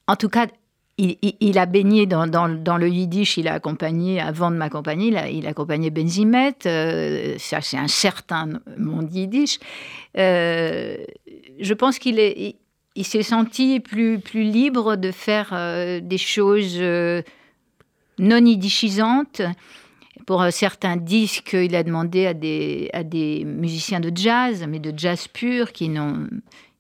en 0.07 0.17
tout 0.17 0.29
cas, 0.29 0.47
il, 0.99 1.59
a 1.59 1.67
baigné 1.67 2.07
dans, 2.07 2.27
le 2.27 2.89
yiddish, 2.89 3.37
il 3.37 3.47
a 3.49 3.55
accompagné, 3.55 4.21
avant 4.21 4.51
de 4.51 4.57
m'accompagner, 4.57 5.09
il 5.09 5.17
a, 5.17 5.31
il 5.31 5.47
a 5.47 5.51
accompagné 5.51 5.91
Benzimet, 5.91 6.57
ça 7.39 7.61
c'est 7.61 7.79
un 7.79 7.87
certain 7.87 8.49
monde 8.77 9.15
yiddish. 9.15 9.61
je 10.17 11.73
pense 11.75 11.99
qu'il 11.99 12.19
est, 12.19 12.57
il 12.95 13.05
s'est 13.05 13.23
senti 13.23 13.81
plus, 13.81 14.19
plus 14.19 14.43
libre 14.43 14.97
de 14.97 15.13
faire 15.13 15.51
euh, 15.53 16.01
des 16.01 16.19
choses 16.19 16.77
euh, 16.81 17.23
non 18.19 18.45
idichissantes. 18.45 19.43
Pour 20.27 20.43
euh, 20.43 20.51
certains 20.51 20.97
disques, 20.97 21.53
il 21.53 21.77
a 21.77 21.83
demandé 21.83 22.27
à 22.27 22.35
des, 22.35 22.91
à 22.93 23.05
des 23.05 23.45
musiciens 23.45 24.01
de 24.01 24.11
jazz, 24.15 24.67
mais 24.69 24.81
de 24.81 24.93
jazz 24.97 25.29
pur, 25.29 25.73
qui, 25.73 25.91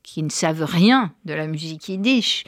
qui 0.03 0.23
ne 0.23 0.29
savent 0.29 0.65
rien 0.65 1.13
de 1.25 1.35
la 1.35 1.47
musique 1.47 1.89
yiddish. 1.89 2.45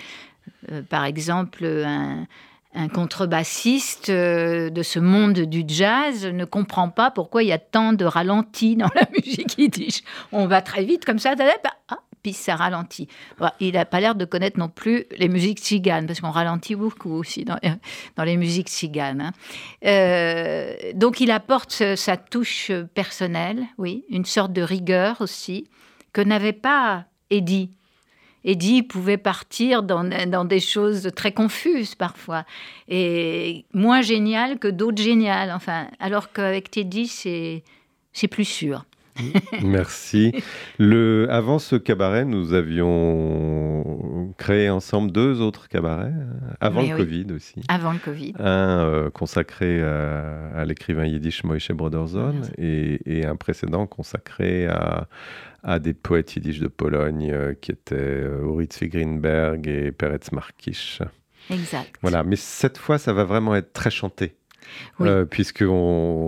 par 0.88 1.04
exemple, 1.04 1.64
un, 1.64 2.26
un 2.74 2.88
contrebassiste 2.88 4.10
de 4.10 4.82
ce 4.82 4.98
monde 4.98 5.40
du 5.40 5.64
jazz 5.66 6.26
ne 6.26 6.44
comprend 6.44 6.88
pas 6.88 7.10
pourquoi 7.10 7.42
il 7.42 7.48
y 7.48 7.52
a 7.52 7.58
tant 7.58 7.92
de 7.92 8.04
ralentis 8.04 8.76
dans 8.76 8.90
la 8.94 9.06
musique 9.16 9.58
yiddish. 9.58 10.02
On 10.32 10.46
va 10.46 10.60
très 10.60 10.84
vite 10.84 11.04
comme 11.04 11.18
ça, 11.18 11.34
ah, 11.88 11.98
puis 12.22 12.32
ça 12.32 12.56
ralentit. 12.56 13.08
il 13.60 13.74
n'a 13.74 13.84
pas 13.84 14.00
l'air 14.00 14.14
de 14.14 14.24
connaître 14.24 14.58
non 14.58 14.68
plus 14.68 15.04
les 15.16 15.28
musiques 15.28 15.58
tziganes, 15.58 16.06
parce 16.06 16.20
qu'on 16.20 16.30
ralentit 16.30 16.74
beaucoup 16.74 17.12
aussi 17.12 17.44
dans, 17.44 17.58
les 18.24 18.36
musiques 18.36 18.68
tziganes. 18.68 19.20
Hein. 19.20 19.32
Euh, 19.84 20.74
donc 20.94 21.20
il 21.20 21.30
apporte 21.30 21.94
sa 21.96 22.16
touche 22.16 22.70
personnelle, 22.94 23.64
oui, 23.78 24.04
une 24.10 24.24
sorte 24.24 24.52
de 24.52 24.62
rigueur 24.62 25.20
aussi, 25.20 25.66
que 26.12 26.20
n'avait 26.20 26.52
pas 26.52 27.06
Eddie. 27.30 27.70
Eddie 28.44 28.82
pouvait 28.82 29.18
partir 29.18 29.82
dans, 29.82 30.04
dans, 30.26 30.44
des 30.44 30.60
choses 30.60 31.10
très 31.14 31.32
confuses 31.32 31.94
parfois, 31.94 32.44
et 32.88 33.66
moins 33.74 34.00
géniales 34.00 34.58
que 34.58 34.68
d'autres 34.68 35.02
géniales. 35.02 35.52
Enfin, 35.52 35.88
alors 35.98 36.32
qu'avec 36.32 36.70
Teddy, 36.70 37.06
c'est 37.06 38.28
plus 38.28 38.46
sûr. 38.46 38.84
Merci. 39.62 40.32
Le, 40.78 41.26
avant 41.30 41.58
ce 41.58 41.76
cabaret, 41.76 42.24
nous 42.24 42.52
avions 42.52 44.32
créé 44.38 44.70
ensemble 44.70 45.12
deux 45.12 45.40
autres 45.40 45.68
cabarets, 45.68 46.12
euh, 46.14 46.54
avant 46.60 46.82
le 46.82 46.96
Covid 46.96 47.26
aussi. 47.34 47.62
Avant 47.68 47.92
le 47.92 47.98
Covid. 47.98 48.34
Un 48.38 48.84
euh, 48.84 49.10
consacré 49.10 49.82
à, 49.82 50.64
l'écrivain 50.64 51.06
yiddish 51.06 51.44
Moïse 51.44 51.68
Broderzon 51.68 52.42
et, 52.58 53.24
un 53.24 53.36
précédent 53.36 53.86
consacré 53.86 54.66
à, 54.66 55.08
à 55.62 55.78
des 55.78 55.94
poètes 55.94 56.36
yiddish 56.36 56.58
de 56.58 56.68
Pologne 56.68 57.30
euh, 57.30 57.54
qui 57.60 57.70
étaient 57.72 58.24
Uritz 58.42 58.82
Greenberg 58.84 59.66
et 59.68 59.92
Peretz 59.92 60.32
Markish. 60.32 61.00
Exact. 61.50 61.94
Voilà, 62.02 62.22
mais 62.22 62.36
cette 62.36 62.78
fois, 62.78 62.98
ça 62.98 63.12
va 63.12 63.24
vraiment 63.24 63.54
être 63.54 63.72
très 63.72 63.90
chanté. 63.90 64.36
Euh, 65.00 65.24
puisque 65.24 65.64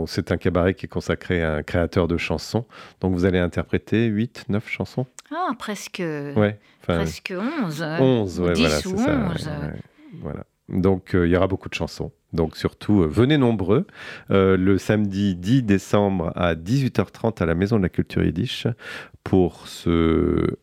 c'est 0.07 0.33
un 0.33 0.37
cabaret 0.37 0.75
qui 0.75 0.87
est 0.87 0.89
consacré 0.89 1.43
à 1.43 1.55
un 1.55 1.63
créateur 1.63 2.09
de 2.09 2.17
chansons. 2.17 2.65
Donc 3.01 3.15
vous 3.15 3.25
allez 3.25 3.39
interpréter 3.39 4.07
8, 4.07 4.47
9 4.49 4.69
chansons 4.69 5.07
Ah, 5.31 5.51
presque, 5.59 6.03
ouais, 6.03 6.59
presque 6.83 7.33
11. 7.65 7.83
11, 8.01 8.41
ouais, 8.41 8.53
voilà, 8.55 8.69
c'est 8.81 8.97
ça. 8.97 9.31
voilà. 10.21 10.45
Donc 10.69 11.15
euh, 11.15 11.27
il 11.27 11.33
y 11.33 11.37
aura 11.37 11.49
beaucoup 11.49 11.69
de 11.69 11.75
chansons. 11.75 12.13
Donc 12.33 12.57
surtout, 12.57 13.03
euh, 13.03 13.07
venez 13.07 13.37
nombreux 13.37 13.87
le 14.31 14.79
samedi 14.79 15.35
10 15.35 15.63
décembre 15.65 16.33
à 16.35 16.55
18h30 16.55 17.43
à 17.43 17.47
la 17.47 17.55
Maison 17.55 17.77
de 17.77 17.83
la 17.83 17.89
Culture 17.89 18.25
Yiddish 18.25 18.67
pour 19.23 19.67
ce 19.69 20.57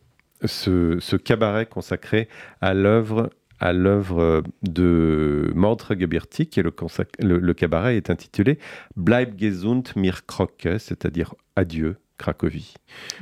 ce, 0.44 0.98
ce 1.00 1.16
cabaret 1.16 1.66
consacré 1.66 2.28
à 2.60 2.72
l'œuvre 2.74 3.30
à 3.60 3.72
l'œuvre 3.72 4.42
de 4.62 5.52
Mordre 5.54 5.94
Gebirtig 5.98 6.58
et 6.58 6.62
le, 6.62 6.72
le, 7.20 7.38
le, 7.38 7.54
cabaret 7.54 7.96
est 7.96 8.10
intitulé 8.10 8.58
Bleib 8.96 9.38
gesund 9.38 9.84
mir 9.96 10.26
Krocke, 10.26 10.78
c'est-à-dire 10.78 11.34
Adieu 11.56 11.96
Cracovie. 12.20 12.74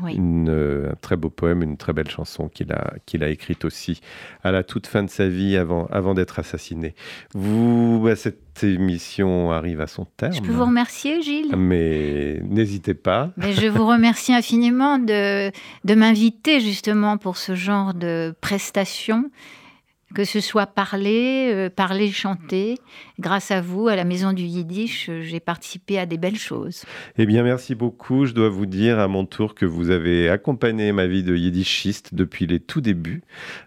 Oui. 0.03 0.15
Une, 0.17 0.49
euh, 0.49 0.91
un 0.91 0.95
très 0.97 1.17
beau 1.17 1.31
poème, 1.31 1.63
une 1.63 1.77
très 1.77 1.93
belle 1.93 2.11
chanson 2.11 2.49
qu'il 2.49 2.73
a, 2.73 2.95
qu'il 3.07 3.23
a 3.23 3.29
écrite 3.29 3.65
aussi 3.65 4.01
à 4.43 4.51
la 4.51 4.65
toute 4.65 4.89
fin 4.89 5.05
de 5.05 5.11
sa 5.11 5.29
vie 5.29 5.57
avant, 5.57 5.87
avant 5.87 6.15
d'être 6.15 6.41
assassiné. 6.41 6.97
Vous, 7.33 8.01
bah, 8.03 8.17
cette 8.17 8.65
émission 8.65 9.53
arrive 9.53 9.81
à 9.81 9.87
son 9.87 10.05
terme. 10.05 10.33
Je 10.33 10.41
peux 10.41 10.51
vous 10.51 10.65
remercier, 10.65 11.23
Gilles 11.23 11.55
Mais 11.57 12.41
n'hésitez 12.43 12.95
pas. 12.95 13.31
Mais 13.37 13.53
je 13.53 13.69
vous 13.69 13.87
remercie 13.87 14.35
infiniment 14.35 14.99
de, 14.99 15.53
de 15.85 15.95
m'inviter 15.95 16.59
justement 16.59 17.19
pour 17.19 17.37
ce 17.37 17.55
genre 17.55 17.95
de 17.95 18.35
prestations 18.41 19.31
que 20.15 20.25
ce 20.25 20.41
soit 20.41 20.67
parler, 20.67 21.51
euh, 21.53 21.71
parler, 21.71 22.11
chanter. 22.11 22.79
Grâce 23.21 23.51
à 23.51 23.61
vous, 23.61 23.89
à 23.89 23.97
la 23.97 24.05
Maison 24.05 24.33
du 24.33 24.45
Yiddish, 24.45 25.09
euh, 25.09 25.23
j'ai 25.23 25.41
participé 25.41 25.99
à 25.99 26.07
des 26.07 26.19
belles 26.19 26.37
choses. 26.39 26.85
Eh 27.19 27.27
bien, 27.27 27.43
merci 27.43 27.75
beaucoup. 27.75 28.27
Je 28.27 28.33
dois 28.33 28.49
vous 28.49 28.67
dire 28.67 28.99
à 29.01 29.09
mon 29.09 29.27
tour 29.27 29.55
que 29.57 29.67
vous 29.67 29.91
avez 29.91 30.29
accompagné 30.29 30.93
ma 30.93 31.07
vie 31.07 31.25
de 31.25 31.35
yiddishiste 31.35 32.15
depuis 32.15 32.47
les 32.47 32.61
tout 32.61 32.81
débuts, 32.81 33.23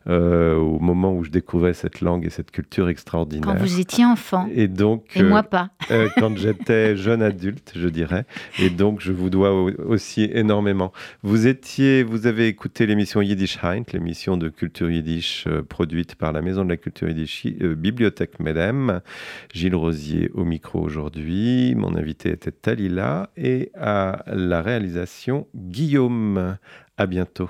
euh, 0.07 0.55
au 0.55 0.79
moment 0.79 1.13
où 1.13 1.23
je 1.25 1.31
découvrais 1.31 1.73
cette 1.73 1.99
langue 2.01 2.25
et 2.25 2.29
cette 2.29 2.51
culture 2.51 2.87
extraordinaire. 2.87 3.43
Quand 3.43 3.57
vous 3.59 3.79
étiez 3.79 4.05
enfant. 4.05 4.47
Et 4.53 4.67
donc, 4.69 5.05
et 5.15 5.23
moi 5.23 5.43
pas. 5.43 5.69
euh, 5.91 6.07
quand 6.17 6.37
j'étais 6.37 6.95
jeune 6.95 7.21
adulte, 7.21 7.73
je 7.75 7.89
dirais. 7.89 8.25
Et 8.59 8.69
donc, 8.69 9.01
je 9.01 9.11
vous 9.11 9.29
dois 9.29 9.51
aussi 9.51 10.29
énormément. 10.33 10.93
Vous 11.23 11.47
étiez, 11.47 12.03
vous 12.03 12.25
avez 12.25 12.47
écouté 12.47 12.85
l'émission 12.85 13.21
Yiddish 13.21 13.57
Heint, 13.63 13.83
l'émission 13.91 14.37
de 14.37 14.47
culture 14.49 14.89
yiddish 14.89 15.45
euh, 15.47 15.61
produite 15.61 16.15
par 16.15 16.31
la 16.31 16.41
Maison 16.41 16.63
de 16.63 16.69
la 16.69 16.77
Culture 16.77 17.09
Yiddish, 17.09 17.45
euh, 17.61 17.75
Bibliothèque 17.75 18.39
Medem. 18.39 19.01
Gilles 19.53 19.75
Rosier 19.75 20.29
au 20.33 20.43
micro 20.43 20.79
aujourd'hui. 20.79 21.73
Mon 21.75 21.95
invité 21.95 22.31
était 22.31 22.51
Talila 22.51 23.29
et 23.35 23.71
à 23.75 24.23
la 24.27 24.61
réalisation 24.61 25.47
Guillaume. 25.55 26.57
À 26.97 27.05
bientôt. 27.05 27.49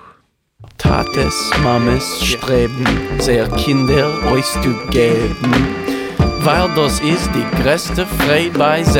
Tates, 0.78 1.52
Mames 1.64 2.00
streben, 2.00 2.86
sehr 3.20 3.48
Kinder 3.50 4.08
euch 4.32 4.46
zu 4.46 4.74
geben, 4.92 5.52
weil 6.44 6.70
das 6.76 7.00
ist 7.02 7.30
die 7.34 7.64
größte 7.64 8.06
Freude 8.06 8.58
bei 8.58 8.84
sie. 8.84 9.00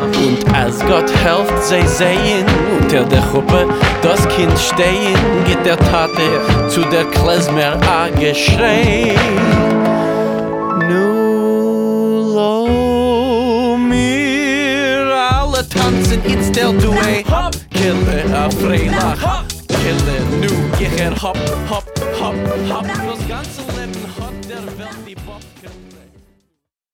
Und 0.00 0.54
als 0.54 0.80
Gott 0.80 1.10
helft, 1.24 1.64
sie 1.64 1.86
sehen 1.86 2.46
unter 2.80 3.04
der 3.04 3.22
Gruppe 3.22 3.66
das 4.02 4.28
Kind 4.28 4.58
stehen, 4.58 5.16
geht 5.46 5.64
der 5.64 5.76
Tate 5.76 6.68
zu 6.68 6.82
der 6.82 7.04
Klezmer 7.04 7.80
a 7.88 8.08
geschrei. 8.10 9.14
Nu 10.80 12.34
lo 12.34 13.76
mir 13.76 15.12
alle 15.32 15.68
tanzen, 15.68 16.20
it's 16.24 16.50
der 16.50 16.72
Duet. 16.72 17.26
Hop, 17.28 17.54
kille 17.70 18.24
a 18.34 18.50
Freilach. 18.50 19.44
Kille 19.68 20.18
nu, 20.40 20.52
ich 20.78 21.00
er 21.00 21.12
hop, 21.22 21.38
hop, 21.68 21.84
hop, 22.20 22.34
hop. 22.68 23.63